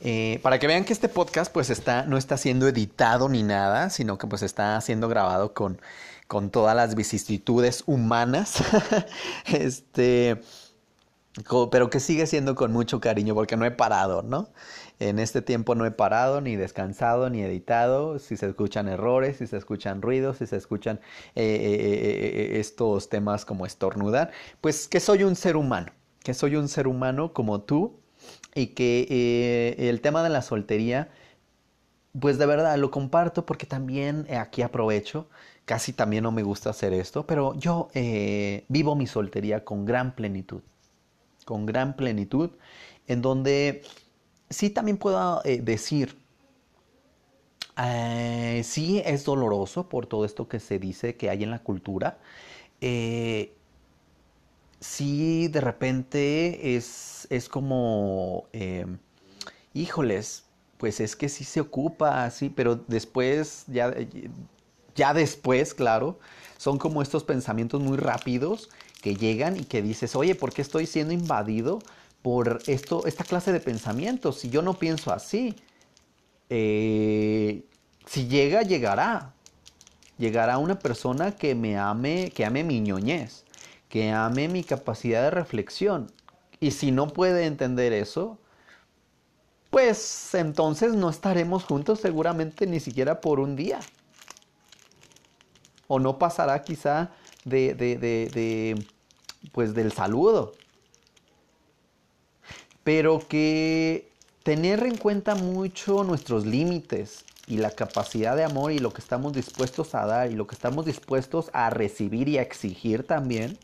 Eh, 0.00 0.40
para 0.42 0.58
que 0.58 0.66
vean 0.66 0.84
que 0.84 0.92
este 0.92 1.08
podcast 1.08 1.52
pues 1.52 1.70
está, 1.70 2.04
no 2.04 2.18
está 2.18 2.36
siendo 2.36 2.68
editado 2.68 3.28
ni 3.28 3.42
nada, 3.42 3.88
sino 3.90 4.18
que 4.18 4.26
pues 4.26 4.42
está 4.42 4.78
siendo 4.80 5.08
grabado 5.08 5.54
con, 5.54 5.80
con 6.26 6.50
todas 6.50 6.76
las 6.76 6.94
vicisitudes 6.94 7.84
humanas. 7.86 8.62
este, 9.46 10.40
pero 11.70 11.90
que 11.90 12.00
sigue 12.00 12.26
siendo 12.26 12.54
con 12.54 12.72
mucho 12.72 13.00
cariño 13.00 13.34
porque 13.34 13.56
no 13.56 13.64
he 13.64 13.70
parado, 13.70 14.22
¿no? 14.22 14.48
En 14.98 15.18
este 15.18 15.42
tiempo 15.42 15.74
no 15.74 15.84
he 15.84 15.90
parado, 15.90 16.40
ni 16.40 16.56
descansado, 16.56 17.28
ni 17.28 17.42
editado. 17.42 18.18
Si 18.18 18.36
se 18.36 18.46
escuchan 18.46 18.88
errores, 18.88 19.38
si 19.38 19.46
se 19.46 19.58
escuchan 19.58 20.00
ruidos, 20.00 20.38
si 20.38 20.46
se 20.46 20.56
escuchan 20.56 21.00
eh, 21.34 21.44
eh, 21.44 22.60
estos 22.60 23.10
temas 23.10 23.44
como 23.44 23.66
estornudar, 23.66 24.30
pues 24.60 24.88
que 24.88 25.00
soy 25.00 25.24
un 25.24 25.36
ser 25.36 25.56
humano, 25.56 25.92
que 26.22 26.32
soy 26.32 26.56
un 26.56 26.68
ser 26.68 26.86
humano 26.86 27.34
como 27.34 27.60
tú 27.60 28.00
y 28.56 28.68
que 28.68 29.06
eh, 29.10 29.88
el 29.90 30.00
tema 30.00 30.22
de 30.22 30.30
la 30.30 30.40
soltería, 30.40 31.10
pues 32.18 32.38
de 32.38 32.46
verdad 32.46 32.76
lo 32.78 32.90
comparto 32.90 33.44
porque 33.44 33.66
también 33.66 34.26
eh, 34.28 34.36
aquí 34.36 34.62
aprovecho, 34.62 35.28
casi 35.66 35.92
también 35.92 36.24
no 36.24 36.32
me 36.32 36.42
gusta 36.42 36.70
hacer 36.70 36.94
esto, 36.94 37.26
pero 37.26 37.54
yo 37.54 37.88
eh, 37.92 38.64
vivo 38.68 38.96
mi 38.96 39.06
soltería 39.06 39.62
con 39.62 39.84
gran 39.84 40.14
plenitud, 40.14 40.62
con 41.44 41.66
gran 41.66 41.96
plenitud, 41.96 42.50
en 43.06 43.20
donde 43.20 43.82
sí 44.48 44.70
también 44.70 44.96
puedo 44.96 45.42
decir, 45.44 46.16
sí 48.62 49.02
es 49.04 49.24
doloroso 49.24 49.88
por 49.90 50.06
todo 50.06 50.24
esto 50.24 50.48
que 50.48 50.60
se 50.60 50.78
dice 50.78 51.16
que 51.16 51.28
hay 51.28 51.42
en 51.42 51.50
la 51.50 51.58
cultura, 51.58 52.18
sí 54.80 55.48
de 55.48 55.60
repente 55.60 56.76
es, 56.76 57.26
es 57.30 57.48
como, 57.48 58.46
em, 58.52 58.98
híjoles, 59.74 60.44
pues 60.78 61.00
es 61.00 61.16
que 61.16 61.28
sí 61.28 61.44
se 61.44 61.60
ocupa, 61.60 62.30
sí, 62.30 62.50
pero 62.50 62.76
después, 62.76 63.64
ya, 63.68 63.94
ya 64.94 65.14
después, 65.14 65.74
claro, 65.74 66.18
son 66.58 66.78
como 66.78 67.02
estos 67.02 67.24
pensamientos 67.24 67.80
muy 67.80 67.96
rápidos 67.96 68.68
que 69.02 69.14
llegan 69.16 69.56
y 69.56 69.64
que 69.64 69.82
dices, 69.82 70.16
oye, 70.16 70.34
¿por 70.34 70.52
qué 70.52 70.62
estoy 70.62 70.86
siendo 70.86 71.12
invadido 71.12 71.80
por 72.22 72.62
esto, 72.66 73.06
esta 73.06 73.24
clase 73.24 73.52
de 73.52 73.60
pensamientos? 73.60 74.38
Si 74.40 74.50
yo 74.50 74.62
no 74.62 74.78
pienso 74.78 75.12
así, 75.12 75.56
eh, 76.50 77.64
si 78.06 78.28
llega, 78.28 78.62
llegará. 78.62 79.32
Llegará 80.18 80.58
una 80.58 80.78
persona 80.78 81.32
que 81.36 81.54
me 81.54 81.76
ame, 81.76 82.32
que 82.34 82.44
ame 82.44 82.64
mi 82.64 82.80
ñoñez 82.80 83.45
que 83.96 84.12
ame 84.12 84.48
mi 84.48 84.62
capacidad 84.62 85.22
de 85.22 85.30
reflexión. 85.30 86.12
Y 86.60 86.72
si 86.72 86.90
no 86.90 87.08
puede 87.08 87.46
entender 87.46 87.94
eso, 87.94 88.38
pues 89.70 90.34
entonces 90.34 90.92
no 90.92 91.08
estaremos 91.08 91.64
juntos 91.64 92.00
seguramente 92.00 92.66
ni 92.66 92.78
siquiera 92.78 93.22
por 93.22 93.40
un 93.40 93.56
día. 93.56 93.80
O 95.88 95.98
no 95.98 96.18
pasará 96.18 96.62
quizá 96.62 97.12
de, 97.46 97.72
de, 97.74 98.86
pues 99.52 99.72
del 99.72 99.90
saludo. 99.92 100.52
Pero 102.84 103.26
que 103.26 104.12
tener 104.42 104.82
en 104.82 104.98
cuenta 104.98 105.36
mucho 105.36 106.04
nuestros 106.04 106.44
límites 106.44 107.24
y 107.46 107.56
la 107.56 107.70
capacidad 107.70 108.36
de 108.36 108.44
amor 108.44 108.72
y 108.72 108.78
lo 108.78 108.92
que 108.92 109.00
estamos 109.00 109.32
dispuestos 109.32 109.94
a 109.94 110.04
dar 110.04 110.30
y 110.30 110.34
lo 110.34 110.46
que 110.46 110.54
estamos 110.54 110.84
dispuestos 110.84 111.48
a 111.54 111.70
recibir 111.70 112.28
y 112.28 112.36
a 112.36 112.42
exigir 112.42 113.02
también, 113.06 113.56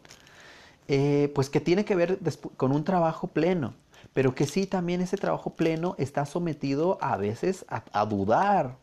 eh, 0.94 1.32
pues 1.34 1.48
que 1.48 1.58
tiene 1.58 1.86
que 1.86 1.94
ver 1.94 2.18
con 2.58 2.70
un 2.70 2.84
trabajo 2.84 3.26
pleno, 3.26 3.72
pero 4.12 4.34
que 4.34 4.44
sí 4.44 4.66
también 4.66 5.00
ese 5.00 5.16
trabajo 5.16 5.54
pleno 5.54 5.94
está 5.96 6.26
sometido 6.26 6.98
a 7.00 7.16
veces 7.16 7.64
a, 7.66 8.04
dudar, 8.04 8.76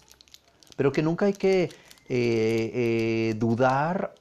pero 0.76 0.92
que 0.92 1.04
nunca 1.04 1.28
hay 1.28 1.34
que 1.34 1.66
eh, 1.66 1.70
eh, 2.10 3.36
dudar 3.38 4.16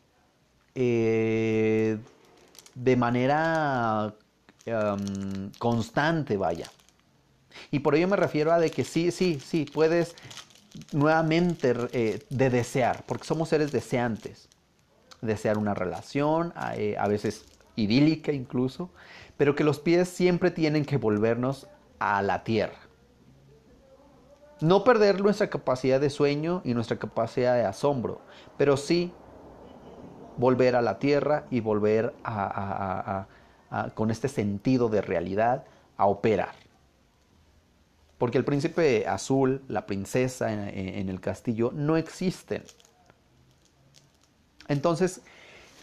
de 0.75 1.99
manera 2.99 4.15
constante, 5.59 6.37
vaya. 6.37 6.71
Y 7.71 7.79
por 7.79 7.95
ello 7.95 8.07
me 8.07 8.17
refiero 8.17 8.53
a 8.53 8.59
de 8.59 8.71
que 8.71 8.85
sí, 8.85 9.11
sí, 9.13 9.41
sí, 9.41 9.65
puedes 9.65 10.15
nuevamente 10.93 11.73
de 11.73 12.51
desear, 12.51 13.03
porque 13.07 13.25
somos 13.25 13.49
seres 13.49 13.73
deseantes. 13.73 14.51
Desear 15.23 15.57
una 15.57 15.73
relación, 15.73 16.53
a 16.55 17.09
veces 17.09 17.47
idílica 17.79 18.33
incluso, 18.33 18.91
pero 19.37 19.55
que 19.55 19.65
los 19.65 19.79
pies 19.79 20.09
siempre 20.09 20.51
tienen 20.51 20.85
que 20.85 20.97
volvernos 20.97 21.69
a 21.99 22.21
la 22.23 22.45
tierra. 22.45 22.79
No 24.61 24.83
perder 24.83 25.21
nuestra 25.21 25.49
capacidad 25.49 26.01
de 26.01 26.11
sueño 26.11 26.63
y 26.65 26.75
nuestra 26.75 26.99
capacidad 26.99 27.55
de 27.55 27.65
asombro, 27.65 28.21
pero 28.57 28.77
sí 28.77 29.13
volver 30.37 30.75
a 30.75 30.83
la 30.83 30.99
tierra 30.99 31.47
y 31.51 31.61
volver 31.61 32.13
con 33.95 34.11
este 34.11 34.29
sentido 34.29 34.89
de 34.89 35.01
realidad 35.01 35.65
a 35.97 36.07
operar. 36.07 36.55
Porque 38.19 38.39
el 38.39 38.45
príncipe 38.45 39.07
azul, 39.07 39.63
la 39.69 39.87
princesa 39.87 40.53
en 40.53 41.09
el 41.09 41.21
castillo, 41.21 41.71
no 41.73 41.97
existen. 41.97 42.65
Entonces, 44.67 45.23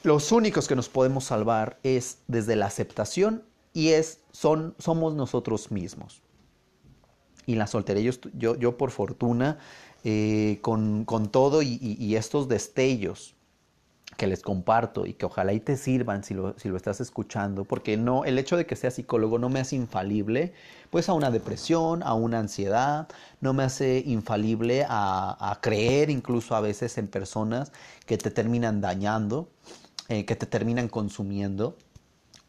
los 0.06 0.32
únicos 0.32 0.68
que 0.68 0.76
nos 0.76 0.88
podemos 0.88 1.24
salvar 1.24 1.80
es 1.82 2.20
desde 2.28 2.56
la 2.56 2.68
aceptación 2.68 3.44
y 3.74 3.90
es, 3.90 4.20
son, 4.32 4.76
somos 4.78 5.16
nosotros 5.16 5.72
mismos. 5.72 6.22
Y 7.48 7.56
la 7.56 7.66
soltería, 7.66 8.12
yo, 8.34 8.56
yo, 8.56 8.78
por 8.78 8.92
fortuna, 8.92 9.58
eh, 10.04 10.60
con, 10.62 11.06
todo 11.32 11.62
y, 11.64 12.16
estos 12.16 12.48
destellos 12.48 13.34
que 14.18 14.28
les 14.28 14.44
comparto 14.44 15.08
y 15.08 15.14
que 15.14 15.26
ojalá 15.26 15.60
te 15.60 15.76
sirvan 15.76 16.24
si 16.24 16.36
lo, 16.36 16.58
si 16.58 16.70
lo, 16.70 16.78
estás 16.78 17.02
escuchando, 17.02 17.66
porque 17.66 17.98
no, 17.98 18.26
el 18.26 18.38
hecho 18.38 18.58
de 18.58 18.66
que 18.66 18.76
sea 18.76 18.92
psicólogo 18.92 19.40
no 19.40 19.50
me 19.50 19.60
hace 19.60 19.76
infalible 19.76 20.54
pues 20.92 21.10
a 21.10 21.14
una 21.14 21.32
depresión, 21.32 22.04
a 22.04 22.14
una 22.14 22.40
ansiedad, 22.40 23.08
no 23.42 23.54
me 23.54 23.64
hace 23.64 24.04
infalible 24.06 24.86
a, 24.88 25.52
a 25.52 25.60
creer 25.62 26.12
incluso 26.12 26.56
a 26.56 26.62
veces 26.62 26.98
en 26.98 27.08
personas 27.08 27.72
que 28.06 28.18
te 28.18 28.30
terminan 28.32 28.80
dañando. 28.82 29.50
Eh, 30.08 30.26
que 30.26 30.36
te 30.36 30.46
terminan 30.46 30.88
consumiendo, 30.88 31.78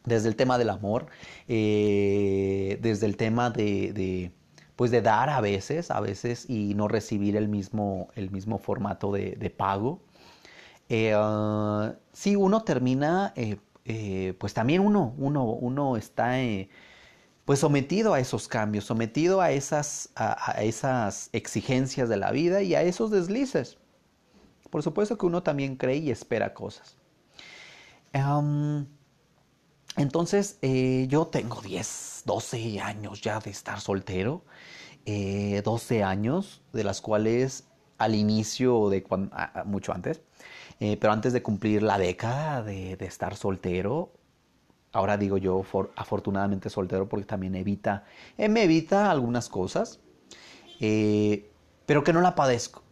desde 0.04 0.28
el 0.28 0.36
tema 0.36 0.58
del 0.58 0.68
amor, 0.68 1.06
eh, 1.48 2.78
desde 2.82 3.06
el 3.06 3.16
tema 3.16 3.48
de, 3.48 4.30
pues 4.76 4.90
de 4.90 5.00
dar 5.00 5.30
a 5.30 5.40
veces, 5.40 5.90
a 5.90 6.00
veces 6.00 6.50
y 6.50 6.74
no 6.74 6.86
recibir 6.86 7.34
el 7.34 7.48
mismo, 7.48 8.10
el 8.14 8.30
mismo 8.30 8.58
formato 8.58 9.10
de, 9.10 9.54
pago. 9.56 10.02
Eh, 10.90 11.14
ah, 11.16 11.94
si 12.12 12.36
uno 12.36 12.62
termina, 12.62 13.32
pues 14.38 14.52
también 14.52 14.82
uno, 14.82 15.14
uno, 15.16 15.44
uno 15.44 15.96
está 15.96 16.34
pues 17.46 17.58
sometido 17.60 18.12
a 18.12 18.20
esos 18.20 18.48
cambios, 18.48 18.84
sometido 18.84 19.40
a 19.40 19.50
esas, 19.52 20.10
a 20.14 20.62
esas 20.62 21.30
exigencias 21.32 22.10
de 22.10 22.18
la 22.18 22.32
vida 22.32 22.62
y 22.62 22.74
a 22.74 22.82
esos 22.82 23.10
deslices. 23.10 23.78
Por 24.70 24.82
supuesto 24.82 25.16
que 25.16 25.24
uno 25.24 25.42
también 25.42 25.76
cree 25.76 25.96
y 25.96 26.10
espera 26.10 26.52
cosas 26.52 26.98
entonces, 29.96 30.58
eh, 30.62 31.06
yo 31.08 31.26
tengo 31.26 31.60
10, 31.62 32.22
12 32.26 32.80
años 32.80 33.20
ya 33.20 33.40
de 33.40 33.50
estar 33.50 33.80
soltero, 33.80 34.44
12 35.06 35.98
eh, 35.98 36.02
años, 36.02 36.62
de 36.72 36.84
las 36.84 37.00
cuales 37.00 37.64
al 37.98 38.14
inicio 38.14 38.90
de 38.90 39.02
cuando, 39.02 39.34
mucho 39.64 39.92
antes, 39.92 40.20
Eh, 40.78 40.98
pero 40.98 41.12
antes 41.14 41.32
de 41.32 41.42
cumplir 41.42 41.82
la 41.82 41.96
década 41.96 42.62
de, 42.62 42.98
estar 43.00 43.34
soltero, 43.34 44.12
ahora 44.92 45.16
digo 45.16 45.38
yo 45.38 45.64
afortunadamente 45.96 46.68
soltero 46.68 47.08
porque 47.08 47.24
también 47.24 47.54
evita, 47.54 48.04
eh, 48.36 48.50
me 48.50 48.64
evita 48.64 49.10
algunas 49.10 49.48
cosas, 49.48 50.00
pero 50.78 52.04
que 52.04 52.12
no 52.12 52.20
la 52.20 52.34
padezco. 52.34 52.82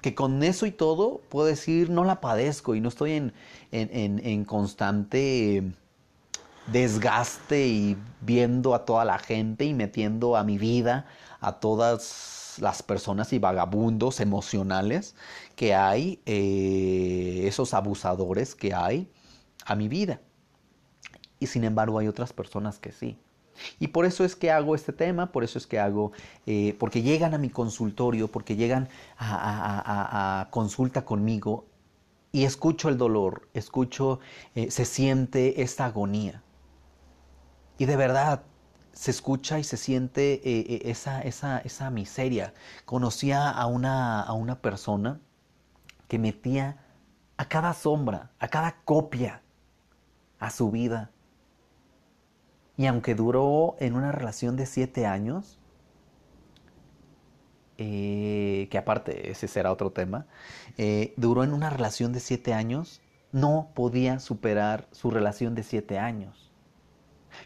Que 0.00 0.14
con 0.14 0.42
eso 0.42 0.66
y 0.66 0.72
todo 0.72 1.20
puedo 1.28 1.46
decir 1.46 1.90
no 1.90 2.04
la 2.04 2.20
padezco 2.20 2.74
y 2.74 2.80
no 2.80 2.88
estoy 2.88 3.12
en, 3.12 3.32
en 3.70 4.44
constante 4.44 5.62
desgaste 6.66 7.66
y 7.66 7.96
viendo 8.20 8.74
a 8.74 8.84
toda 8.84 9.04
la 9.04 9.18
gente 9.18 9.64
y 9.64 9.74
metiendo 9.74 10.36
a 10.36 10.44
mi 10.44 10.58
vida 10.58 11.06
a 11.40 11.58
todas 11.58 12.56
las 12.60 12.82
personas 12.82 13.32
y 13.32 13.38
vagabundos 13.38 14.20
emocionales 14.20 15.14
que 15.56 15.74
hay, 15.74 16.20
eh, 16.26 17.42
esos 17.46 17.74
abusadores 17.74 18.54
que 18.54 18.74
hay 18.74 19.10
a 19.64 19.74
mi 19.74 19.88
vida. 19.88 20.20
Y 21.38 21.46
sin 21.46 21.64
embargo 21.64 21.98
hay 21.98 22.08
otras 22.08 22.32
personas 22.32 22.78
que 22.78 22.92
sí. 22.92 23.18
Y 23.78 23.88
por 23.88 24.04
eso 24.04 24.24
es 24.24 24.36
que 24.36 24.50
hago 24.50 24.74
este 24.74 24.92
tema, 24.92 25.32
por 25.32 25.44
eso 25.44 25.58
es 25.58 25.66
que 25.66 25.78
hago, 25.78 26.12
eh, 26.46 26.76
porque 26.78 27.02
llegan 27.02 27.34
a 27.34 27.38
mi 27.38 27.50
consultorio, 27.50 28.28
porque 28.28 28.56
llegan 28.56 28.88
a, 29.18 30.48
consulta 30.50 31.04
conmigo 31.04 31.66
y 32.32 32.44
escucho 32.44 32.88
el 32.88 32.98
dolor, 32.98 33.48
escucho, 33.54 34.20
eh, 34.54 34.70
se 34.70 34.84
siente 34.84 35.62
esta 35.62 35.86
agonía. 35.86 36.42
Y 37.78 37.86
de 37.86 37.96
verdad, 37.96 38.42
se 38.92 39.10
escucha 39.10 39.58
y 39.58 39.64
se 39.64 39.76
siente 39.76 40.40
eh, 40.44 40.82
esa, 40.84 41.22
esa, 41.22 41.58
esa, 41.58 41.90
miseria. 41.90 42.52
Conocía 42.84 43.50
a 43.50 43.66
una, 43.66 44.20
a 44.20 44.32
una 44.32 44.60
persona 44.60 45.20
que 46.08 46.18
metía 46.18 46.84
a 47.36 47.46
cada 47.46 47.72
sombra, 47.72 48.30
a 48.38 48.48
cada 48.48 48.76
copia 48.84 49.42
a 50.40 50.50
su 50.50 50.70
vida. 50.70 51.10
Y 52.80 52.86
aunque 52.86 53.14
duró 53.14 53.76
en 53.78 53.94
una 53.94 54.10
relación 54.10 54.56
de 54.56 54.64
siete 54.64 55.04
años, 55.04 55.58
eh, 57.76 58.68
que 58.70 58.78
aparte 58.78 59.30
ese 59.30 59.48
será 59.48 59.70
otro 59.70 59.90
tema, 59.90 60.26
duró 61.16 61.44
en 61.44 61.52
una 61.52 61.68
relación 61.68 62.12
de 62.12 62.20
siete 62.20 62.54
años, 62.54 63.02
no 63.32 63.68
podía 63.74 64.18
superar 64.18 64.88
su 64.92 65.10
relación 65.10 65.54
de 65.54 65.62
siete 65.62 65.98
años 65.98 66.50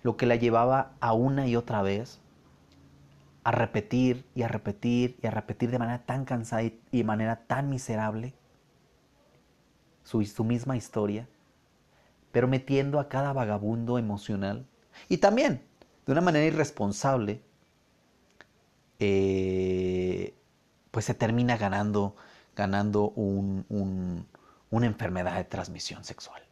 lo 0.02 0.16
que 0.16 0.26
la 0.26 0.36
llevaba 0.36 0.92
a 1.00 1.12
una 1.12 1.46
y 1.46 1.56
otra 1.56 1.82
vez 1.82 2.20
a 3.42 3.52
repetir 3.52 4.24
y 4.34 4.42
a 4.42 4.48
repetir 4.48 5.18
y 5.22 5.26
a 5.26 5.30
repetir 5.30 5.70
de 5.70 5.78
manera 5.78 6.04
tan 6.04 6.24
cansada 6.24 6.62
y 6.62 6.80
de 6.90 7.04
manera 7.04 7.46
tan 7.46 7.68
miserable 7.68 8.34
su 10.02 10.44
misma 10.44 10.76
historia, 10.76 11.28
pero 12.30 12.46
metiendo 12.46 13.00
a 13.00 13.08
cada 13.08 13.32
vagabundo 13.32 13.98
emocional 13.98 14.66
y 15.08 15.18
también 15.18 15.62
de 16.06 16.12
una 16.12 16.20
manera 16.20 16.46
irresponsable, 16.46 17.42
eh, 18.98 20.34
pues 20.90 21.04
se 21.06 21.14
termina 21.14 21.56
ganando, 21.56 22.16
ganando 22.56 23.12
una 23.16 24.86
enfermedad 24.86 25.36
de 25.36 25.44
transmisión 25.44 26.04
sexual 26.04 26.44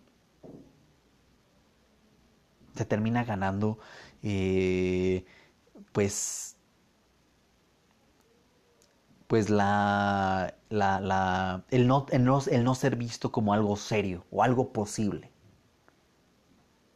se 2.74 2.84
termina 2.84 3.24
ganando, 3.24 3.78
eh, 4.22 5.24
pues, 5.92 6.56
pues 9.26 9.50
la, 9.50 10.54
la, 10.70 11.64
el, 11.70 11.86
no, 11.88 12.06
el, 12.10 12.24
no, 12.24 12.40
el 12.50 12.64
no 12.64 12.74
ser 12.74 12.96
visto 12.96 13.32
como 13.32 13.52
algo 13.54 13.76
serio 13.76 14.24
o 14.30 14.42
algo 14.42 14.72
posible. 14.72 15.31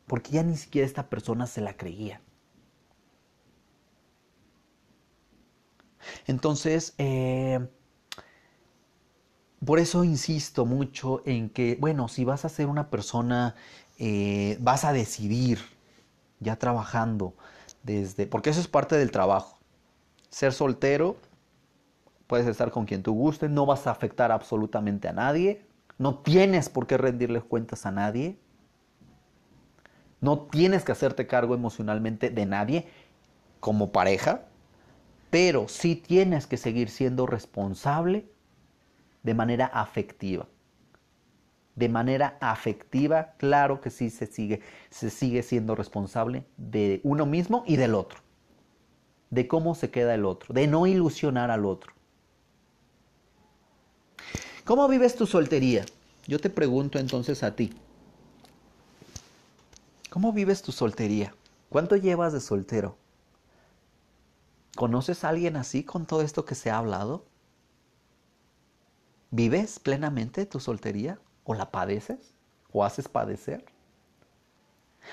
Porque 0.06 0.32
ya 0.32 0.42
ni 0.42 0.56
siquiera 0.56 0.86
esta 0.86 1.08
persona 1.08 1.46
se 1.46 1.60
la 1.60 1.76
creía. 1.76 2.20
Entonces, 6.26 6.94
eh, 6.98 7.66
por 9.64 9.78
eso 9.78 10.04
insisto 10.04 10.64
mucho 10.64 11.22
en 11.26 11.50
que, 11.50 11.76
bueno, 11.80 12.08
si 12.08 12.24
vas 12.24 12.44
a 12.44 12.48
ser 12.48 12.66
una 12.66 12.90
persona 12.90 13.56
eh, 13.98 14.58
vas 14.60 14.84
a 14.84 14.92
decidir 14.92 15.58
ya 16.40 16.56
trabajando 16.56 17.34
desde, 17.82 18.26
porque 18.26 18.50
eso 18.50 18.60
es 18.60 18.68
parte 18.68 18.96
del 18.96 19.10
trabajo. 19.10 19.58
Ser 20.28 20.52
soltero, 20.52 21.16
puedes 22.26 22.46
estar 22.46 22.70
con 22.70 22.84
quien 22.84 23.02
tú 23.02 23.14
guste, 23.14 23.48
no 23.48 23.64
vas 23.64 23.86
a 23.86 23.90
afectar 23.90 24.32
absolutamente 24.32 25.08
a 25.08 25.12
nadie, 25.12 25.64
no 25.98 26.18
tienes 26.18 26.68
por 26.68 26.86
qué 26.86 26.98
rendirle 26.98 27.40
cuentas 27.40 27.86
a 27.86 27.90
nadie, 27.90 28.38
no 30.20 30.40
tienes 30.40 30.84
que 30.84 30.92
hacerte 30.92 31.26
cargo 31.26 31.54
emocionalmente 31.54 32.30
de 32.30 32.46
nadie 32.46 32.88
como 33.60 33.92
pareja, 33.92 34.46
pero 35.30 35.68
sí 35.68 35.96
tienes 35.96 36.46
que 36.46 36.56
seguir 36.56 36.88
siendo 36.88 37.26
responsable 37.26 38.26
de 39.22 39.34
manera 39.34 39.66
afectiva 39.66 40.46
de 41.76 41.90
manera 41.90 42.38
afectiva, 42.40 43.34
claro 43.36 43.80
que 43.80 43.90
sí 43.90 44.10
se 44.10 44.26
sigue, 44.26 44.60
se 44.90 45.10
sigue 45.10 45.42
siendo 45.42 45.74
responsable 45.74 46.44
de 46.56 47.00
uno 47.04 47.26
mismo 47.26 47.62
y 47.66 47.76
del 47.76 47.94
otro, 47.94 48.18
de 49.30 49.46
cómo 49.46 49.74
se 49.74 49.90
queda 49.90 50.14
el 50.14 50.24
otro, 50.24 50.54
de 50.54 50.66
no 50.66 50.86
ilusionar 50.86 51.50
al 51.50 51.66
otro. 51.66 51.92
¿Cómo 54.64 54.88
vives 54.88 55.14
tu 55.14 55.26
soltería? 55.26 55.84
Yo 56.26 56.40
te 56.40 56.50
pregunto 56.50 56.98
entonces 56.98 57.42
a 57.42 57.54
ti. 57.54 57.72
¿Cómo 60.16 60.32
vives 60.32 60.62
tu 60.62 60.72
soltería? 60.72 61.34
¿Cuánto 61.68 61.94
llevas 61.94 62.32
de 62.32 62.40
soltero? 62.40 62.96
¿Conoces 64.74 65.22
a 65.22 65.28
alguien 65.28 65.56
así 65.56 65.84
con 65.84 66.06
todo 66.06 66.22
esto 66.22 66.46
que 66.46 66.54
se 66.54 66.70
ha 66.70 66.78
hablado? 66.78 67.26
¿Vives 69.30 69.78
plenamente 69.78 70.46
tu 70.46 70.58
soltería? 70.58 71.20
¿O 71.44 71.52
la 71.52 71.70
padeces? 71.70 72.32
¿O 72.72 72.82
haces 72.82 73.08
padecer? 73.08 73.66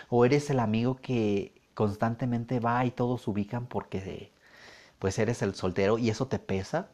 ¿O 0.07 0.23
eres 0.23 0.49
el 0.49 0.61
amigo 0.61 0.95
que 0.95 1.53
constantemente 1.73 2.61
va 2.61 2.85
y 2.85 2.91
todos 2.91 3.27
ubican 3.27 3.67
porque 3.67 4.31
pues 4.99 5.19
eres 5.19 5.41
el 5.41 5.53
soltero 5.53 5.97
y 5.97 6.11
eso 6.11 6.29
te 6.29 6.39
pesa? 6.39 6.87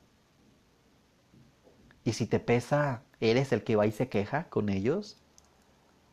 Y 2.04 2.14
si 2.14 2.26
te 2.26 2.40
pesa, 2.40 3.04
¿eres 3.20 3.52
el 3.52 3.64
que 3.64 3.76
va 3.76 3.86
y 3.86 3.92
se 3.92 4.10
queja 4.10 4.50
con 4.50 4.70
ellos? 4.70 5.22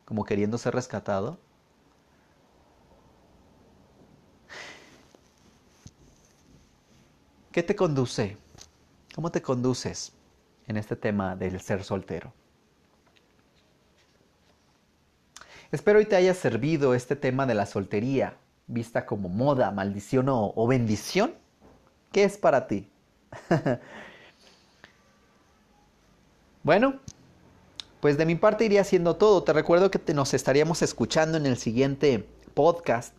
Como 0.05 0.27
queriendo 0.27 0.59
ser 0.59 0.75
rescatado. 0.75 1.41
¿Qué 7.57 7.63
te 7.63 7.75
conduce? 7.75 8.37
¿Cómo 9.15 9.31
te 9.33 9.41
conduces 9.41 10.13
en 10.67 10.77
este 10.77 10.95
tema 10.95 11.37
del 11.37 11.59
ser 11.63 11.85
soltero? 11.85 12.35
Espero 15.73 15.99
hoy 15.99 16.05
te 16.05 16.17
haya 16.17 16.35
servido 16.35 16.93
este 16.93 17.17
tema 17.17 17.47
de 17.47 17.55
la 17.55 17.65
soltería, 17.65 18.37
vista 18.67 19.07
como 19.07 19.31
moda, 19.31 19.71
maldición 19.71 20.27
o, 20.29 20.67
bendición. 20.67 21.33
¿Qué 22.13 22.25
es 22.25 22.37
para 22.37 22.67
ti? 22.67 22.91
bueno, 26.63 27.01
pues 28.01 28.19
de 28.19 28.27
mi 28.27 28.35
parte 28.35 28.67
iría 28.67 28.83
haciendo 28.83 29.17
todo. 29.17 29.45
Te 29.45 29.55
recuerdo 29.55 29.91
que 29.91 30.13
nos 30.13 30.35
estaríamos 30.35 30.83
escuchando 30.83 31.39
en 31.39 31.47
el 31.47 31.57
siguiente 31.57 32.29
podcast. 32.53 33.15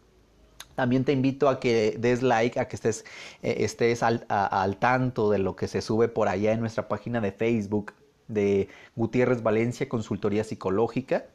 También 0.78 1.06
te 1.06 1.12
invito 1.12 1.50
a 1.50 1.60
que 1.60 1.98
des 1.98 2.22
like, 2.22 2.60
a 2.60 2.68
que 2.68 2.76
estés, 2.76 3.04
eh, 3.42 3.56
estés 3.62 4.04
al, 4.04 4.28
al, 4.30 4.78
tanto 4.78 5.32
de 5.32 5.40
lo 5.40 5.56
que 5.56 5.68
se 5.68 5.82
sube 5.82 6.08
por 6.08 6.28
allá 6.28 6.52
en 6.54 6.60
nuestra 6.60 6.88
página 6.88 7.20
de 7.20 7.32
Facebook 7.32 7.94
de 8.28 8.70
Gutiérrez 8.96 9.42
Valencia 9.42 9.90
Consultoría 9.90 10.44
Psicológica 10.44 11.26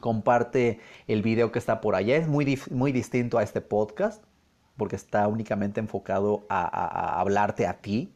comparte 0.00 0.80
el 1.08 1.20
video 1.20 1.52
que 1.52 1.58
está 1.58 1.82
por 1.82 1.94
allá. 1.94 2.16
Es 2.16 2.26
muy, 2.26 2.58
muy 2.70 2.90
distinto 2.90 3.36
a 3.36 3.42
este 3.42 3.60
podcast 3.60 4.24
porque 4.78 4.96
está 4.96 5.28
únicamente 5.28 5.78
enfocado 5.78 6.46
a, 6.48 7.20
hablarte 7.20 7.66
a 7.66 7.82
ti. 7.82 8.14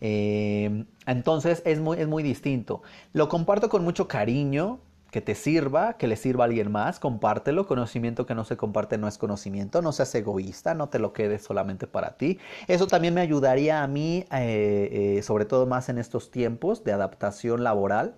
Eh, 0.00 0.86
entonces 1.04 1.62
es 1.66 1.80
muy, 1.80 1.98
es 1.98 2.08
muy 2.08 2.22
distinto. 2.22 2.80
Lo 3.12 3.28
comparto 3.28 3.68
con 3.68 3.84
mucho 3.84 4.08
cariño, 4.08 4.80
que 5.12 5.20
te 5.20 5.34
sirva, 5.34 5.98
que 5.98 6.08
le 6.08 6.16
sirva 6.16 6.44
a 6.44 6.46
alguien 6.46 6.72
más, 6.72 6.98
compártelo. 6.98 7.66
Conocimiento 7.66 8.24
que 8.24 8.34
no 8.34 8.44
se 8.44 8.56
comparte 8.56 8.96
no 8.96 9.06
es 9.06 9.18
conocimiento, 9.18 9.82
no 9.82 9.92
seas 9.92 10.14
egoísta, 10.14 10.72
no 10.72 10.88
te 10.88 10.98
lo 10.98 11.12
quedes 11.12 11.42
solamente 11.42 11.86
para 11.86 12.16
ti. 12.16 12.38
Eso 12.66 12.86
también 12.86 13.12
me 13.12 13.20
ayudaría 13.20 13.82
a 13.82 13.86
mí, 13.86 14.24
eh, 14.32 15.16
eh, 15.18 15.22
sobre 15.22 15.44
todo 15.44 15.66
más 15.66 15.90
en 15.90 15.98
estos 15.98 16.30
tiempos 16.30 16.82
de 16.82 16.92
adaptación 16.92 17.62
laboral, 17.62 18.14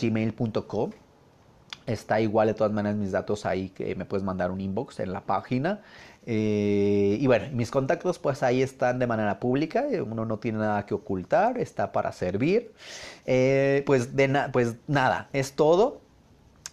está 1.87 2.21
igual 2.21 2.49
de 2.49 2.55
todas 2.55 2.73
maneras 2.73 2.97
mis 2.97 3.13
datos 3.13 3.45
ahí 3.45 3.69
que 3.71 3.95
me 3.95 4.07
puedes 4.07 4.25
mandar 4.25 4.51
un 4.51 4.63
inbox 4.63 5.01
en 5.01 5.13
la 5.13 5.21
página. 5.21 5.83
Y 6.25 7.27
bueno 7.27 7.47
mis 7.53 7.71
contactos 7.71 8.19
pues 8.19 8.43
ahí 8.43 8.63
están 8.63 8.99
de 8.99 9.07
manera 9.07 9.41
pública 9.41 9.87
uno 10.07 10.27
no 10.27 10.39
tiene 10.39 10.59
nada 10.59 10.85
que 10.87 10.95
ocultar 10.95 11.59
está 11.59 11.93
para 11.93 12.13
servir. 12.13 12.73
Pues 13.25 14.17
de 14.17 14.49
pues 14.53 14.77
nada 14.87 15.29
es 15.35 15.53
todo 15.53 16.08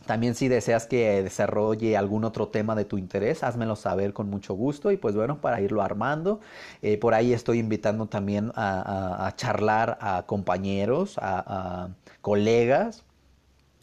también 0.05 0.35
si 0.35 0.47
deseas 0.47 0.85
que 0.85 1.23
desarrolle 1.23 1.97
algún 1.97 2.25
otro 2.25 2.47
tema 2.49 2.75
de 2.75 2.85
tu 2.85 2.97
interés, 2.97 3.43
házmelo 3.43 3.75
saber 3.75 4.13
con 4.13 4.29
mucho 4.29 4.53
gusto 4.53 4.91
y 4.91 4.97
pues 4.97 5.15
bueno, 5.15 5.41
para 5.41 5.61
irlo 5.61 5.81
armando. 5.81 6.39
Eh, 6.81 6.97
por 6.97 7.13
ahí 7.13 7.33
estoy 7.33 7.59
invitando 7.59 8.05
también 8.07 8.51
a, 8.55 9.33
charlar 9.35 9.97
a 10.01 10.23
compañeros, 10.27 11.17
a, 11.19 11.89
colegas, 12.21 13.03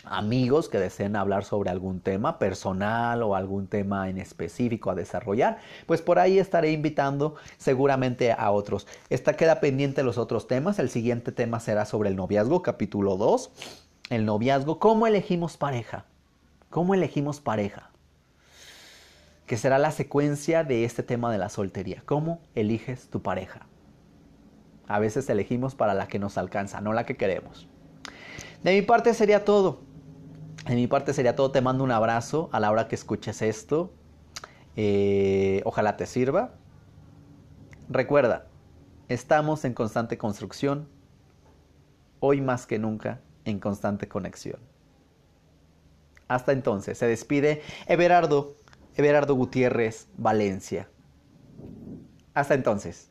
amigos 0.05 0.69
que 0.69 0.78
deseen 0.78 1.15
hablar 1.16 1.44
sobre 1.44 1.70
algún 1.70 2.01
tema 2.01 2.39
personal 2.39 3.23
o 3.23 3.36
algún 3.36 3.66
tema 3.66 4.09
en 4.09 4.19
específico 4.19 4.90
a 4.90 4.94
desarrollar, 4.94 5.59
pues 5.86 6.03
por 6.03 6.19
ahí 6.19 6.39
estaré 6.39 6.73
invitando 6.73 7.36
seguramente 7.57 8.32
a 8.32 8.51
otros. 8.51 8.86
Esta 9.11 9.35
queda 9.35 9.61
pendiente 9.61 10.03
los 10.03 10.19
otros 10.19 10.49
temas. 10.49 10.78
El 10.78 10.89
siguiente 10.89 11.32
tema 11.32 11.61
será 11.61 11.85
sobre 11.85 12.09
el 12.11 12.16
noviazgo, 12.16 12.62
capítulo 12.62 13.16
2. 13.16 13.51
El 14.11 14.24
noviazgo, 14.24 14.78
¿cómo 14.78 15.07
elegimos 15.07 15.57
pareja? 15.57 16.05
¿Cómo 16.73 16.94
elegimos 16.94 17.43
pareja? 17.43 17.90
Que 19.44 19.59
será 19.59 19.77
la 19.77 19.90
secuencia 19.90 20.65
de 20.65 20.86
este 20.86 21.03
tema 21.03 21.31
de 21.31 21.36
la 21.36 21.51
soltería. 21.51 22.03
¿Cómo 22.07 22.40
eliges 22.55 23.11
tu 23.11 23.20
pareja? 23.20 23.66
A 24.89 24.99
veces 24.99 25.28
elegimos 25.28 25.74
para 25.74 25.93
la 25.93 26.09
que 26.09 26.19
nos 26.19 26.39
alcanza, 26.39 26.81
no 26.81 26.94
la 26.94 27.05
que 27.05 27.19
queremos. 27.19 27.69
De 28.65 28.73
mi 28.73 28.81
parte 28.81 29.12
sería 29.12 29.44
todo. 29.44 29.82
De 30.66 30.74
mi 30.74 30.86
parte 30.86 31.12
sería 31.12 31.36
todo. 31.36 31.51
Te 31.51 31.61
mando 31.61 31.85
un 31.85 31.90
abrazo 31.90 32.49
a 32.53 32.59
la 32.59 32.70
hora 32.70 32.89
que 32.89 32.94
escuches 32.94 33.43
esto. 33.43 33.93
Eh, 34.74 35.61
ojalá 35.66 35.99
te 35.99 36.07
sirva. 36.07 36.55
Recuerda, 37.90 38.47
estamos 39.09 39.66
en 39.66 39.74
constante 39.74 40.16
construcción. 40.16 40.89
Hoy 42.19 42.40
más 42.40 42.66
que 42.66 42.78
nunca 42.78 43.20
en 43.44 43.61
constante 43.61 44.09
conexión. 44.09 44.72
Hasta 46.34 46.52
entonces, 46.52 46.96
se 46.96 47.06
despide 47.06 47.62
Everardo, 47.86 48.56
Everardo 48.96 49.34
Gutiérrez, 49.34 50.09
Valencia. 50.16 50.88
Hasta 52.34 52.54
entonces. 52.54 53.10